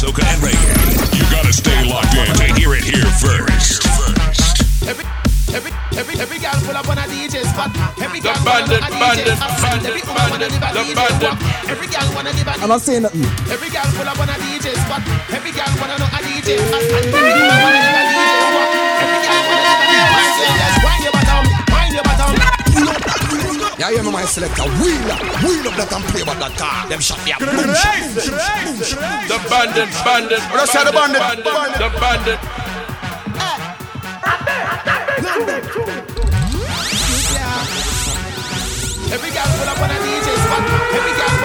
soca 0.05 0.25
and 0.29 0.41
reggae. 0.45 1.17
You 1.17 1.25
gotta 1.33 1.53
stay 1.53 1.89
locked 1.89 2.13
in 2.15 2.27
to 2.37 2.47
hear 2.61 2.75
it 2.77 2.85
here 2.85 3.09
first. 3.25 3.81
Every, 4.85 5.05
every, 5.57 5.73
every, 5.97 6.15
every 6.21 6.39
girl 6.39 6.57
pull 6.69 6.77
up 6.77 6.89
on 6.89 6.99
a 6.99 7.07
DJ 7.09 7.45
spot. 7.49 7.73
Every 8.01 8.21
The 8.21 8.29
girl 8.29 8.45
wanna 8.45 8.69
bandit, 8.69 8.81
know 8.81 8.97
a 8.97 9.01
bandit, 9.01 9.25
DJ 9.25 9.37
spot. 9.37 9.63
bandit, 9.65 9.89
Every 9.89 10.03
woman 10.05 10.27
wanna 10.31 10.49
give 10.53 10.61
a 10.61 10.69
the 10.73 10.81
DJ 10.85 10.95
bandit. 10.95 11.33
walk. 11.33 11.71
Every 11.73 11.89
girl 11.89 12.09
wanna 12.15 12.33
give 12.37 12.49
a 12.49 12.53
I'm 12.61 12.69
not 12.69 12.81
saying 12.83 13.03
nothing. 13.03 13.25
Every 13.49 13.71
girl 13.73 13.89
pull 13.97 14.09
up 14.09 14.19
on 14.21 14.29
a 14.29 14.37
DJ 14.45 14.67
spot. 14.85 15.01
Every 15.33 15.53
girl 15.57 15.73
wanna 15.81 15.97
know 15.97 16.11
a 16.13 16.21
DJ 16.21 16.49
spot. 16.61 16.83
And 16.85 17.09
every 17.09 17.33
woman 17.33 17.59
wanna 17.65 17.81
give 17.81 17.97
a 17.97 18.05
DJ 18.05 18.29
walk. 18.37 18.44
Yeah, 23.85 23.91
you 23.91 24.03
know 24.03 24.13
my 24.13 24.25
selector. 24.25 24.63
Wheel 24.81 25.13
up, 25.13 25.21
wheel 25.45 25.69
up 25.69 25.77
that 25.77 25.93
and 25.93 26.05
play 26.09 26.25
about 26.25 26.41
that 26.41 26.57
car. 26.57 26.89
Them 26.89 27.05
shot 27.05 27.21
me 27.21 27.37
up. 27.37 27.41
Boom, 27.45 27.53
shot, 27.53 28.01
boom, 28.01 28.17
shot, 28.17 28.65
boom, 28.65 28.81
shot. 28.81 29.29
The 29.29 29.37
bandit, 29.45 29.93
bandit. 30.01 30.41
Let's 30.57 30.73
say 30.73 30.89
the 30.89 30.93
bandit, 30.97 31.21
The 31.21 31.93
bandit. 32.01 32.41
Every 39.13 39.31
girl 39.37 39.49
pull 39.53 39.69
up 39.69 39.81
on 39.85 39.91
a 39.93 39.97
DJ 40.01 40.29
spot. 40.33 40.65
Every 40.65 41.13
girl 41.21 41.44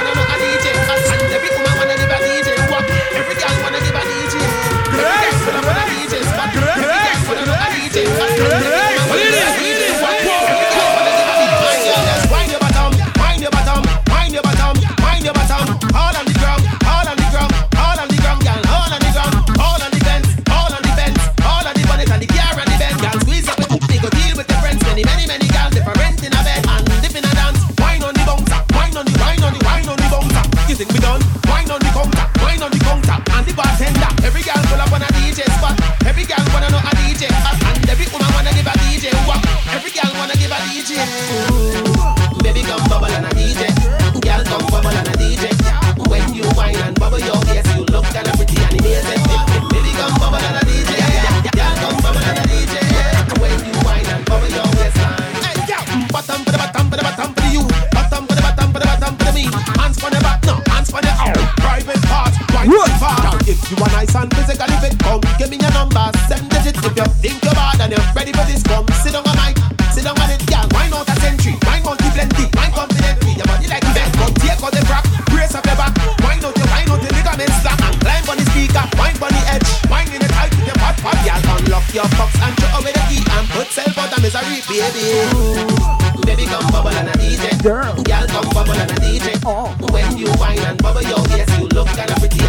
nice 64.00 64.16
and 64.16 64.32
physically 64.34 64.78
fit, 64.80 64.96
come 65.00 65.20
give 65.38 65.50
me 65.50 65.58
your 65.60 65.72
number, 65.76 66.08
seven 66.32 66.48
digits. 66.48 66.80
If 66.80 66.96
you 66.96 67.08
think 67.20 67.44
you're 67.44 67.52
bad 67.52 67.84
and 67.84 67.92
you're 67.92 68.08
ready 68.16 68.32
for 68.32 68.46
this, 68.48 68.64
come 68.64 68.88
sit 69.04 69.12
on 69.12 69.28
mic, 69.36 69.60
sit 69.92 70.08
on 70.08 70.16
it, 70.32 70.40
girl. 70.48 70.64
Wine 70.72 70.94
out 70.96 71.10
a 71.12 71.16
century, 71.20 71.60
wine 71.68 71.84
monkey 71.84 72.08
plenty, 72.16 72.48
wine 72.56 72.72
confidently. 72.72 73.36
Your 73.36 73.48
body 73.52 73.68
like 73.68 73.84
a 73.84 73.92
vest, 73.92 74.16
but 74.16 74.32
take 74.40 74.56
out 74.64 74.72
the 74.72 74.84
crack, 74.88 75.04
brace 75.28 75.52
up 75.52 75.68
your 75.68 75.76
back. 75.76 75.92
Wine 76.24 76.40
out 76.40 76.56
your, 76.56 76.70
wine 76.72 76.88
out 76.88 77.04
your 77.04 77.12
ligaments 77.12 77.60
slack, 77.60 77.82
and 77.84 77.98
climb 78.00 78.24
on 78.32 78.38
the 78.40 78.46
speaker, 78.56 78.86
wine 78.96 79.20
on 79.20 79.32
the 79.36 79.44
edge, 79.52 79.68
wine 79.92 80.12
in 80.16 80.22
the 80.24 80.30
tight 80.32 80.52
with 80.56 80.68
your 80.72 80.80
pot 80.80 80.96
pot, 81.04 81.20
girl. 81.28 81.44
Unlock 81.60 81.88
your 81.92 82.08
box 82.16 82.32
and 82.40 82.56
throw 82.56 82.80
away 82.80 82.96
the 82.96 83.04
key 83.12 83.20
and 83.20 83.46
put 83.52 83.68
self 83.68 84.00
out 84.00 84.16
of 84.16 84.20
misery, 84.24 84.64
baby. 84.72 86.00
Baby, 86.24 86.48
come 86.48 86.64
bubble 86.72 86.96
and 86.96 87.12
a 87.12 87.16
DJ. 87.20 87.52
Girl, 87.60 88.00
girl, 88.08 88.26
come 88.32 88.48
bubble 88.56 88.80
and 88.80 88.92
a 88.92 88.98
DJ. 89.04 89.36
Oh. 89.44 89.76
When 89.92 90.16
you 90.16 90.32
wine 90.40 90.64
and 90.64 90.80
bubble 90.80 91.04
your 91.04 91.20
waist, 91.36 91.52
you 91.60 91.68
look 91.76 91.92
kinda 91.92 92.16
pretty 92.16 92.40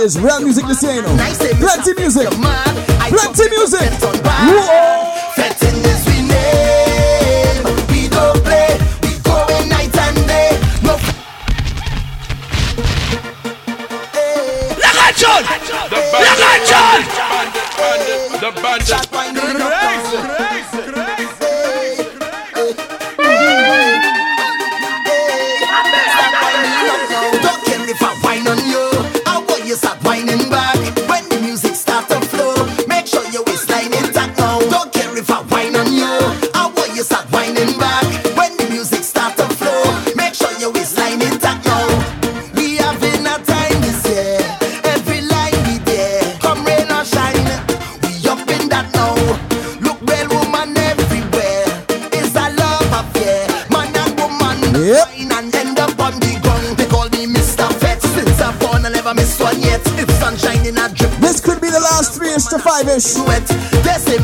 is 0.00 0.18
Real 0.18 0.40
Music 0.40 0.64
Luciano. 0.64 1.08
Plenty 1.58 1.92
music. 2.00 2.28
Plenty 2.30 3.50
music. 3.50 3.90
Whoa. 4.24 4.89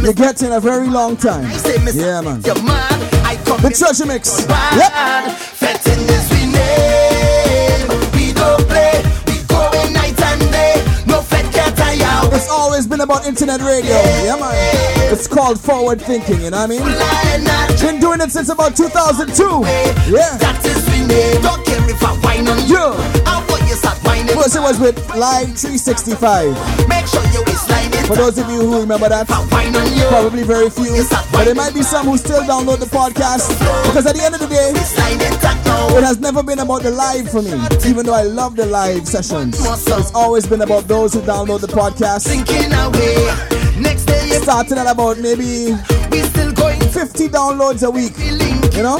You 0.07 0.12
get 0.12 0.41
in 0.41 0.53
a 0.53 0.61
very 0.61 0.87
long 0.89 1.16
time. 1.16 1.51
Yeah, 1.93 2.20
man. 2.20 2.41
The 2.41 3.74
church 3.77 4.07
mix. 4.07 4.47
Yep. 4.47 4.93
It's 12.33 12.49
always 12.49 12.87
been 12.87 13.01
about 13.01 13.27
internet 13.27 13.61
radio. 13.62 13.97
Yeah, 14.23 14.37
man. 14.37 14.55
It's 15.12 15.27
called 15.27 15.59
forward 15.59 16.01
thinking, 16.01 16.41
you 16.41 16.51
know 16.51 16.65
what 16.65 16.70
I 16.70 17.74
mean? 17.74 17.81
Been 17.81 17.99
doing 17.99 18.20
it 18.20 18.31
since 18.31 18.49
about 18.49 18.77
2002. 18.77 19.43
Yeah. 19.43 20.37
That 20.39 20.65
is 20.65 20.87
we 20.87 21.05
name. 21.05 21.43
Don't 21.43 21.66
care 21.66 21.83
if 21.91 22.01
I 22.05 22.15
whine 22.23 22.47
on 22.47 22.62
you. 22.69 22.95
First 24.35 24.55
it 24.55 24.61
was 24.61 24.78
with 24.78 24.97
Live 25.16 25.59
365. 25.59 26.55
Make 26.89 27.07
sure 27.09 27.24
you 27.33 27.45
for 28.07 28.15
those 28.15 28.39
of 28.39 28.49
you 28.49 28.61
who 28.61 28.81
remember 28.81 29.09
that, 29.09 29.27
probably 30.09 30.43
very 30.45 30.70
few, 30.70 30.95
but 31.33 31.45
there 31.45 31.55
might 31.55 31.74
be 31.74 31.83
some 31.83 32.07
who 32.07 32.16
still 32.16 32.43
download 32.43 32.78
the 32.78 32.87
podcast 32.87 33.49
because 33.87 34.07
at 34.07 34.15
the 34.15 34.23
end 34.23 34.35
of 34.35 34.41
the 34.41 34.47
day, 34.47 34.70
it 35.99 36.05
has 36.05 36.19
never 36.20 36.43
been 36.43 36.61
about 36.61 36.83
the 36.83 36.91
live 36.91 37.28
for 37.31 37.43
me, 37.43 37.51
even 37.89 38.07
though 38.07 38.15
I 38.15 38.23
love 38.23 38.55
the 38.55 38.66
live 38.66 39.07
sessions. 39.09 39.59
It's 39.99 40.12
always 40.15 40.47
been 40.47 40.62
about 40.62 40.87
those 40.87 41.15
who 41.15 41.20
download 41.23 41.61
the 41.62 41.66
podcast. 41.69 42.28
Starting 44.43 44.78
at 44.78 44.87
about 44.87 45.19
maybe 45.19 45.74
50 46.93 47.28
downloads 47.28 47.83
a 47.87 47.91
week, 47.91 48.15
you 48.77 48.83
know? 48.83 48.99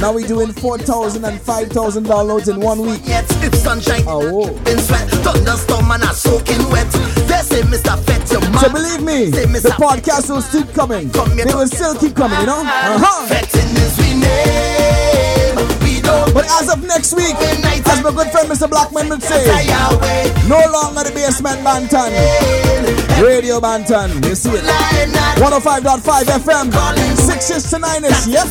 Now 0.00 0.12
we're 0.14 0.26
doing 0.26 0.52
4,000 0.52 1.24
and 1.24 1.40
5,000 1.40 2.06
downloads 2.06 2.48
in 2.48 2.60
one 2.60 2.80
week. 2.80 3.00
Oh, 4.06 4.30
whoa. 4.32 4.46
thunderstorm, 5.22 5.90
and 5.90 6.02
I 6.04 6.12
soaking 6.12 6.68
wet. 6.70 6.86
Say, 7.50 7.62
Mr. 7.66 7.98
Fetch 8.06 8.30
your 8.30 8.40
man. 8.46 8.62
So 8.62 8.70
believe 8.70 9.02
me, 9.02 9.30
Say, 9.34 9.46
the 9.46 9.74
podcast 9.74 10.30
will 10.30 10.40
still 10.40 10.66
coming. 10.70 11.10
Come 11.10 11.34
they 11.34 11.50
will 11.50 11.66
still 11.66 11.98
keep 11.98 12.14
coming, 12.14 12.38
you 12.38 12.46
know? 12.46 12.62
Uh-huh. 12.62 12.94
uh-huh. 12.94 13.26
Fetching 13.26 13.74
is 13.74 13.98
we 13.98 14.14
name. 14.14 15.58
We 15.82 15.98
don't 15.98 16.30
but 16.30 16.46
as 16.62 16.70
of 16.70 16.86
next 16.86 17.10
week, 17.18 17.34
as 17.34 17.98
my 18.06 18.14
good 18.14 18.30
friend 18.30 18.46
Mr. 18.46 18.70
Blackman 18.70 19.08
would 19.10 19.22
say, 19.22 19.42
no 20.46 20.62
longer 20.70 21.02
the 21.02 21.12
basement 21.12 21.58
Bantan. 21.66 22.14
Radio 23.18 23.58
Bantan, 23.58 24.14
you 24.24 24.34
see 24.36 24.50
it. 24.54 24.62
105.5 25.42 26.06
FM, 26.46 26.70
6 27.18 27.70
to 27.70 27.78
9 27.78 28.04
is, 28.04 28.28
yep. 28.28 28.46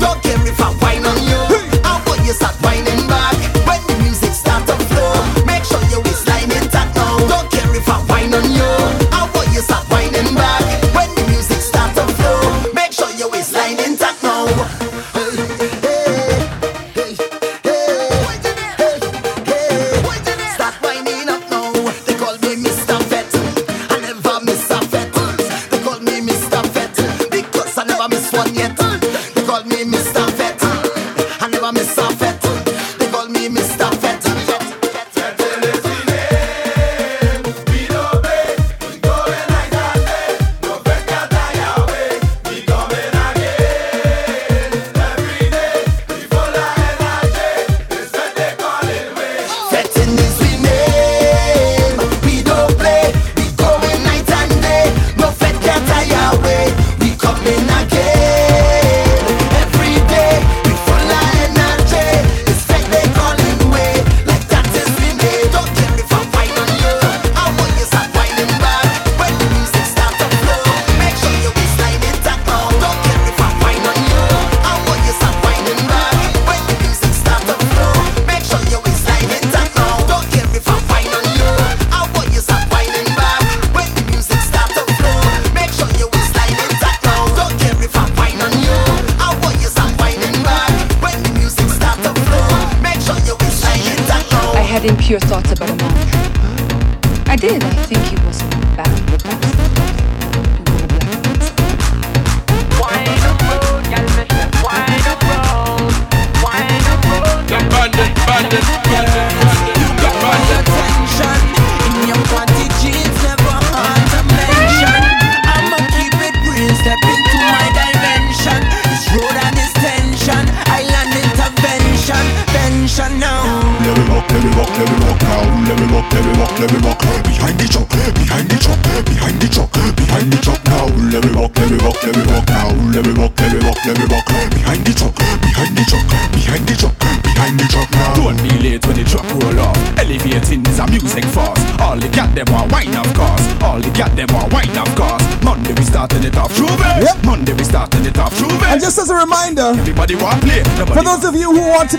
Don't 0.00 0.22
care 0.22 0.40
if 0.48 0.60
I 0.60 0.72
whine 0.80 1.04
on 1.04 1.20
you, 1.28 1.40
I'll 1.84 2.00
put 2.08 2.24
you 2.24 2.32
start 2.32 2.56
whining 2.64 3.09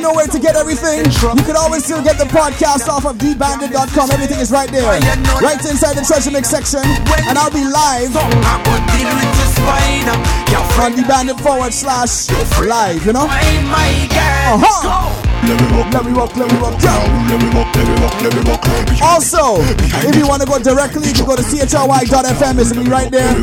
you 0.02 0.08
know 0.08 0.16
where 0.18 0.26
to 0.26 0.40
get 0.40 0.56
everything, 0.56 1.06
you 1.06 1.46
can 1.46 1.56
always 1.56 1.86
still 1.86 2.02
get 2.02 2.18
the 2.18 2.26
podcast 2.26 2.90
off 2.90 3.06
of 3.06 3.18
dbandit.com. 3.22 4.10
Everything 4.10 4.40
is 4.40 4.50
right 4.52 4.72
there. 4.72 4.82
Right 4.82 5.62
inside 5.62 5.94
the 5.94 6.02
treasure 6.02 6.32
mix 6.32 6.50
section. 6.50 6.82
And 7.30 7.38
I'll 7.38 7.54
be 7.54 7.62
live 7.62 8.10
on 10.82 11.28
the 11.28 11.38
forward 11.38 11.72
slash 11.72 12.34
live, 12.66 13.06
you 13.06 13.14
know? 13.14 13.30
Uh-huh. 13.30 15.14
Let 15.46 15.62
me 15.62 15.68
walk, 15.78 15.94
let 15.94 16.04
me 16.06 16.14
walk, 16.18 16.36
let 16.36 16.50
me 16.50 16.58
walk, 16.58 16.82
me 16.82 17.38
me 17.38 18.42
me. 18.90 18.98
Also, 19.04 19.62
if 20.10 20.16
you 20.16 20.28
want 20.28 20.42
to 20.42 20.48
go 20.48 20.58
directly, 20.58 21.10
you 21.10 21.14
can 21.14 21.26
go 21.26 21.36
to 21.36 21.44
chry.fm. 21.44 22.58
It's 22.58 22.74
be 22.74 22.90
right 22.90 23.12
there. 23.12 23.38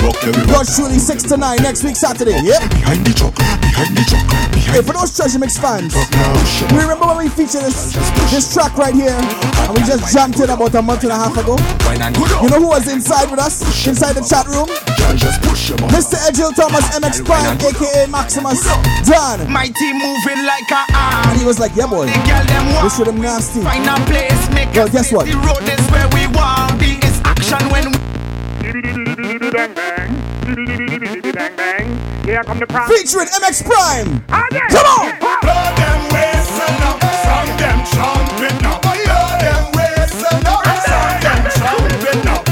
Yours 0.49 0.75
truly, 0.75 0.99
6 0.99 1.23
to 1.25 1.37
9, 1.37 1.63
next 1.63 1.85
week, 1.85 1.95
Saturday. 1.95 2.41
Yep. 2.43 2.71
Behind 2.71 3.07
the. 3.07 3.68
Hey, 3.79 4.83
for 4.83 4.93
those 4.93 5.15
Treasure 5.15 5.39
Mix 5.39 5.57
fans, 5.57 5.95
we 5.95 6.83
remember 6.83 7.07
when 7.07 7.19
we 7.19 7.29
featured 7.29 7.63
this, 7.63 7.95
this 8.27 8.53
track 8.53 8.77
right 8.77 8.93
here? 8.93 9.15
And 9.15 9.71
we 9.71 9.87
just 9.87 10.13
jumped 10.13 10.41
in 10.41 10.51
about 10.51 10.75
a 10.75 10.83
month 10.83 11.05
and 11.05 11.13
a 11.13 11.15
half 11.15 11.37
ago? 11.39 11.55
You 12.43 12.51
know 12.51 12.59
who 12.59 12.69
was 12.75 12.91
inside 12.91 13.31
with 13.31 13.39
us? 13.39 13.63
Inside 13.87 14.15
the 14.15 14.27
chat 14.27 14.47
room? 14.49 14.67
Mr. 15.95 16.19
Edghill 16.27 16.55
Thomas, 16.57 16.91
MX 16.91 17.25
Prime, 17.25 17.57
aka 17.57 18.07
Maximus 18.11 18.67
Dan. 19.07 19.51
My 19.51 19.69
team 19.69 19.97
moving 19.97 20.45
like 20.45 20.69
a. 20.75 20.83
And 21.31 21.39
he 21.39 21.47
was 21.47 21.61
like, 21.61 21.71
yeah, 21.77 21.87
boy. 21.87 22.07
Them. 22.07 22.83
This 22.83 22.99
nasty. 23.15 23.61
A 23.61 24.07
place, 24.11 24.51
make 24.51 24.75
Well, 24.75 24.89
guess 24.89 25.13
what? 25.13 25.27
Come 32.49 32.59
the 32.59 32.67
crowd. 32.67 32.89
Featuring 32.89 33.29
MX 33.29 33.65
Prime. 33.65 34.25
Come 34.27 34.87
on! 34.89 35.19
Blow 35.21 35.65
them 35.77 36.01
waist 36.17 36.57
and 36.65 36.83
up, 36.89 36.97
song 37.21 37.49
them 37.61 37.79
trumpet 37.93 38.57
now. 38.65 38.81
Blow 38.81 39.29
them 39.45 39.65
waist 39.77 40.25
and 40.33 40.47
up, 40.49 40.65
song 40.89 41.21
them 41.21 41.41
trumpet 41.53 42.25
now. 42.25 42.45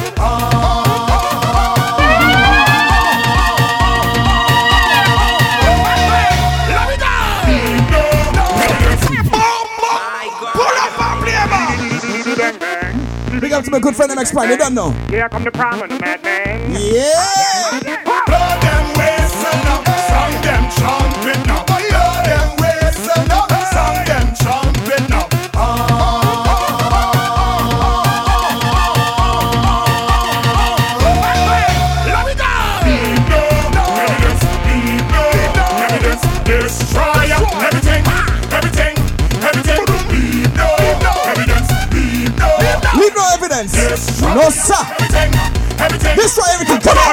Big 13.40 13.52
up 13.52 13.64
to 13.64 13.70
my 13.70 13.81
good 13.81 13.94
friend 13.94 14.10
MX 14.12 14.32
Prime. 14.32 14.51
You 14.51 14.56
don't 14.56 14.74
know. 14.74 14.90
Here 15.09 15.28
come 15.28 15.44
the 15.44 15.51
crowd 15.51 15.82
and 15.82 15.93
the 15.93 15.98
madman. 16.01 16.74
Yeah. 16.78 17.55
No 41.02 41.23
evidence, 41.27 41.70
leave 41.93 42.39
no 42.39 42.51
Leave 42.94 43.14
no 43.14 43.24
evidence. 43.35 44.20
No, 44.23 44.51
sir. 44.51 44.82
Destroy 46.14 46.44
everything. 46.55 46.81
Come 46.81 46.98
on. 46.98 47.05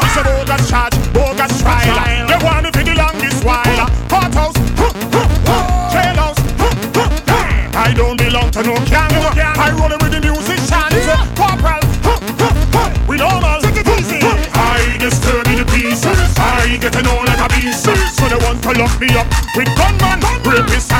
Lock 18.77 18.99
me 18.99 19.07
up 19.17 19.27
with 19.55 19.69
gunman, 19.77 20.19
rapists 20.43 20.92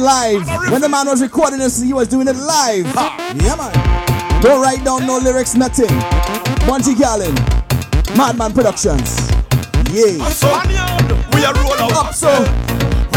live. 0.00 0.46
When 0.70 0.80
the 0.80 0.88
man 0.88 1.06
was 1.06 1.20
recording 1.22 1.58
this, 1.58 1.80
he 1.80 1.92
was 1.92 2.08
doing 2.08 2.26
it 2.28 2.36
live. 2.36 2.86
Yeah, 3.36 3.56
man. 3.56 4.42
Don't 4.42 4.60
write 4.62 4.84
down 4.84 5.06
no 5.06 5.18
lyrics, 5.18 5.54
nothing. 5.54 5.88
Bungie 6.66 6.96
Gallon, 6.98 7.34
Madman 8.16 8.52
Productions. 8.52 9.30
Yeah. 9.92 10.24
Up 10.24 10.32
so, 10.32 10.48
we 11.34 11.44
are 11.44 11.54
roll 11.54 11.74
out. 11.74 11.92
Up 11.92 12.14
so, 12.14 12.28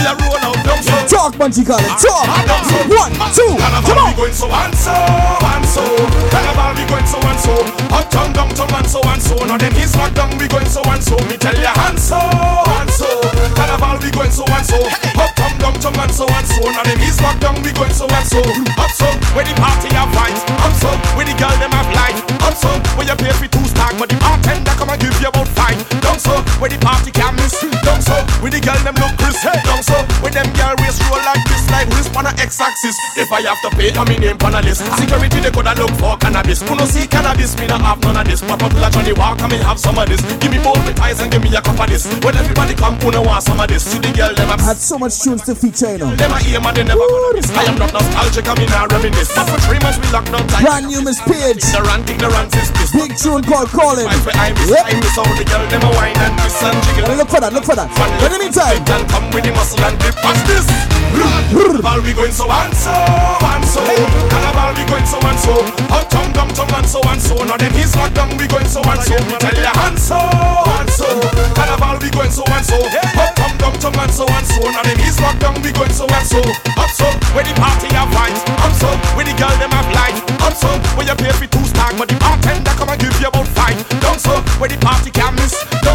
are 0.05 0.17
roll 0.19 0.37
out. 0.43 0.57
Down 0.63 0.81
so, 0.83 0.95
talk 1.07 1.33
Bungie 1.35 1.65
Gallon, 1.65 1.95
talk. 1.99 2.25
Ah, 2.27 2.85
One, 2.87 3.13
two, 3.35 3.55
come 3.87 3.97
on. 3.99 4.15
going 4.15 4.33
so 4.33 4.47
and 4.49 4.75
so 4.75 4.93
and 4.93 5.65
so. 5.65 5.83
Carnival 6.31 6.71
we 6.77 6.83
going 6.87 7.07
so 7.07 7.17
and 7.23 7.39
so. 7.39 7.53
Uptown, 7.91 8.29
downtown 8.33 8.71
and 8.73 8.87
so 8.87 8.99
and 9.03 9.21
so. 9.21 9.35
Now 9.45 9.57
them 9.57 9.73
East 9.79 9.95
Rock 9.95 10.13
down 10.13 10.31
we 10.37 10.47
going 10.47 10.67
so 10.67 10.81
and 10.87 11.03
so. 11.03 11.15
Me 11.27 11.35
tell 11.37 11.55
ya 11.57 11.73
and 11.87 11.99
so 11.99 12.17
and 12.19 12.89
so. 12.91 13.07
Carnival 13.55 13.97
we 14.03 14.09
going 14.11 14.31
so 14.31 14.45
and 14.47 14.65
so. 14.65 14.79
Uptown, 15.17 15.53
downtown 15.59 15.95
and 15.99 16.11
so 16.13 16.25
and 16.27 16.47
so. 16.47 16.61
Now 16.71 16.83
them 16.83 16.99
East 17.01 17.21
Rock 17.21 17.39
down 17.39 17.55
we 17.63 17.71
going 17.73 17.93
so 17.93 18.05
and 18.07 18.27
so. 18.27 18.39
Up 18.79 18.91
so 18.91 19.07
where 19.35 19.45
the 19.45 19.53
party 19.59 19.89
have 19.95 20.09
vibes. 20.13 20.41
Up 20.63 20.73
so 20.79 20.89
where 21.17 21.25
the 21.25 21.33
girl 21.39 21.55
them 21.59 21.71
have 21.71 21.89
life. 21.95 22.19
Up 22.43 22.55
so 22.55 22.69
where 22.95 23.07
you 23.07 23.15
pay 23.15 23.33
for 23.33 23.47
two 23.47 23.65
stag, 23.65 23.97
but 23.97 24.09
the 24.09 24.17
bartender 24.21 24.71
come 24.77 24.89
and 24.89 24.99
give 25.01 25.15
you 25.21 25.27
about 25.29 25.47
five. 25.49 25.77
Down 26.01 26.19
so 26.19 26.35
where 26.61 26.69
the 26.69 26.77
party 26.79 27.11
can 27.11 27.35
miss. 27.35 27.72
So 28.03 28.15
where 28.43 28.51
the 28.51 28.59
girl 28.59 28.79
them 28.83 28.95
look 28.99 29.15
crisp. 29.17 29.43
Down 29.43 29.81
so 29.83 29.95
where 30.23 30.31
them 30.31 30.47
girl 30.55 30.75
waist 30.83 30.99
roll 31.07 31.19
like 31.23 31.43
this, 31.47 31.63
like 31.71 31.87
wrist 31.95 32.11
on 32.15 32.27
a 32.27 32.33
X-axis. 32.39 32.95
If 33.15 33.31
I 33.31 33.41
have 33.47 33.59
to 33.63 33.69
pay, 33.75 33.91
I'm 33.95 34.07
in 34.11 34.19
name 34.21 34.37
on 34.43 34.55
a 34.55 34.61
list. 34.61 34.83
Security 34.99 35.39
they 35.39 35.51
coulda 35.51 35.73
look 35.79 35.91
for 35.99 36.15
cannabis. 36.19 36.59
Who 36.63 36.75
no 36.75 36.85
see 36.85 37.07
cannabis, 37.07 37.55
me 37.59 37.67
not 37.67 37.81
have 37.81 37.99
none 38.03 38.17
of 38.19 38.25
this. 38.27 38.41
Pop 38.43 38.63
up 38.63 38.73
like 38.75 38.91
Johnny 38.91 39.13
Walk, 39.13 39.39
I 39.41 39.47
me 39.47 39.57
have 39.63 39.79
some 39.79 39.97
of 39.97 40.07
this. 40.07 40.19
Give 40.43 40.51
me 40.51 40.59
both 40.59 40.79
my 40.83 40.91
ties 40.93 41.19
and 41.23 41.31
give 41.31 41.43
me 41.43 41.51
a 41.55 41.61
cup 41.61 41.79
of 41.79 41.87
this. 41.87 42.03
When 42.23 42.35
everybody 42.35 42.75
come, 42.75 42.95
who 42.99 43.11
no 43.11 43.21
want 43.23 43.43
some 43.43 43.59
of 43.59 43.67
this? 43.67 43.83
See 43.87 43.99
the 43.99 44.11
girl 44.11 44.33
them 44.35 44.49
a 44.51 44.55
I 44.59 44.75
had 44.75 44.77
so 44.79 44.97
much 44.99 45.19
tunes 45.23 45.43
to 45.47 45.55
feature, 45.55 45.91
you 45.95 45.99
know. 46.03 46.11
them 46.15 46.31
a 46.31 46.39
aim 46.43 46.63
and 46.63 46.75
they 46.75 46.83
never 46.83 47.03
gonna 47.07 47.31
miss. 47.39 47.47
I 47.55 47.63
am 47.71 47.77
not 47.79 47.91
nostalgic, 47.95 48.47
I 48.47 48.53
mean 48.59 48.71
I 48.71 48.85
reminisce. 48.91 49.31
But 49.35 49.47
for 49.47 49.59
three 49.67 49.79
months 49.79 49.99
we 50.03 50.07
locked 50.11 50.31
down 50.31 50.43
tight. 50.51 50.63
Brand 50.63 50.87
new 50.87 50.99
Miss 51.03 51.19
Page. 51.23 51.63
Ignorant, 51.63 52.03
ignorance 52.09 52.55
is 52.59 52.71
bliss. 52.75 52.91
Big 52.91 53.11
tune 53.15 53.43
called 53.43 53.71
Calling. 53.71 54.07
I 54.07 54.51
miss, 54.55 54.71
Yep. 54.71 54.83
I 54.87 54.93
miss 54.99 55.15
all 55.19 55.31
the 55.35 55.45
girl 55.47 55.63
them 55.71 55.83
a 55.83 55.91
wine 55.95 56.15
and 56.19 56.33
twist 56.39 56.63
and 56.63 56.77
jiggle. 56.83 57.15
Look 57.15 57.29
for 57.29 57.39
that, 57.39 57.51
look 57.53 57.65
for 57.65 57.75
that. 57.75 57.92
In 57.93 58.31
the 58.31 58.39
meantime, 58.41 58.81
And 58.89 59.05
come 59.05 59.29
with 59.29 59.45
the 59.45 59.51
muscle 59.53 59.77
and 59.85 59.99
grip. 60.01 60.17
Watch 60.25 60.41
this. 60.49 60.65
Carnival 61.13 62.01
we 62.01 62.13
going 62.13 62.33
so 62.33 62.49
and 62.49 62.73
so 62.73 62.89
and 62.89 63.65
so. 63.69 63.85
Carnival 64.33 64.73
we 64.73 64.83
going 64.89 65.05
so 65.05 65.21
and 65.21 65.37
so. 65.37 65.53
Uptown, 65.93 66.33
downtown 66.33 66.73
and 66.73 66.87
so 66.89 66.99
and 67.05 67.21
so. 67.21 67.35
Now 67.45 67.57
them 67.57 67.73
East 67.77 67.93
Rock 67.95 68.13
down 68.17 68.33
we 68.37 68.47
going 68.49 68.65
so 68.65 68.81
and 68.81 69.01
so. 69.03 69.13
Me 69.29 69.37
tell 69.37 69.53
ya 69.53 69.71
and 69.85 69.99
so 69.99 70.17
and 70.17 70.89
so. 70.89 71.05
Carnival 71.53 72.01
we 72.01 72.09
going 72.09 72.33
so 72.33 72.41
and 72.49 72.65
so. 72.65 72.81
Uptown, 72.81 73.53
downtown 73.61 73.99
and 74.01 74.13
so 74.13 74.25
and 74.25 74.47
so. 74.47 74.61
Now 74.73 74.81
them 74.81 74.99
East 75.05 75.19
Rock 75.21 75.37
down 75.37 75.61
we 75.61 75.69
going 75.69 75.93
so 75.93 76.09
and 76.09 76.25
so. 76.25 76.41
Up 76.81 76.89
so 76.89 77.05
where 77.37 77.45
the 77.45 77.53
party 77.61 77.93
have 77.93 78.09
vibes. 78.09 78.41
Up 78.63 78.73
so 78.73 78.89
where 79.13 79.25
the 79.27 79.37
girl 79.37 79.53
them 79.61 79.69
have 79.69 79.89
life. 79.93 80.17
Up 80.41 80.57
so 80.57 80.69
where 80.97 81.05
you 81.05 81.15
pay 81.19 81.33
for 81.35 81.45
two 81.45 81.65
stag, 81.69 81.93
but 82.01 82.09
the 82.09 82.17
bartender 82.17 82.73
come 82.73 82.89
and 82.89 82.97
give 82.97 83.13
you 83.21 83.29
about 83.29 83.47
five. 83.53 83.77
Down 84.01 84.17
so 84.17 84.41
where 84.57 84.69
the 84.69 84.81
party 84.81 85.11
can 85.11 85.35
miss. 85.35 85.53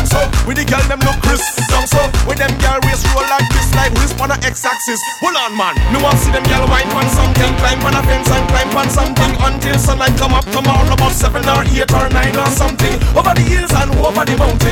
Down 0.09 0.25
so 0.25 0.47
where 0.49 0.57
the 0.57 0.65
girl 0.65 0.81
them 0.89 1.01
look 1.05 1.21
crisp. 1.21 1.45
Down 1.69 1.85
so 1.85 2.01
where 2.25 2.37
them 2.37 2.49
girl 2.65 2.81
waist 2.89 3.05
roll 3.13 3.29
like 3.29 3.45
this, 3.53 3.69
like 3.77 3.93
wrist 4.01 4.17
on 4.21 4.33
a 4.33 4.37
X-axis. 4.41 5.01
Hold 5.21 5.37
on, 5.37 5.53
man. 5.53 5.77
no 5.93 6.01
one 6.01 6.17
see 6.17 6.33
them 6.33 6.45
girl 6.49 6.65
wine 6.65 6.89
on 6.97 7.05
something, 7.13 7.53
climb 7.61 7.85
on 7.85 7.93
a 7.93 8.01
fence 8.09 8.31
and 8.33 8.49
climb 8.49 8.73
on 8.73 8.89
something 8.89 9.33
until 9.45 9.77
sunlight 9.77 10.17
come 10.17 10.33
up 10.33 10.49
tomorrow 10.49 10.89
about 10.89 11.13
seven 11.13 11.45
or 11.45 11.61
eight 11.69 11.93
or 11.93 12.09
nine 12.09 12.37
or 12.41 12.49
something. 12.49 12.97
Over 13.13 13.37
the 13.37 13.45
hills 13.45 13.73
and 13.77 13.93
over 14.01 14.25
the 14.25 14.37
mountain. 14.37 14.69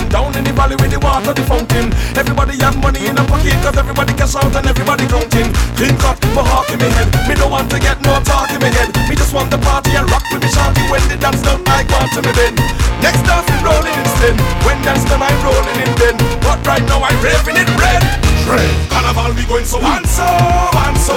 Mali 0.66 0.74
with 0.82 0.90
the 0.90 0.98
water, 0.98 1.30
the 1.30 1.44
fountain. 1.44 1.92
Everybody 2.16 2.56
have 2.64 2.80
money 2.80 3.06
in 3.06 3.14
a 3.14 3.22
pocket, 3.28 3.54
cause 3.60 3.76
everybody 3.76 4.16
cash 4.18 4.34
out 4.34 4.50
and 4.50 4.66
everybody 4.66 5.06
counting. 5.06 5.52
Clean 5.76 5.94
cut, 6.00 6.18
but 6.32 6.42
hawk 6.42 6.66
in 6.72 6.80
me 6.80 6.88
head. 6.90 7.06
Me 7.28 7.36
don't 7.36 7.52
want 7.52 7.68
to 7.70 7.78
get 7.78 8.00
no 8.00 8.16
talk 8.24 8.48
in 8.50 8.58
me 8.58 8.72
head. 8.72 8.88
Me 9.06 9.14
just 9.14 9.36
want 9.36 9.52
the 9.52 9.60
party 9.60 9.92
and 9.94 10.08
rock 10.10 10.24
with 10.32 10.40
me 10.40 10.48
shawty 10.48 10.82
when 10.90 11.04
the 11.12 11.20
dance 11.20 11.44
I 11.44 11.84
go 11.84 11.94
on 12.00 12.08
to 12.16 12.20
me 12.24 12.32
then. 12.34 12.56
Next 13.04 13.20
we 13.20 13.54
rolling 13.62 13.94
instead. 13.94 14.34
When 14.64 14.80
dance 14.80 15.04
done, 15.06 15.25
I'm 15.26 15.38
rolling 15.42 15.80
in 15.82 15.92
then. 15.98 16.16
But 16.46 16.62
right 16.62 16.84
now 16.86 17.02
I'm 17.02 17.18
raving 17.18 17.58
it 17.58 17.70
red. 17.74 18.02
Red. 18.46 18.70
Carnival 18.86 19.34
we 19.34 19.44
going 19.50 19.66
so 19.66 19.82
and 19.82 20.06
so 20.06 20.22
and 20.22 20.98
so. 21.02 21.16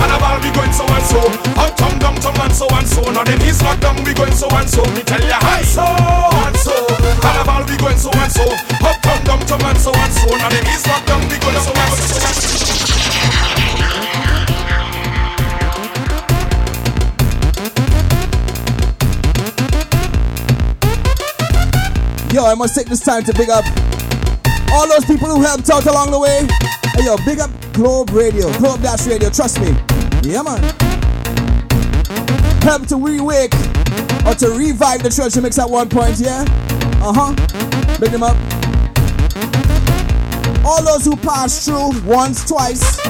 Carnival 0.00 0.40
we 0.40 0.50
going 0.56 0.72
so 0.72 0.84
and 0.88 1.04
so. 1.04 1.20
Uptown, 1.60 1.98
downtown 2.00 2.40
and 2.40 2.54
so 2.56 2.66
and 2.72 2.88
so. 2.88 3.02
Now 3.12 3.24
then 3.24 3.40
East 3.44 3.60
Lockdown 3.60 4.00
we 4.00 4.14
going 4.16 4.32
so 4.32 4.48
and 4.48 4.68
so. 4.68 4.82
Me 4.96 5.02
tell 5.04 5.20
ya 5.20 5.36
and 5.36 5.66
so 5.66 5.84
and 5.84 6.56
so. 6.56 6.74
Carnival 7.20 7.68
we 7.68 7.76
going 7.76 8.00
so 8.00 8.10
and 8.16 8.32
so. 8.32 8.48
Uptown, 8.80 9.20
downtown 9.28 9.64
and 9.68 9.78
so 9.78 9.92
and 9.92 10.12
so. 10.12 10.26
Now 10.40 10.48
then 10.48 10.64
East 10.72 10.86
Lockdown 10.88 11.20
we 11.28 11.36
going 11.36 11.60
so 11.60 11.72
and 11.76 11.92
so. 12.00 12.79
Yo, 22.32 22.46
I 22.46 22.54
must 22.54 22.76
take 22.76 22.86
this 22.86 23.00
time 23.00 23.24
to 23.24 23.34
big 23.34 23.50
up 23.50 23.64
all 24.72 24.86
those 24.86 25.04
people 25.04 25.26
who 25.26 25.42
helped 25.42 25.68
out 25.68 25.84
along 25.86 26.12
the 26.12 26.18
way. 26.18 26.46
Hey, 26.94 27.06
yo, 27.06 27.16
big 27.26 27.40
up 27.40 27.50
Globe 27.72 28.10
Radio, 28.10 28.52
Globe 28.58 28.80
Dash 28.82 29.04
Radio, 29.08 29.30
trust 29.30 29.60
me. 29.60 29.74
Yeah, 30.22 30.42
man. 30.42 30.62
Help 32.62 32.86
to 32.86 32.96
re-wake 32.96 33.52
or 34.24 34.34
to 34.34 34.54
revive 34.56 35.02
the 35.02 35.10
treasure 35.12 35.40
mix 35.40 35.58
at 35.58 35.68
one 35.68 35.88
point, 35.88 36.20
yeah? 36.20 36.44
Uh 37.02 37.12
huh. 37.12 37.98
Big 37.98 38.12
them 38.12 38.22
up. 38.22 38.36
All 40.64 40.84
those 40.84 41.04
who 41.04 41.16
pass 41.16 41.64
through 41.64 42.00
once, 42.02 42.46
twice, 42.46 43.04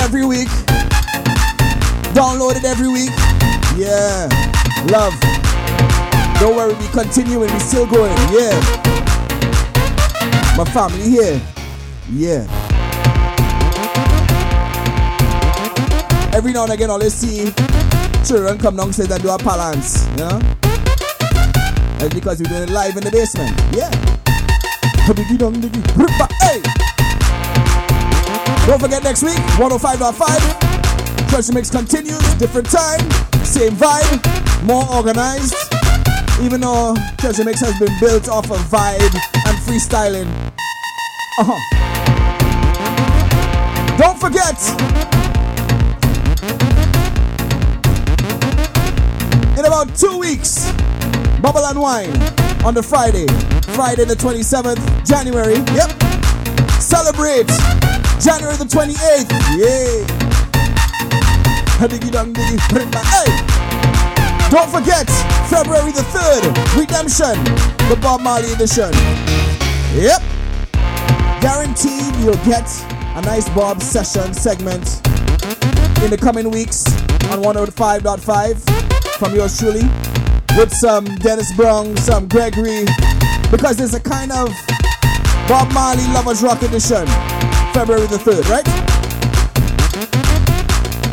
every 0.00 0.24
week. 0.24 0.48
Downloaded 2.12 2.64
every 2.64 2.88
week. 2.88 3.10
Yeah. 3.76 4.28
Love. 4.90 5.37
Don't 6.40 6.54
worry, 6.54 6.72
we 6.74 6.86
continuing, 6.88 7.52
we 7.52 7.58
still 7.58 7.86
going, 7.86 8.16
yeah. 8.30 8.54
My 10.56 10.64
family 10.72 11.02
here, 11.02 11.40
yeah. 12.12 12.46
Every 16.32 16.52
now 16.52 16.62
and 16.62 16.72
again, 16.72 16.90
I'll 16.90 17.00
see 17.10 17.52
children 18.24 18.56
come 18.58 18.76
downstairs 18.76 19.10
and 19.10 19.20
do 19.20 19.30
a 19.30 19.38
balance, 19.38 20.06
you 20.10 20.18
know? 20.18 20.38
That's 21.98 22.14
because 22.14 22.38
we're 22.40 22.48
doing 22.48 22.62
it 22.62 22.70
live 22.70 22.96
in 22.96 23.02
the 23.02 23.10
basement, 23.10 23.58
yeah. 23.72 23.90
Hey! 26.40 26.62
Don't 28.66 28.80
forget 28.80 29.02
next 29.02 29.24
week, 29.24 29.38
105.5. 29.58 31.28
Treasure 31.30 31.52
Mix 31.52 31.68
continues, 31.70 32.34
different 32.34 32.70
time, 32.70 33.00
same 33.42 33.72
vibe, 33.72 34.64
more 34.64 34.86
organized. 34.94 35.67
Even 36.40 36.60
though 36.60 36.94
Treasure 37.18 37.44
Mix 37.44 37.60
has 37.60 37.78
been 37.78 37.92
built 37.98 38.28
off 38.28 38.50
of 38.50 38.58
vibe 38.70 39.14
and 39.46 39.58
freestyling. 39.66 40.26
Uh-huh. 41.40 41.58
Don't 43.98 44.18
forget. 44.18 44.56
In 49.58 49.64
about 49.64 49.96
two 49.96 50.18
weeks, 50.18 50.70
Bubble 51.40 51.66
and 51.66 51.80
Wine 51.80 52.10
on 52.64 52.74
the 52.74 52.82
Friday. 52.82 53.26
Friday 53.74 54.04
the 54.04 54.14
27th, 54.14 55.06
January. 55.06 55.54
Yep. 55.74 55.90
Celebrate 56.80 57.48
January 58.22 58.56
the 58.56 58.64
28th. 58.64 59.30
Yay. 59.58 60.04
Diggy 61.88 62.10
dong 62.10 62.32
diggy. 62.34 62.58
Hey. 63.06 63.58
Don't 64.50 64.70
forget, 64.70 65.06
February 65.48 65.92
the 65.92 66.04
3rd, 66.12 66.78
Redemption, 66.78 67.42
the 67.88 67.98
Bob 68.02 68.20
Marley 68.20 68.52
edition. 68.52 68.90
Yep. 69.96 70.20
Guaranteed 71.40 72.14
you'll 72.16 72.36
get 72.44 72.68
a 73.16 73.22
nice 73.22 73.48
Bob 73.50 73.80
session 73.80 74.34
segment 74.34 75.00
in 76.04 76.10
the 76.10 76.18
coming 76.20 76.50
weeks 76.50 76.86
on 77.32 77.42
105.5 77.42 79.16
from 79.18 79.34
yours 79.34 79.58
truly 79.58 79.84
with 80.58 80.70
some 80.70 81.06
Dennis 81.16 81.50
Brown, 81.56 81.96
some 81.96 82.28
Gregory, 82.28 82.84
because 83.50 83.78
there's 83.78 83.94
a 83.94 84.00
kind 84.00 84.30
of 84.32 84.50
Bob 85.48 85.72
Marley 85.72 86.06
Lovers 86.12 86.42
Rock 86.42 86.60
edition, 86.62 87.06
February 87.72 88.06
the 88.06 88.18
3rd, 88.18 88.50
right? 88.50 88.68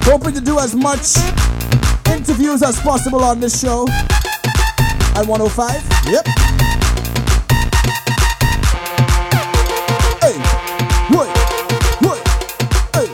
Hoping 0.03 0.33
to 0.33 0.41
do 0.41 0.59
as 0.59 0.75
much 0.75 1.15
interviews 2.11 2.61
as 2.63 2.79
possible 2.79 3.23
on 3.23 3.39
this 3.39 3.59
show 3.59 3.87
at 3.89 5.25
105. 5.25 5.75
Yep. 6.11 6.25
Hey, 10.21 10.37
what, 11.13 11.27
what, 12.01 12.17
hey. 12.95 13.07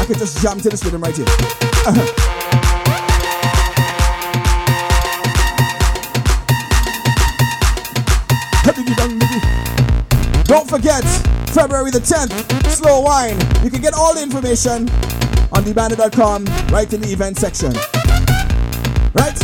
I 0.00 0.04
can 0.06 0.18
just 0.18 0.40
jam 0.42 0.60
to 0.60 0.68
this 0.68 0.84
rhythm 0.84 1.02
right 1.02 1.16
here. 1.16 1.26
Uh-huh. 1.86 2.34
Don't 10.44 10.68
forget, 10.68 11.02
February 11.48 11.90
the 11.90 11.98
10th, 11.98 12.70
Slow 12.70 13.00
Wine. 13.00 13.38
You 13.64 13.70
can 13.70 13.80
get 13.80 13.94
all 13.94 14.14
the 14.14 14.22
information 14.22 14.88
on 15.52 15.64
dbandit.com 15.64 16.44
right 16.72 16.92
in 16.92 17.00
the 17.00 17.08
event 17.08 17.38
section. 17.38 17.72
Right? 19.14 19.43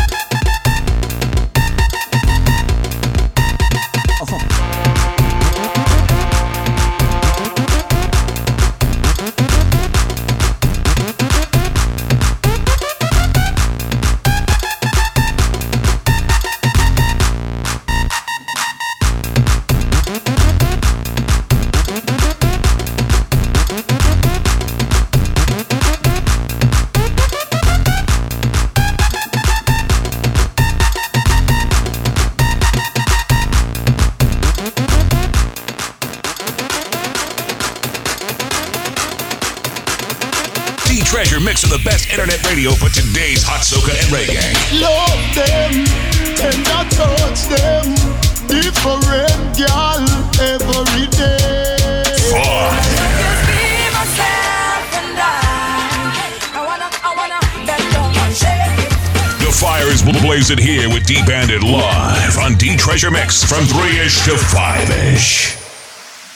Treasure 62.90 63.12
Mix 63.12 63.44
from 63.44 63.64
3 63.66 64.00
ish 64.00 64.24
to 64.24 64.36
5 64.36 64.90
ish. 65.14 65.54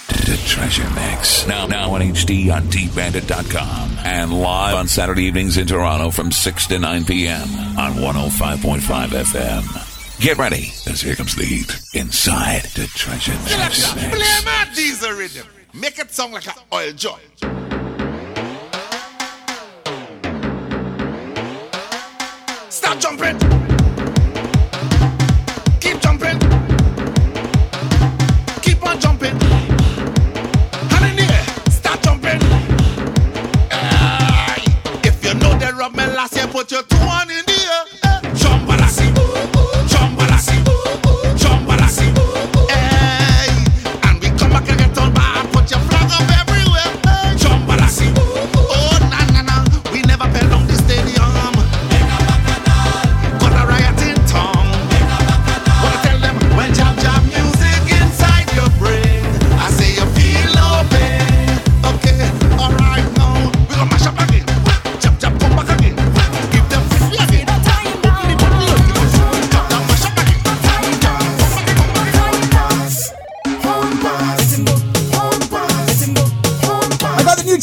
The 0.07 0.41
Treasure 0.47 0.89
Mix. 0.91 1.45
Now, 1.49 1.67
now 1.67 1.91
on 1.91 2.01
HD 2.01 2.55
on 2.55 2.63
DBandit.com 2.69 3.99
and 4.05 4.33
live 4.33 4.77
on 4.77 4.87
Saturday 4.87 5.25
evenings 5.25 5.57
in 5.57 5.67
Toronto 5.67 6.13
from 6.13 6.31
6 6.31 6.67
to 6.69 6.79
9 6.79 7.07
p.m. 7.07 7.43
on 7.77 7.95
105.5 7.95 8.79
FM. 8.79 10.21
Get 10.21 10.39
ready, 10.39 10.73
as 10.87 11.01
here 11.01 11.17
comes 11.17 11.35
the 11.35 11.45
heat 11.45 11.77
inside 11.93 12.63
the 12.77 12.87
Treasure 12.87 13.33
Mix. 13.33 13.93
Play 13.93 14.45
my 14.45 14.69
diesel 14.77 15.11
rhythm. 15.11 15.49
Make 15.73 15.99
it 15.99 16.13
sound 16.13 16.35
like 16.35 16.47
an 16.47 16.55
oil 16.73 16.93
joint. 16.93 17.34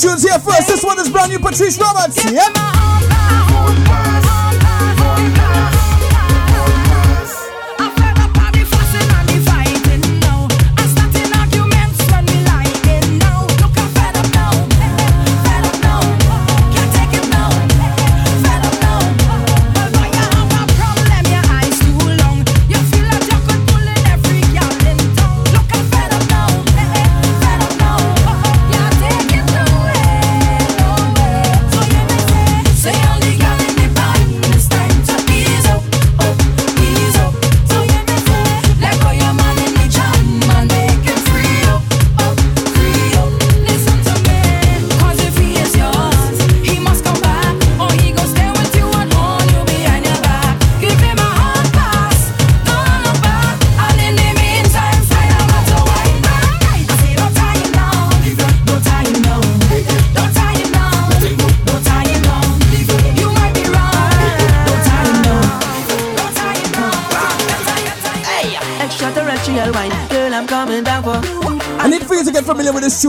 tunes 0.01 0.23
here 0.23 0.39
first. 0.39 0.67
This 0.67 0.83
one 0.83 0.99
is 0.99 1.09
brand 1.09 1.31
new 1.31 1.39
Patrice 1.39 1.77
Roberts. 1.77 2.17
Yep. 2.31 4.10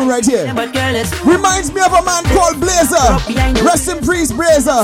tune 0.02 0.08
right 0.10 0.24
here. 0.24 0.46
Reminds 1.24 1.72
me 1.72 1.80
of 1.80 1.92
a 1.92 2.02
man 2.02 2.24
called 2.34 2.60
Blazer. 2.60 3.06
Rest 3.64 3.88
in 3.88 3.98
peace, 4.00 4.32
Blazer. 4.32 4.82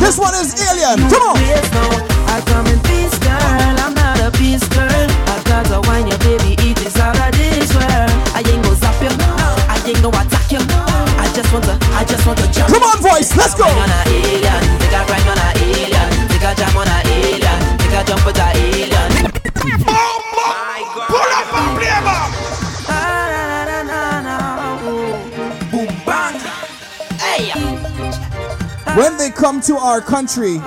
This 0.00 0.18
one 0.18 0.34
is 0.34 0.54
Alien. 0.70 1.08
Come 1.10 1.22
on. 1.22 1.36
I 2.28 2.42
come 2.46 2.66
in 2.66 2.80
peace, 2.80 3.16
girl. 3.18 3.38
I'm 3.84 3.94
not 3.94 4.20
a 4.20 4.30
peace 4.36 4.66
girl. 4.68 4.88
I 4.88 5.42
got 5.44 5.70
a 5.70 5.80
wine, 5.88 6.06
your 6.06 6.18
baby. 6.18 6.56
It 6.58 6.78
is 6.80 6.96
out 6.96 7.18
of 7.18 7.32
this 7.36 7.72
world. 7.74 8.10
I 8.34 8.42
ain't 8.46 8.62
gonna 8.62 8.76
zap 8.76 9.00
you. 9.02 9.10
I 9.68 9.80
ain't 9.86 10.02
gonna 10.02 10.18
attack 10.18 10.50
you. 10.52 10.60
I 10.60 11.30
just 11.34 11.52
want 11.52 11.64
to, 11.64 11.78
I 11.92 12.04
just 12.04 12.26
want 12.26 12.38
to 12.38 12.50
jump. 12.50 12.72
Come 12.72 12.82
on, 12.82 13.00
voice. 13.02 13.36
Let's 13.36 13.54
go. 13.54 13.66
they 29.24 29.30
come 29.30 29.58
to 29.58 29.74
our 29.76 30.02
country, 30.02 30.58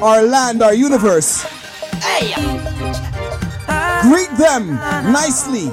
our 0.00 0.22
land, 0.22 0.62
our 0.62 0.72
universe, 0.72 1.42
hey. 2.00 2.32
greet 4.08 4.32
them 4.40 4.76
nicely. 5.12 5.68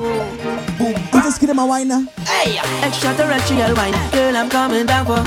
Boom. 0.76 0.96
just 1.24 1.40
give 1.40 1.48
them 1.48 1.60
a 1.60 1.66
wine. 1.66 1.90
Hey. 2.28 2.60
Extraterrestrial 2.84 3.74
wine, 3.76 3.96
girl, 4.12 4.36
I'm 4.36 4.50
coming 4.50 4.86
down 4.86 5.06
for. 5.06 5.24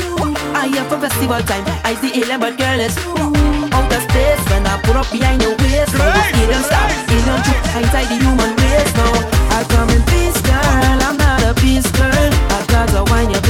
I 0.53 0.69
am 0.69 0.85
for 0.91 1.01
festival 1.01 1.41
time. 1.49 1.65
I 1.83 1.95
see 1.95 2.13
alien, 2.21 2.41
but 2.41 2.59
girl, 2.59 2.79
it's 2.79 2.99
out 3.73 3.89
of 3.89 4.03
space. 4.05 4.43
When 4.53 4.67
I 4.67 4.77
put 4.85 4.97
up 4.97 5.11
behind 5.11 5.41
your 5.41 5.57
waist, 5.65 5.97
no 5.97 6.05
alien 6.13 6.61
stars, 6.61 6.93
alien 7.09 7.41
trip 7.41 7.63
inside 7.73 8.09
the 8.13 8.21
human 8.21 8.53
race. 8.61 8.93
No, 9.01 9.09
I 9.57 9.65
come 9.73 9.89
in 9.97 10.03
peace, 10.13 10.41
girl. 10.45 11.01
I'm 11.09 11.17
not 11.17 11.41
a 11.41 11.55
beast, 11.57 11.89
girl. 11.97 12.13
I 12.53 12.67
got 12.69 12.89
to 12.93 13.11
wine, 13.11 13.31
your 13.31 13.41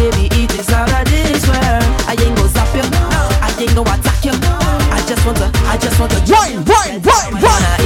for 5.98 6.06
the 6.06 6.32
wine, 6.32 6.64
wine, 6.64 7.02
wine, 7.02 7.42
wine. 7.42 7.77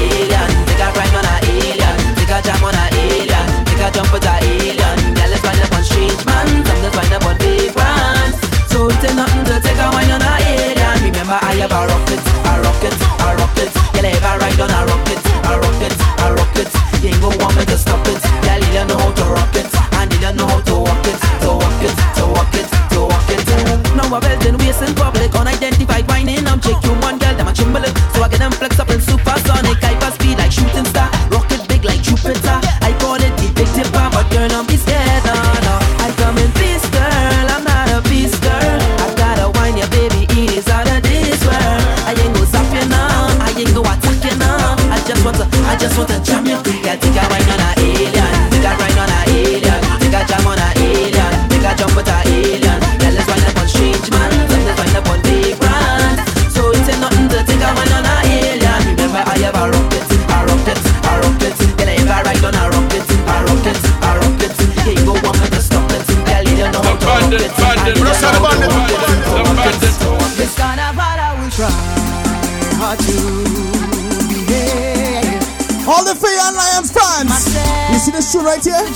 tune 78.43 78.51
right 78.51 78.64
here. 78.64 78.86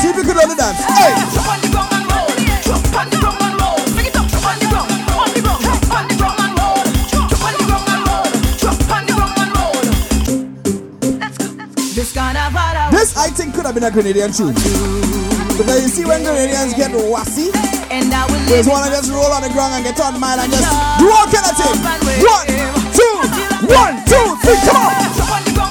See 0.00 0.08
if 0.08 0.16
you 0.16 0.22
can 0.24 0.36
run 0.36 0.48
the 0.48 0.56
dance. 0.56 0.78
Hey. 0.84 1.14
This, 12.90 13.16
I 13.16 13.30
think, 13.30 13.54
could 13.54 13.66
have 13.66 13.74
been 13.74 13.84
a 13.84 13.90
Grenadian 13.90 14.32
tune. 14.36 14.54
But 15.56 15.66
then 15.66 15.82
you 15.82 15.88
see 15.88 16.04
when 16.04 16.22
Grenadians 16.22 16.76
get 16.76 16.92
wassy, 17.10 17.50
they 17.50 18.62
just 18.62 18.70
wanna 18.70 18.90
just 18.90 19.10
roll 19.10 19.32
on 19.32 19.42
the 19.42 19.50
ground 19.50 19.74
and 19.74 19.84
get 19.84 20.00
on 20.00 20.20
mine 20.20 20.38
and 20.38 20.52
just 20.52 20.64
do 20.98 21.10
all 21.10 21.26
kind 21.26 21.44
of 21.44 21.56
things. 21.56 21.80
One, 22.24 22.46
two, 22.94 23.16
one, 23.74 24.04
two, 24.06 24.36
three, 24.44 24.60
come 24.64 24.76
on! 24.76 25.65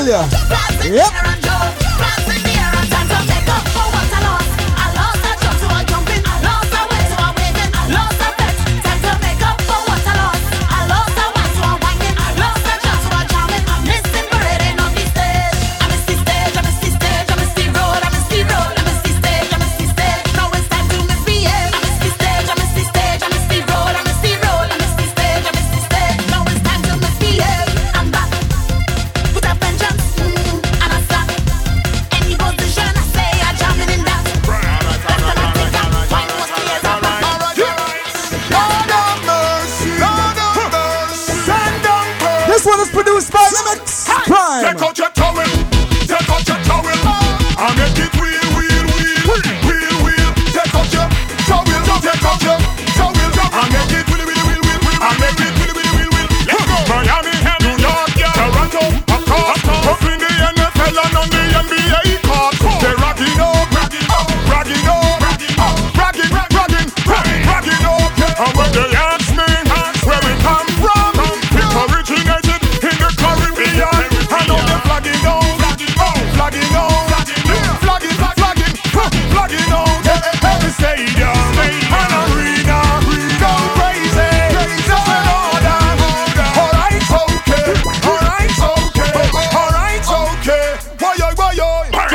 familiar. 0.00 0.28
Yep. 0.82 1.29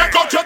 Let 0.05 0.13
go 0.13 0.27
to 0.29 0.44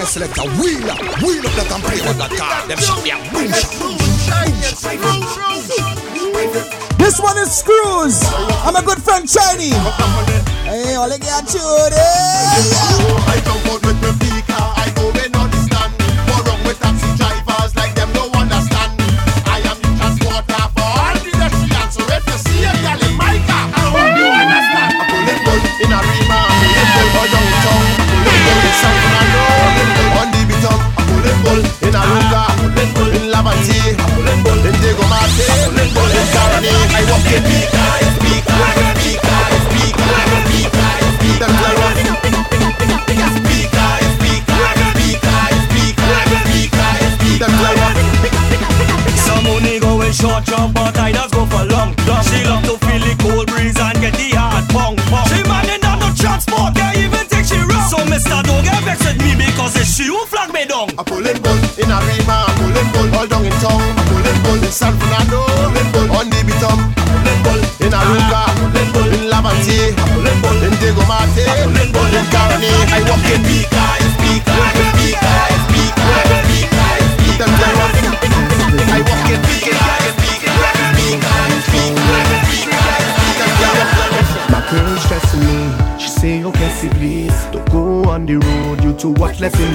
my 0.00 0.04
selector. 0.04 0.42
Wheel 0.62 0.90
up, 0.90 1.00
wheel 1.22 1.42
up 1.46 1.54
that 1.58 1.66
on 2.06 2.18
that 2.18 2.30
car. 2.38 2.66
Them 2.68 2.78
should 2.78 3.02
be 3.02 3.10
a 3.10 3.18
boom 3.32 3.50
This 6.98 7.18
one 7.20 7.38
is 7.38 7.50
Screws. 7.50 8.22
I'm 8.64 8.76
a 8.76 8.82
good 8.82 9.02
friend, 9.02 9.28
Shiny. 9.28 9.70
Hey, 10.70 10.94
all 10.94 11.12
I 11.12 11.18
got 11.18 11.52
you, 11.52 11.66
I 13.26 13.40
with 13.82 14.00
the. 14.00 14.77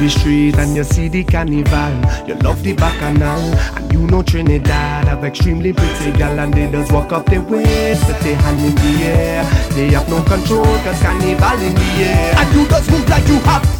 the 0.03 0.09
street 0.09 0.57
and 0.57 0.75
you 0.75 0.84
see 0.84 1.07
the 1.07 1.23
carnival. 1.23 1.93
You 2.27 2.35
love 2.35 2.61
the 2.61 2.73
bacchanal 2.73 3.39
and 3.75 3.93
you 3.93 4.05
know 4.07 4.21
Trinidad 4.21 5.07
have 5.07 5.23
extremely 5.23 5.71
pretty 5.71 6.11
gal 6.17 6.38
and 6.39 6.53
they 6.53 6.69
just 6.69 6.91
walk 6.91 7.13
up 7.13 7.25
their 7.25 7.41
waist 7.41 8.05
with 8.07 8.19
their 8.21 8.35
hand 8.35 8.59
in 8.59 8.75
the 8.75 9.05
air. 9.05 9.43
They 9.71 9.91
have 9.91 10.09
no 10.09 10.21
control 10.23 10.65
cause 10.84 11.01
carnival 11.01 11.59
in 11.61 11.73
the 11.75 11.91
air. 12.03 12.35
And 12.38 12.55
you 12.55 12.67
just 12.67 12.91
move 12.91 13.07
like 13.07 13.27
you 13.27 13.39
have 13.39 13.72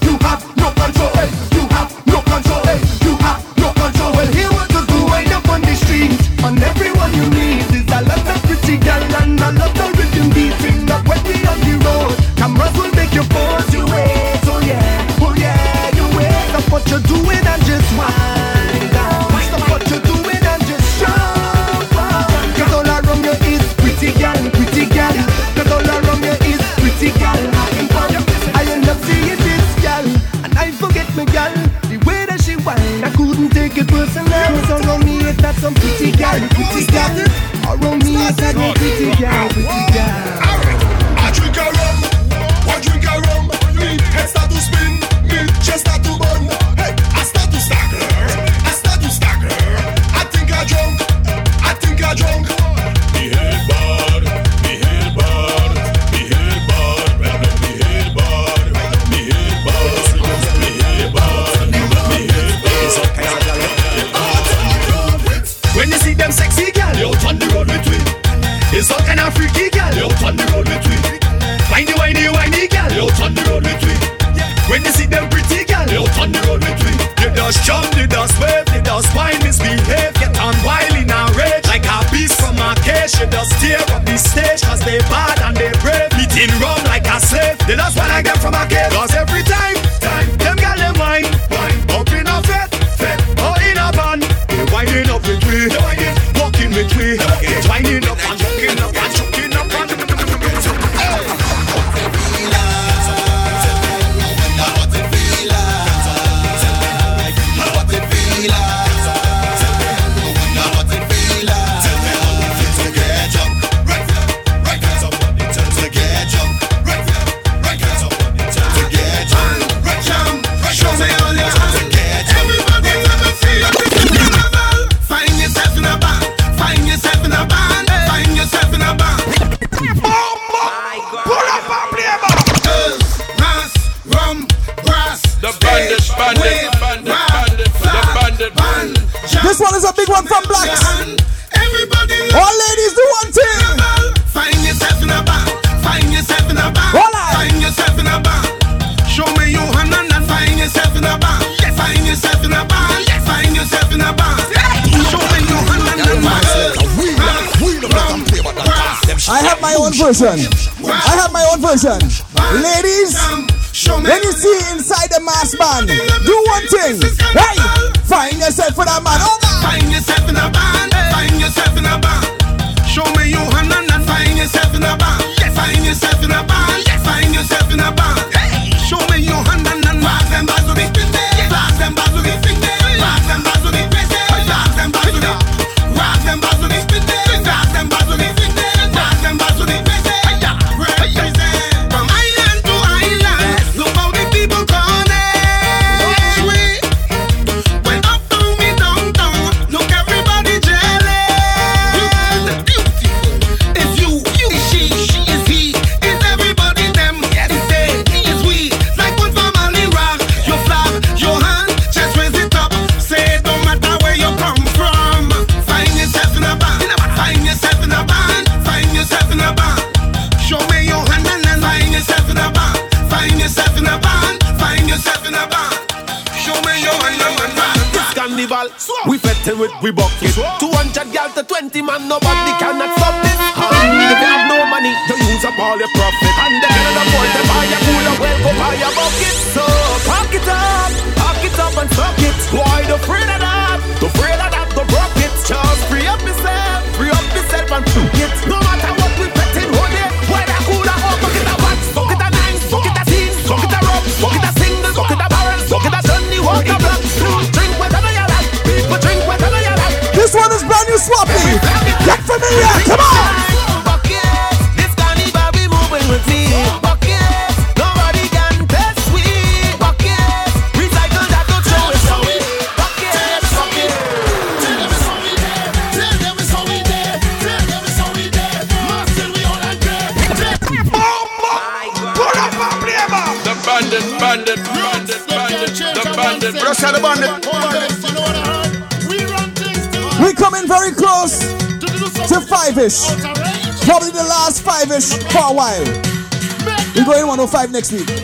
next 297.74 297.92
week. 297.92 298.23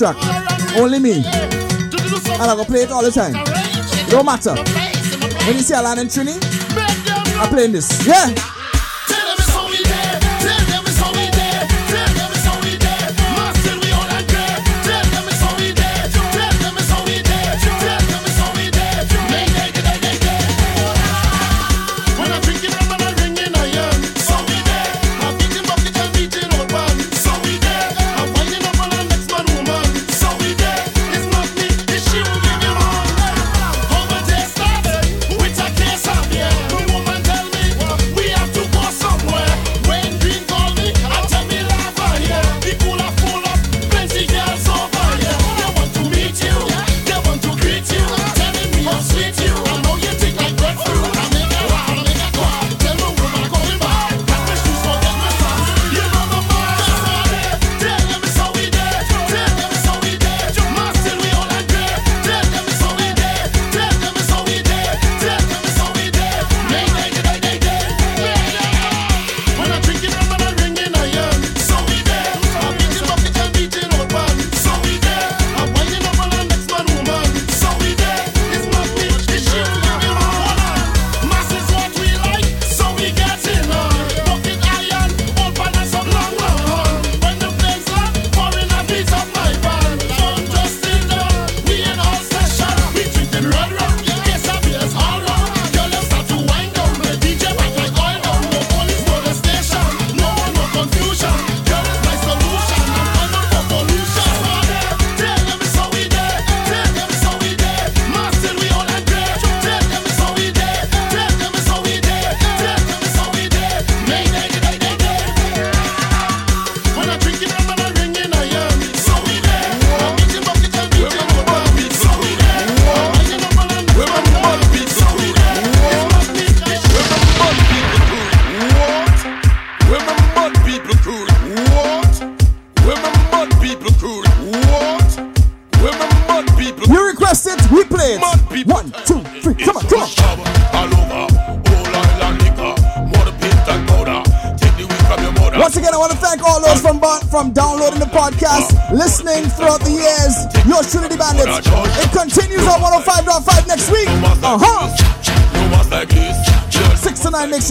track. 0.00 0.16
Only 0.78 0.98
me. 0.98 1.16
And 1.16 1.26
I 1.26 2.54
go 2.56 2.64
play 2.64 2.84
it 2.84 2.90
all 2.90 3.02
the 3.02 3.10
time. 3.10 3.34
It 3.36 4.10
don't 4.10 4.24
matter. 4.24 4.54
When 5.44 5.56
you 5.56 5.62
see 5.62 5.74
Alan 5.74 5.98
and 5.98 6.08
Trini, 6.08 6.40
I'm 7.38 7.48
playing 7.50 7.72
this. 7.72 8.06
Yeah. 8.06 8.49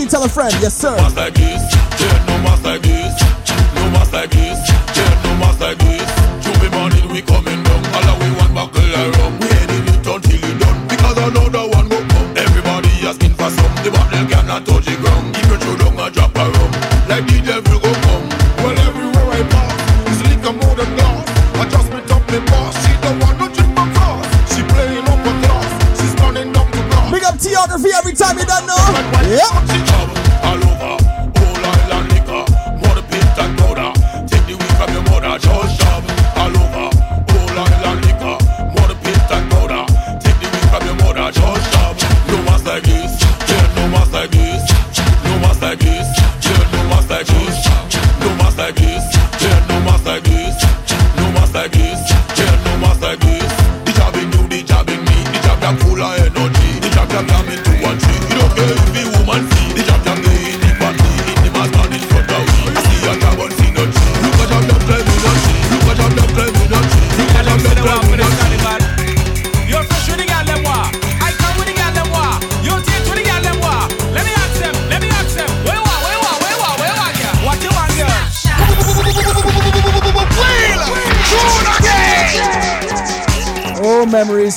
Tell 0.08 0.24
a 0.24 0.30
friend, 0.30 0.54
yes 0.62 0.76
sir. 0.76 0.99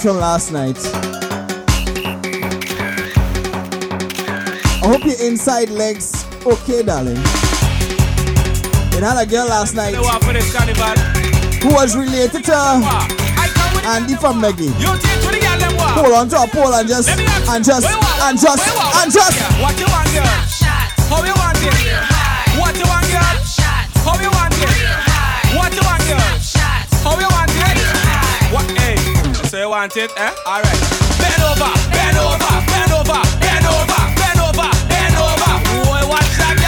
from 0.03 0.17
last 0.17 0.51
night. 0.51 0.77
I 4.83 4.85
hope 4.85 5.05
your 5.05 5.21
inside 5.23 5.71
legs 5.71 6.27
okay, 6.45 6.83
darling. 6.83 7.19
It 8.99 9.03
had 9.05 9.23
a 9.23 9.27
girl 9.27 9.47
last 9.47 9.77
night 9.77 9.95
who 9.95 10.03
was 11.73 11.97
related 11.97 12.43
to 12.47 12.55
Andy 13.87 14.17
from 14.17 14.41
Maggie. 14.41 14.73
Pull 15.95 16.15
on 16.15 16.29
top, 16.29 16.51
pull 16.51 16.75
and 16.75 16.89
just, 16.89 17.09
and 17.09 17.65
just, 17.65 17.87
and 17.87 18.41
just, 18.41 18.67
and 18.99 19.13
just. 19.13 19.39
And 19.63 19.79
just 19.79 19.92
want 29.83 29.97
eh? 29.97 30.31
Alright. 30.47 30.81
Bend 31.19 31.43
over, 31.43 31.73
bend 31.91 32.17
over, 32.19 32.55
bend 32.71 32.93
over, 32.93 33.21
bend 33.43 33.67
over, 33.67 34.03
bend 34.15 34.39
over, 34.39 34.71
bend 34.87 35.17
over. 35.17 35.53
Boy, 35.83 36.09
what's 36.09 36.37
that? 36.39 36.62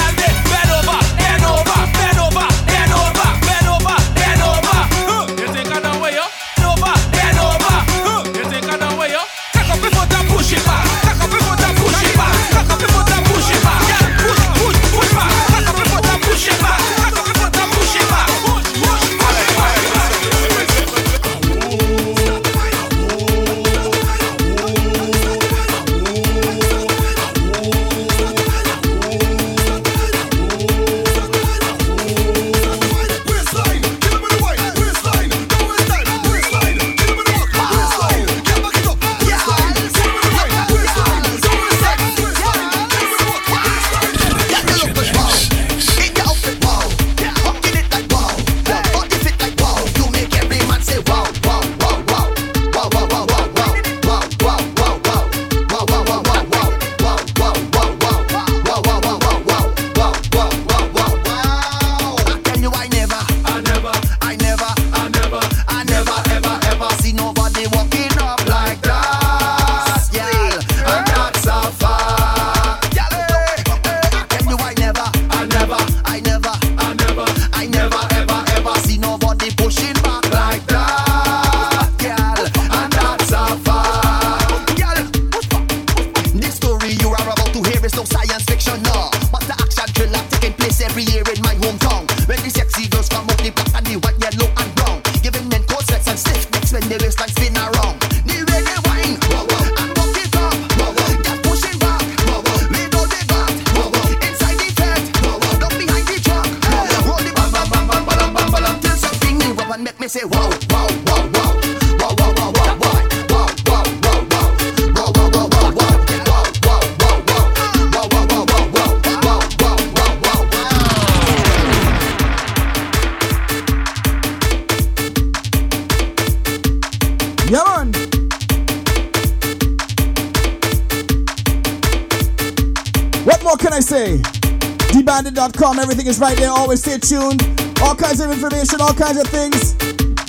Everything 135.78 136.06
is 136.06 136.18
right 136.18 136.36
there. 136.36 136.50
Always 136.50 136.80
stay 136.80 136.98
tuned. 136.98 137.42
All 137.82 137.94
kinds 137.94 138.20
of 138.20 138.30
information, 138.30 138.80
all 138.80 138.94
kinds 138.94 139.18
of 139.18 139.26
things, 139.26 139.74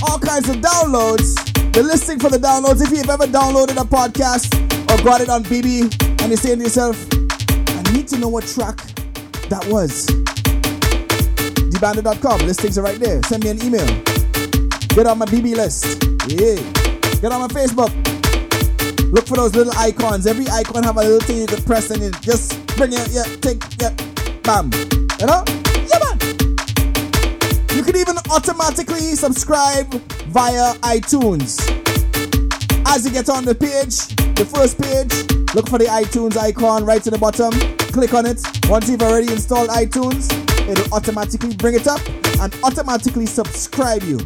all 0.04 0.20
kinds 0.20 0.50
of 0.50 0.58
downloads. 0.58 1.36
The 1.74 1.84
listing 1.84 2.20
for 2.20 2.30
the 2.30 2.38
downloads. 2.38 2.82
If 2.82 2.92
you've 2.92 3.10
ever 3.10 3.26
downloaded 3.26 3.80
a 3.82 3.86
podcast 3.86 4.54
or 4.92 5.04
got 5.04 5.22
it 5.22 5.30
on 5.30 5.44
BB 5.44 5.92
and 6.22 6.30
you're 6.30 6.38
saying 6.38 6.58
to 6.60 6.64
yourself, 6.64 6.98
I 7.12 7.94
need 7.94 8.08
to 8.10 8.18
know 8.18 8.30
what 8.30 8.46
track 8.46 8.78
that 9.50 9.66
was. 9.70 10.08
Dbandit.com, 11.76 12.40
listings 12.48 12.78
are 12.78 12.84
right 12.84 13.00
there. 13.00 13.22
Send 13.24 13.44
me 13.44 13.50
an 13.52 13.62
email. 13.62 13.86
Get 14.96 15.08
on 15.08 15.18
my 15.18 15.26
BB 15.26 15.56
list. 15.56 16.04
Yeah. 16.32 16.56
Get 17.22 17.32
on 17.32 17.42
my 17.42 17.48
Facebook. 17.48 17.92
Look 19.12 19.28
for 19.28 19.36
those 19.36 19.56
little 19.56 19.74
icons. 19.78 20.26
Every 20.28 20.48
icon 20.48 20.84
have 20.84 20.98
a 20.98 21.02
little 21.02 21.20
thing 21.20 21.38
you 21.38 21.48
can 21.48 21.62
press 21.64 21.92
and 21.92 22.02
it 22.02 22.16
just 22.22 22.66
bring 22.78 22.94
it, 22.94 23.08
yeah, 23.12 23.24
take, 23.42 23.62
yeah, 23.80 23.96
bam. 24.44 24.72
You 25.26 25.32
know? 25.32 25.44
Yeah, 25.90 25.98
man. 26.04 26.20
You 27.76 27.82
can 27.82 27.96
even 27.96 28.16
automatically 28.30 29.16
subscribe 29.16 29.92
via 30.30 30.76
iTunes. 30.84 31.58
As 32.86 33.06
you 33.06 33.12
get 33.12 33.28
on 33.30 33.44
the 33.44 33.56
page, 33.56 34.06
the 34.36 34.46
first 34.46 34.80
page, 34.80 35.12
look 35.56 35.68
for 35.68 35.80
the 35.80 35.86
iTunes 35.86 36.38
icon 36.38 36.86
right 36.86 37.02
to 37.02 37.10
the 37.10 37.18
bottom. 37.18 37.50
Click 37.92 38.14
on 38.14 38.28
it. 38.28 38.40
Once 38.70 38.88
you've 38.88 39.02
already 39.02 39.32
installed 39.34 39.70
iTunes, 39.70 40.30
it'll 40.70 40.94
automatically 40.94 41.56
bring 41.56 41.74
it 41.74 41.88
up 41.88 42.08
and 42.40 42.56
automatically 42.64 43.26
subscribe 43.26 44.04
you. 44.04 44.20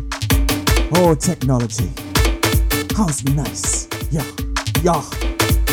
Oh, 0.95 1.15
technology. 1.15 1.91
How's 2.97 3.23
nice? 3.23 3.87
Yeah, 4.11 4.25
yeah. 4.83 5.01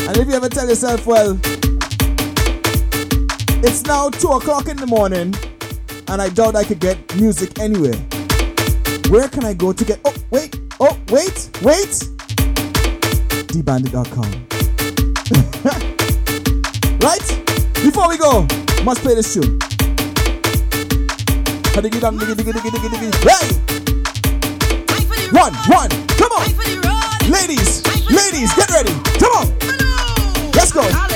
And 0.07 0.15
if 0.15 0.25
you 0.25 0.35
ever 0.35 0.47
tell 0.47 0.69
yourself, 0.69 1.05
well, 1.05 1.37
it's 3.63 3.83
now 3.83 4.09
2 4.09 4.27
o'clock 4.29 4.67
in 4.67 4.77
the 4.77 4.87
morning 4.87 5.33
and 6.07 6.21
I 6.21 6.29
doubt 6.29 6.55
I 6.55 6.63
could 6.63 6.79
get 6.79 6.97
music 7.15 7.59
anywhere. 7.59 7.95
Where 9.09 9.27
can 9.27 9.45
I 9.45 9.53
go 9.53 9.73
to 9.73 9.85
get. 9.85 9.99
Oh, 10.05 10.13
wait, 10.31 10.59
oh, 10.79 10.97
wait, 11.09 11.49
wait! 11.63 11.89
dbandit.com. 13.47 14.29
right? 17.01 17.27
Before 17.83 18.09
we 18.09 18.17
go, 18.17 18.45
must 18.83 19.01
play 19.01 19.15
this 19.15 19.33
tune. 19.33 19.59
Hey! 23.23 23.47
One, 25.31 25.53
one, 25.67 25.89
come 26.17 26.31
on! 26.31 26.47
Ladies, 27.29 27.85
ladies, 28.09 28.53
get 28.55 28.69
ready. 28.71 28.93
Come 29.19 29.31
on! 29.33 29.47
Let's 30.53 30.71
go. 30.71 31.07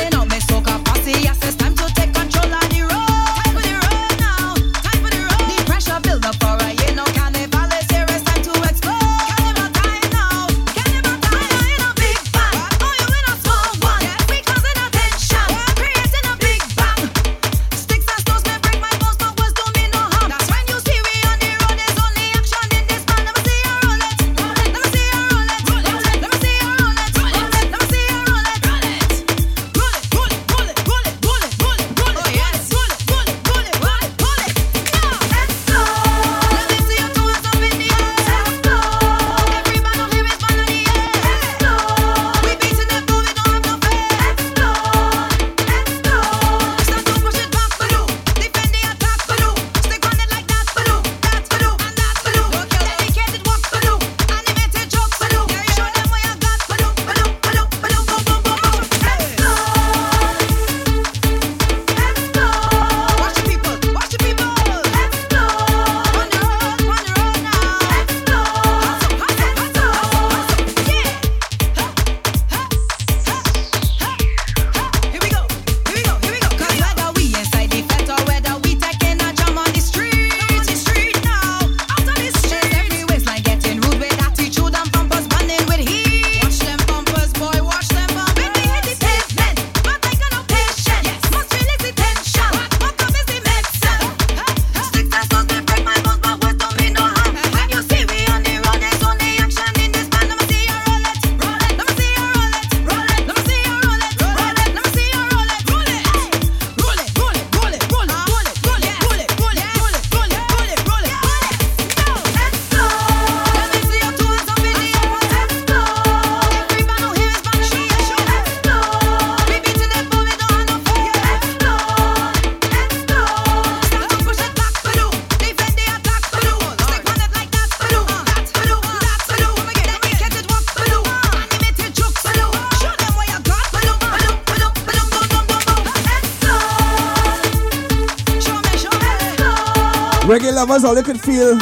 Lovers, 140.71 140.85
all 140.85 140.95
you 140.95 141.03
could 141.03 141.19
feel 141.19 141.55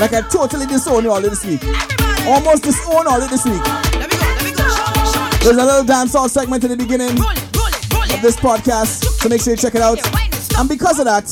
like 0.00 0.12
I 0.12 0.22
totally 0.28 0.66
disown 0.66 1.04
you 1.04 1.12
all 1.12 1.20
this 1.20 1.44
week. 1.44 1.62
Almost 2.26 2.64
disown 2.64 3.06
all 3.06 3.20
this 3.20 3.44
week. 3.44 3.62
There's 5.40 5.56
a 5.56 5.64
little 5.64 5.84
dancehall 5.84 6.28
segment 6.28 6.64
in 6.64 6.70
the 6.70 6.76
beginning 6.76 7.10
of 7.10 8.22
this 8.22 8.34
podcast, 8.36 9.04
so 9.04 9.28
make 9.28 9.40
sure 9.40 9.52
you 9.52 9.56
check 9.56 9.76
it 9.76 9.82
out. 9.82 10.00
And 10.58 10.68
because 10.68 10.98
of 10.98 11.04
that, 11.04 11.30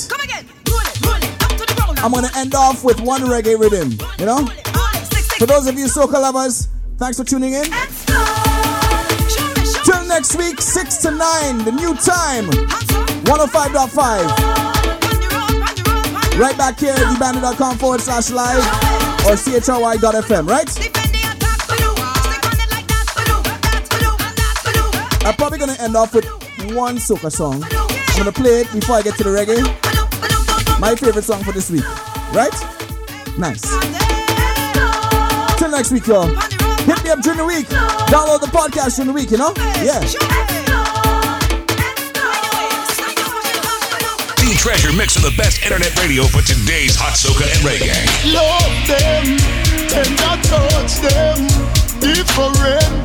I'm 2.04 2.12
gonna 2.12 2.30
end 2.36 2.54
off 2.54 2.84
with 2.84 3.00
one 3.00 3.22
reggae 3.22 3.58
rhythm. 3.58 3.98
You 4.18 4.26
know? 4.26 4.46
For 5.38 5.46
those 5.46 5.66
of 5.66 5.76
you 5.76 5.86
soca 5.86 6.22
lovers, 6.22 6.68
thanks 6.98 7.18
for 7.18 7.24
tuning 7.24 7.54
in. 7.54 7.64
Till 9.84 10.04
next 10.06 10.36
week, 10.36 10.60
6 10.60 10.96
to 10.98 11.10
9, 11.10 11.64
the 11.64 11.72
new 11.72 11.96
time. 11.96 12.48
105.5. 13.24 14.57
Right 16.38 16.56
back 16.56 16.78
here 16.78 16.92
at 16.92 16.98
dbandit.com 16.98 17.78
forward 17.78 18.00
slash 18.00 18.30
live 18.30 18.62
or 19.26 19.34
chry.fm, 19.36 20.48
right? 20.48 20.70
I'm 25.26 25.34
probably 25.34 25.58
gonna 25.58 25.76
end 25.80 25.96
off 25.96 26.14
with 26.14 26.26
one 26.74 26.98
soca 26.98 27.32
song. 27.32 27.64
I'm 27.64 28.18
gonna 28.18 28.30
play 28.30 28.60
it 28.60 28.72
before 28.72 28.96
I 28.96 29.02
get 29.02 29.16
to 29.16 29.24
the 29.24 29.30
reggae. 29.30 29.60
My 30.78 30.94
favorite 30.94 31.24
song 31.24 31.42
for 31.42 31.50
this 31.50 31.72
week, 31.72 31.84
right? 32.32 32.54
Nice. 33.36 33.62
Till 35.58 35.70
next 35.72 35.90
week, 35.90 36.06
y'all. 36.06 36.28
Hit 36.28 37.02
me 37.02 37.10
up 37.10 37.20
during 37.20 37.38
the 37.38 37.46
week. 37.46 37.66
Download 37.66 38.40
the 38.40 38.46
podcast 38.46 38.94
during 38.94 39.08
the 39.08 39.12
week, 39.12 39.32
you 39.32 39.38
know? 39.38 39.52
Yeah. 39.82 40.47
Treasure 44.56 44.92
mix 44.96 45.14
of 45.16 45.22
the 45.22 45.34
best 45.36 45.62
internet 45.62 45.94
radio 46.00 46.24
for 46.24 46.40
today's 46.40 46.96
hot 46.96 47.14
soca 47.14 47.44
and 47.44 47.60
reggae. 47.60 47.92
Love 48.32 48.72
them, 48.88 49.36
tender 49.92 50.36
touch 50.48 51.04
them. 51.04 51.44
Different 52.00 52.56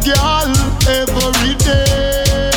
girl 0.07 0.49
every 0.87 1.55
day. 1.59 2.49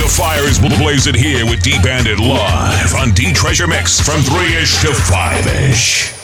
The 0.00 0.08
fire 0.08 0.44
is 0.48 0.58
blazing 0.58 1.14
here 1.14 1.44
with 1.44 1.62
D 1.62 1.76
Bandit 1.82 2.18
live 2.18 2.94
on 2.94 3.12
D 3.12 3.32
Treasure 3.32 3.66
Mix 3.66 4.00
from 4.00 4.22
3 4.22 4.56
ish 4.56 4.80
to 4.82 4.94
5 4.94 5.46
ish. 5.68 6.21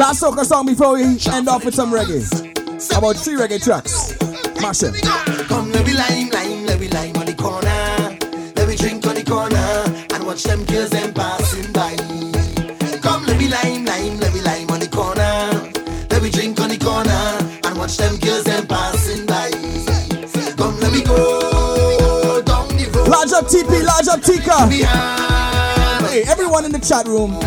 Last 0.00 0.22
soca 0.22 0.46
song 0.46 0.64
before 0.64 0.94
we 0.94 1.02
end 1.02 1.46
off 1.46 1.62
with 1.62 1.74
some 1.74 1.92
reggae. 1.92 2.24
About 2.96 3.16
three 3.16 3.34
reggae 3.36 3.62
tracks. 3.62 4.16
Mash 4.62 4.82
it. 4.82 4.94
Come, 5.46 5.70
let 5.72 5.86
me 5.86 5.92
lime, 5.92 6.30
lime, 6.30 6.64
let 6.64 6.80
me 6.80 6.88
lime 6.88 7.16
on 7.18 7.26
the 7.26 7.34
corner. 7.34 8.16
Let 8.56 8.66
me 8.66 8.76
drink 8.76 9.06
on 9.06 9.14
the 9.14 9.22
corner 9.22 9.58
and 10.14 10.24
watch 10.24 10.44
them 10.44 10.64
girls 10.64 10.88
them 10.88 11.12
passing 11.12 11.70
by. 11.74 11.96
Come, 13.02 13.26
let 13.26 13.36
me 13.36 13.48
lime, 13.48 13.84
lime, 13.84 14.18
let 14.20 14.32
me 14.32 14.40
lime 14.40 14.70
on 14.70 14.80
the 14.80 14.88
corner. 14.88 15.70
Let 16.08 16.22
me 16.22 16.30
drink 16.30 16.58
on 16.62 16.70
the 16.70 16.78
corner 16.78 17.68
and 17.68 17.76
watch 17.76 17.98
them 17.98 18.16
girls 18.20 18.44
them 18.44 18.66
passing 18.66 19.26
by. 19.26 19.50
Come, 20.56 20.80
let 20.80 20.94
me 20.94 21.04
go 21.04 22.40
down 22.40 22.68
the 22.68 22.88
road. 22.94 23.06
Large 23.06 23.32
up 23.32 23.44
TP, 23.48 23.84
large 23.84 24.08
up 24.08 24.22
Tika. 24.22 24.66
Hey, 26.08 26.22
everyone 26.22 26.64
in 26.64 26.72
the 26.72 26.80
chat 26.80 27.06
room. 27.06 27.38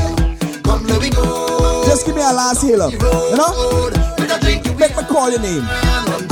Come, 0.62 0.86
let 0.86 1.02
me 1.02 1.10
go. 1.10 1.62
Just 1.94 2.07
give 2.07 2.15
me 2.15 2.24
a 2.24 2.34
last 2.34 2.64
hail 2.65 2.82
up. 2.82 2.91
You 2.91 2.98
know? 3.38 3.53
Make 4.82 4.98
me 4.98 5.03
call 5.06 5.30
your 5.30 5.40
name. 5.40 5.61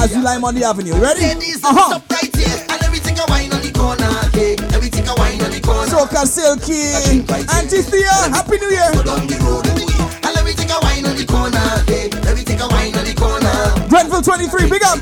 As 0.02 0.10
you 0.10 0.24
lime 0.24 0.44
on 0.44 0.56
the 0.56 0.64
avenue. 0.66 0.98
Ready? 0.98 1.38
Uh 1.62 1.70
huh. 1.70 2.00
Right 2.10 2.36
here, 2.36 2.66
and 2.66 2.82
everything 2.82 3.14
a 3.20 3.26
wine 3.30 3.54
on 3.54 3.62
the 3.62 3.70
corner. 3.70 4.10
Okay, 4.34 4.58
everything 4.74 5.06
a 5.06 5.14
wine 5.22 5.38
on 5.46 5.54
the 5.54 5.62
corner. 5.62 5.86
Soca 5.86 6.26
Silky. 6.26 7.22
Auntie 7.54 7.86
Thea, 7.86 8.10
Happy 8.34 8.58
New 8.58 8.74
Year. 8.74 8.90
And 8.90 10.34
everything 10.34 10.66
a 10.74 10.82
wine 10.82 11.06
on 11.06 11.14
the 11.14 11.30
corner. 11.30 11.62
Okay, 11.86 12.10
everything 12.26 12.58
a 12.58 12.66
wine 12.66 12.98
on 12.98 13.06
the 13.06 13.14
corner. 13.14 13.54
Grenville 13.86 14.26
23, 14.26 14.66
big 14.66 14.82
up. 14.82 14.98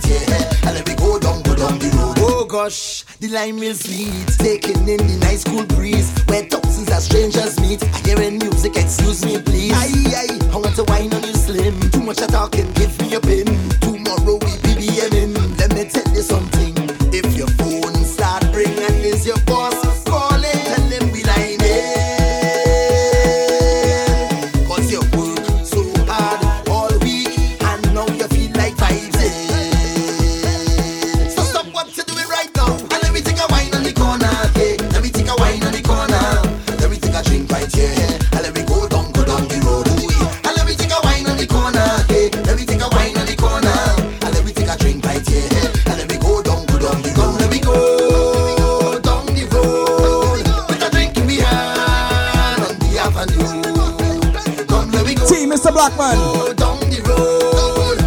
Let 0.67 0.83
me 0.83 0.93
go 0.99 1.17
down, 1.17 1.39
go 1.43 1.55
down 1.55 1.79
the 1.79 1.87
road. 1.95 2.19
Oh 2.19 2.43
gosh, 2.43 3.05
the 3.19 3.27
lime 3.29 3.59
is 3.59 3.79
sweet. 3.79 4.27
Taking 4.37 4.87
in 4.87 4.97
the 4.97 5.17
nice 5.21 5.43
cool 5.43 5.65
breeze. 5.65 6.09
Where 6.27 6.43
thousands 6.43 6.89
of 6.89 7.01
strangers 7.03 7.59
meet. 7.59 7.83
I 7.83 7.99
hearing 8.07 8.37
music, 8.37 8.75
excuse 8.77 9.25
me 9.25 9.41
please. 9.41 9.73
Aye, 9.73 10.15
aye, 10.15 10.39
I 10.51 10.55
want 10.55 10.75
to 10.75 10.83
wine 10.85 11.13
on 11.13 11.23
you 11.23 11.33
slim. 11.33 11.79
Too 11.91 12.03
much 12.03 12.17
talking, 12.17 12.71
give 12.73 12.99
me 13.01 13.15
a 13.15 13.19
pin. 13.19 13.45
Tomorrow 13.81 14.39
we 14.39 14.51
BBMing. 14.63 15.59
Let 15.59 15.73
me 15.75 15.89
tell 15.89 16.07
you 16.13 16.21
something. 16.21 16.73
If 17.13 17.35
your 17.35 17.47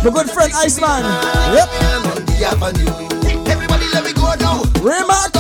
My 0.05 0.11
good 0.11 0.31
friend 0.31 0.53
Iceman. 0.57 1.05
Yep. 1.55 1.69
On 2.17 2.25
the 2.27 2.45
avenue. 2.45 3.49
Everybody, 3.49 3.87
let 3.95 4.05
me 4.05 4.13
go 4.13 4.35
now. 4.41 4.65
Remark. 4.83 5.32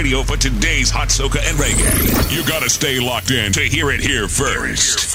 Radio 0.00 0.22
for 0.22 0.38
today's 0.38 0.88
hot 0.88 1.08
soca 1.08 1.44
and 1.44 1.58
reggae. 1.60 2.32
You 2.34 2.42
gotta 2.48 2.70
stay 2.70 2.98
locked 2.98 3.30
in 3.30 3.52
to 3.52 3.60
hear 3.60 3.90
it 3.90 4.00
here 4.00 4.28
first. 4.28 5.12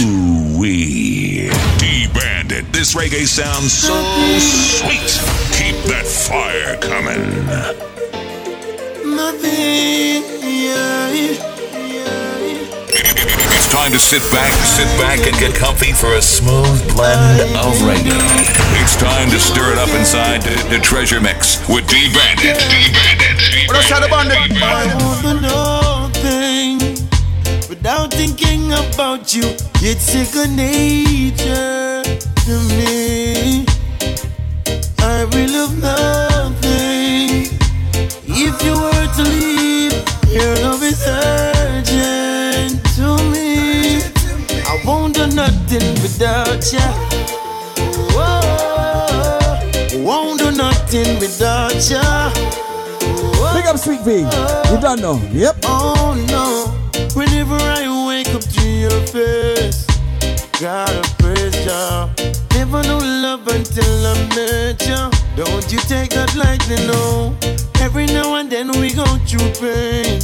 Ooh 0.00 0.58
wee. 0.58 1.52
D 1.76 2.08
Bandit. 2.08 2.72
This 2.72 2.94
reggae 2.94 3.28
sounds 3.28 3.70
so 3.70 3.92
sweet. 4.40 5.12
Keep 5.52 5.76
that 5.92 6.08
fire 6.08 6.80
coming. 6.80 7.20
It's 13.52 13.68
time 13.68 13.92
to 13.92 13.98
sit 13.98 14.24
back, 14.32 14.52
sit 14.64 14.88
back 14.96 15.20
and 15.28 15.36
get 15.36 15.54
comfy 15.54 15.92
for 15.92 16.14
a 16.16 16.22
smooth 16.22 16.80
blend 16.96 17.42
of 17.60 17.76
reggae. 17.84 18.16
It's 18.80 18.96
time 18.96 19.28
to 19.28 19.38
stir 19.38 19.72
it 19.72 19.78
up 19.78 19.90
inside 19.90 20.40
the, 20.40 20.78
the 20.78 20.78
treasure 20.80 21.20
mix 21.20 21.60
with 21.68 21.86
D 21.88 22.08
Bandit. 22.14 22.56
D 22.72 22.88
Bandit. 22.88 23.23
D 23.74 23.80
I 24.62 24.94
wanna 25.00 25.40
know 25.40 26.08
things 26.22 27.02
without 27.68 28.14
thinking 28.14 28.72
about 28.72 29.34
you. 29.34 29.42
It's 29.82 30.04
second 30.04 30.56
nature 30.56 32.02
to 32.46 32.54
me. 32.70 33.66
I 35.00 35.24
will 35.24 35.50
love 35.50 35.76
nothing 35.82 37.50
if 38.26 38.62
you 38.64 38.74
were 38.74 39.08
to 39.18 39.22
leave. 39.22 39.92
Your 40.30 40.54
love 40.64 40.82
is 40.84 41.02
urgent 41.06 42.80
to 42.96 43.18
me. 43.32 44.02
I 44.70 44.80
won't 44.86 45.14
do 45.16 45.26
nothing 45.26 45.94
without 46.00 46.72
you. 46.72 46.88
Whoa, 48.14 49.58
won't 50.04 50.38
do 50.38 50.50
nothing 50.52 51.18
without 51.18 51.90
you. 51.90 52.63
Big 53.64 53.70
up 53.70 53.78
Sweet 53.78 54.00
V. 54.02 54.18
You 54.18 54.78
done 54.78 55.00
know. 55.00 55.18
Yep. 55.32 55.56
Oh 55.64 56.12
no. 56.28 56.68
Whenever 57.14 57.56
I 57.56 58.06
wake 58.06 58.28
up 58.34 58.42
to 58.42 58.68
your 58.68 59.00
face, 59.06 59.86
gotta 60.60 61.00
praise 61.16 61.64
ya. 61.64 62.10
Never 62.52 62.82
knew 62.82 63.00
love 63.00 63.48
until 63.48 64.06
I 64.06 64.14
met 64.36 64.86
ya. 64.86 65.08
Don't 65.34 65.72
you 65.72 65.78
take 65.78 66.10
that 66.10 66.34
lightly, 66.36 66.76
no. 66.86 67.34
Every 67.80 68.04
now 68.04 68.34
and 68.34 68.50
then 68.52 68.68
we 68.78 68.92
go 68.92 69.06
through 69.24 69.48
pain. 69.56 70.20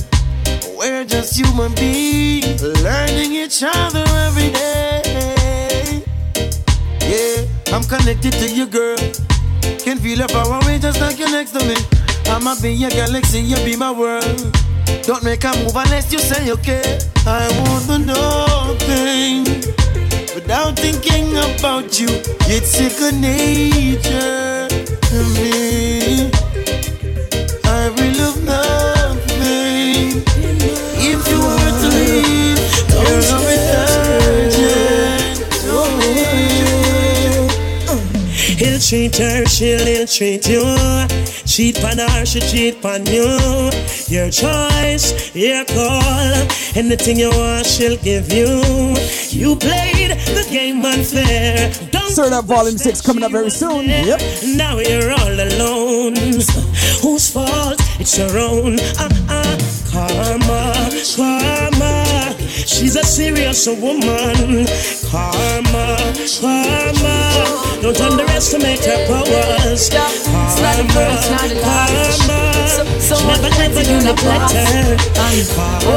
We're 0.76 1.06
just 1.06 1.34
human 1.34 1.74
beings, 1.76 2.62
learning 2.82 3.32
each 3.32 3.62
other 3.62 4.04
every 4.26 4.50
day. 4.52 6.04
Yeah, 7.08 7.74
I'm 7.74 7.84
connected 7.84 8.32
to 8.32 8.52
you, 8.52 8.66
girl. 8.66 8.98
Can 9.78 9.96
feel 9.96 10.18
your 10.18 10.28
power 10.28 10.60
just 10.78 11.00
like 11.00 11.18
you're 11.18 11.30
next 11.30 11.52
to 11.52 11.64
me. 11.64 11.99
I'ma 12.30 12.54
be 12.62 12.72
your 12.72 12.90
galaxy, 12.90 13.40
you 13.40 13.56
be 13.64 13.76
my 13.76 13.90
world. 13.90 14.56
Don't 15.02 15.24
make 15.24 15.44
a 15.44 15.52
move 15.58 15.74
unless 15.74 16.12
you 16.12 16.18
say 16.18 16.50
okay. 16.52 16.98
I 17.26 17.48
want 17.62 17.84
to 17.86 17.98
know 17.98 18.76
things 18.80 19.66
without 20.34 20.78
thinking 20.78 21.36
about 21.36 21.98
you. 21.98 22.08
It's 22.46 22.70
second 22.70 23.20
nature 23.20 24.68
to 25.10 25.18
me. 25.34 26.30
I 27.64 27.88
really 27.98 28.46
love. 28.46 28.79
Treat 38.80 39.16
her, 39.18 39.44
she'll 39.46 39.86
ill 39.86 40.06
treat 40.06 40.48
you. 40.48 40.64
Cheat 41.46 41.84
on 41.84 41.98
her, 41.98 42.24
she 42.24 42.40
cheat 42.40 42.84
on 42.84 43.04
you. 43.06 43.28
Your 44.08 44.30
choice, 44.30 45.34
your 45.34 45.64
call. 45.66 46.34
Anything 46.74 47.18
you 47.18 47.30
want, 47.30 47.66
she'll 47.66 47.98
give 47.98 48.32
you. 48.32 48.48
You 49.28 49.56
played 49.56 50.12
the 50.34 50.46
game 50.50 50.84
unfair. 50.84 51.72
Don't 51.90 52.14
Turn 52.14 52.32
up 52.32 52.46
volume 52.46 52.78
6 52.78 53.00
coming 53.02 53.22
up 53.22 53.32
very 53.32 53.50
soon. 53.50 53.86
Yep. 53.86 54.20
now 54.56 54.78
you're 54.78 55.12
all 55.12 55.32
alone. 55.32 56.14
Whose 57.02 57.30
fault? 57.30 57.78
It's 58.00 58.16
your 58.18 58.36
own. 58.38 58.78
Ah 58.98 59.08
ah. 59.28 59.70
Karma, 59.90 60.72
karma. 61.16 61.79
She's 62.80 62.96
a 62.96 63.04
serious 63.04 63.66
woman. 63.68 64.64
Karma, 65.12 66.00
karma. 66.40 67.16
Don't 67.82 68.00
underestimate 68.00 68.82
her 68.86 69.04
powers. 69.06 69.90
Karma, 69.90 71.04
karma. 71.60 72.40
She 73.04 73.26
never 73.26 73.52
ever 73.60 73.84
gonna 73.84 74.14
better. 74.16 74.96
Karma, 75.12 75.90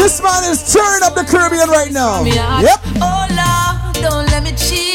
This 0.00 0.22
man 0.22 0.44
is 0.50 0.72
turning 0.72 1.02
up 1.04 1.14
the 1.14 1.24
Caribbean 1.28 1.68
right 1.68 1.92
now. 1.92 2.24
Yep. 2.24 2.80
Oh 3.02 3.26
Lord, 3.28 3.94
don't 4.00 4.26
let 4.30 4.42
me 4.44 4.52
cheat 4.56 4.87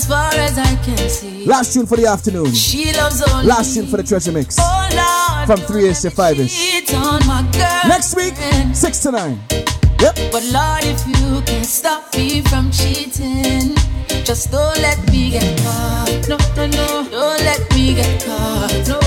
as 0.00 0.06
far 0.08 0.32
as 0.34 0.56
I 0.56 0.76
can 0.76 0.96
see, 1.10 1.44
Last 1.44 1.74
tune 1.74 1.84
for 1.86 1.96
the 1.96 2.06
afternoon. 2.06 2.52
she 2.54 2.90
loves 2.94 3.20
only 3.22 3.46
Last 3.46 3.74
tune 3.74 3.86
for 3.86 3.98
the 3.98 4.02
treasure 4.02 4.32
mix. 4.32 4.56
Oh 4.58 4.88
Lord, 4.96 5.46
From 5.46 5.60
3 5.66 5.88
ish 5.88 6.00
to 6.00 6.10
5 6.10 6.40
ish. 6.40 6.56
cheat 6.56 6.94
on 6.94 7.20
my 7.26 7.42
girlfriend. 7.52 7.88
Next 7.88 8.16
week, 8.16 8.34
6 8.74 8.98
to 9.00 9.10
9. 9.12 9.38
Yep. 10.00 10.14
But 10.32 10.44
Lord, 10.56 10.84
if 10.84 11.00
you 11.06 11.42
can 11.42 11.64
stop 11.64 12.14
me 12.16 12.40
from 12.40 12.70
cheating, 12.70 13.74
just 14.24 14.50
don't 14.50 14.78
let 14.80 14.96
me 15.12 15.32
get 15.32 15.44
caught. 15.60 16.28
No, 16.30 16.38
no, 16.56 16.66
no, 16.66 16.86
don't 17.10 17.40
let 17.44 17.60
me 17.74 17.94
get 17.94 18.24
caught. 18.24 18.72
No, 18.88 19.00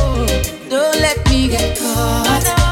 don't 0.69 0.99
let 1.01 1.17
me 1.29 1.47
get 1.47 1.75
caught. 1.79 2.43
No, 2.45 2.62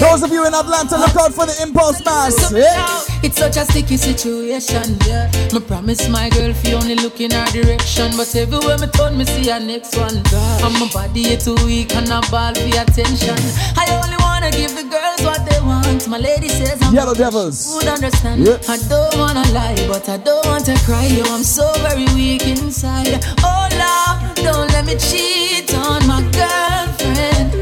Those 0.00 0.22
of 0.22 0.32
you 0.32 0.46
in 0.46 0.54
Atlanta, 0.54 0.96
look 0.96 1.14
out 1.16 1.32
for 1.34 1.44
the 1.46 1.54
impulse 1.62 2.02
mass. 2.04 2.50
Yeah. 2.52 3.04
It's 3.22 3.36
such 3.36 3.56
a 3.58 3.64
sticky 3.66 3.98
situation, 3.98 4.96
yeah. 5.06 5.30
Me 5.52 5.60
promise 5.60 6.08
my 6.08 6.30
girl 6.30 6.50
if 6.50 6.66
you 6.66 6.76
only 6.76 6.94
look 6.94 7.20
in 7.20 7.30
her 7.30 7.44
direction, 7.52 8.10
but 8.16 8.34
everywhere 8.34 8.78
me 8.78 8.86
turn, 8.88 9.18
me 9.18 9.24
see 9.26 9.50
her 9.50 9.60
next 9.60 9.94
one. 9.96 10.16
And 10.16 10.74
my 10.80 10.88
body 10.92 11.36
is 11.36 11.44
too 11.44 11.54
weak 11.66 11.94
and 11.94 12.08
I 12.08 12.20
ball 12.30 12.54
for 12.54 12.80
attention. 12.80 13.36
I 13.76 13.84
only 14.00 14.16
wanna 14.24 14.50
give 14.50 14.74
the 14.74 14.88
girls 14.88 15.20
what 15.20 15.44
they 15.44 15.60
want. 15.60 16.08
My 16.08 16.18
lady 16.18 16.48
says 16.48 16.80
I'm 16.82 16.94
Yellow 16.94 17.14
Devils. 17.14 17.70
would 17.74 17.86
understand. 17.86 18.46
Yeah. 18.46 18.56
I 18.68 18.78
don't 18.88 19.14
wanna 19.18 19.44
lie, 19.52 19.76
but 19.86 20.08
I 20.08 20.16
don't 20.16 20.46
want 20.46 20.64
to 20.64 20.74
cry. 20.86 21.04
Yo, 21.06 21.24
I'm 21.24 21.44
so 21.44 21.70
very 21.84 22.06
weak 22.16 22.46
inside. 22.46 23.20
Oh 23.44 23.68
Lord, 23.76 24.34
don't 24.36 24.72
let 24.72 24.86
me 24.86 24.96
cheat 24.96 25.74
on 25.74 26.06
my 26.08 26.22
girlfriend. 26.32 27.52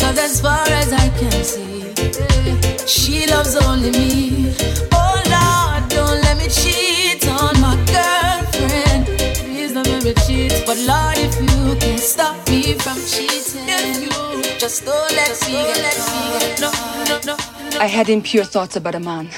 Cause 0.00 0.18
as 0.18 0.40
far 0.40 0.66
as 0.68 0.83
can 1.18 1.44
see, 1.44 2.86
she 2.86 3.26
loves 3.26 3.56
only 3.56 3.90
me. 3.90 4.54
Oh 4.92 5.16
Lord, 5.34 5.88
don't 5.88 6.20
let 6.22 6.36
me 6.38 6.48
cheat 6.48 7.26
on 7.28 7.60
my 7.60 7.76
girlfriend. 7.94 9.06
Please 9.38 9.72
don't 9.72 9.86
let 9.86 10.04
me 10.04 10.14
cheat. 10.26 10.64
But 10.66 10.78
Lord, 10.78 11.18
if 11.18 11.34
you 11.40 11.76
can 11.78 11.98
stop 11.98 12.36
me 12.48 12.74
from 12.74 12.98
cheating, 13.06 14.02
you 14.02 14.42
just 14.58 14.84
don't 14.84 15.12
let 15.12 15.32
me 15.46 15.52
get 15.80 15.96
caught. 15.96 16.60
No, 16.60 16.70
no, 17.08 17.36
no. 17.36 17.36
I 17.80 17.86
had 17.86 18.08
impure 18.08 18.44
thoughts 18.44 18.76
about 18.76 18.94
a 18.94 19.00
man. 19.00 19.28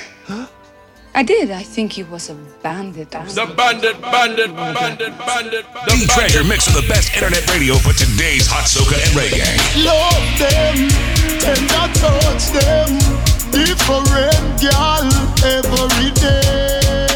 I 1.16 1.22
did. 1.22 1.50
I 1.50 1.62
think 1.62 1.92
he 1.92 2.02
was 2.02 2.28
a 2.28 2.34
bandit. 2.62 3.14
or 3.16 3.24
The 3.24 3.46
bandit, 3.56 3.98
bandit, 4.02 4.54
bandit, 4.54 5.16
bandit. 5.16 5.16
bandit. 5.24 5.64
The 5.88 6.12
treasure 6.12 6.44
mix 6.44 6.66
of 6.68 6.74
the 6.74 6.84
best 6.92 7.14
internet 7.16 7.40
radio 7.48 7.76
for 7.76 7.96
today's 7.96 8.44
hot 8.46 8.68
soca 8.68 9.00
and 9.00 9.16
reggae. 9.16 9.48
Love 9.80 10.28
them, 10.36 10.92
tender 11.40 11.88
touch 11.96 12.52
them. 12.52 13.00
Different 13.48 14.12
girl 14.60 15.08
every 15.40 16.12
day. 16.20 17.08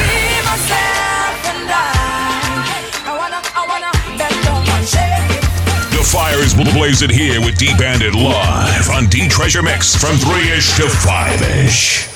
Be 0.00 0.24
myself 0.48 1.36
and 1.44 1.68
I. 1.68 2.64
I 3.04 3.12
wanna, 3.12 3.44
I 3.44 3.62
wanna 3.68 3.92
bend 4.16 4.40
down 4.40 4.64
and 4.64 4.88
shake 4.88 5.36
it. 5.36 5.44
The 5.92 6.00
fire 6.00 6.40
is 6.40 6.56
blazing 6.56 7.10
here 7.12 7.44
with 7.44 7.58
D 7.58 7.76
Bandit 7.76 8.14
live 8.14 8.88
on 8.88 9.04
D 9.12 9.28
Treasure 9.28 9.62
Mix 9.62 9.94
from 9.94 10.16
3 10.16 10.48
ish 10.48 10.72
to 10.78 10.88
5 10.88 11.42
ish. 11.68 12.13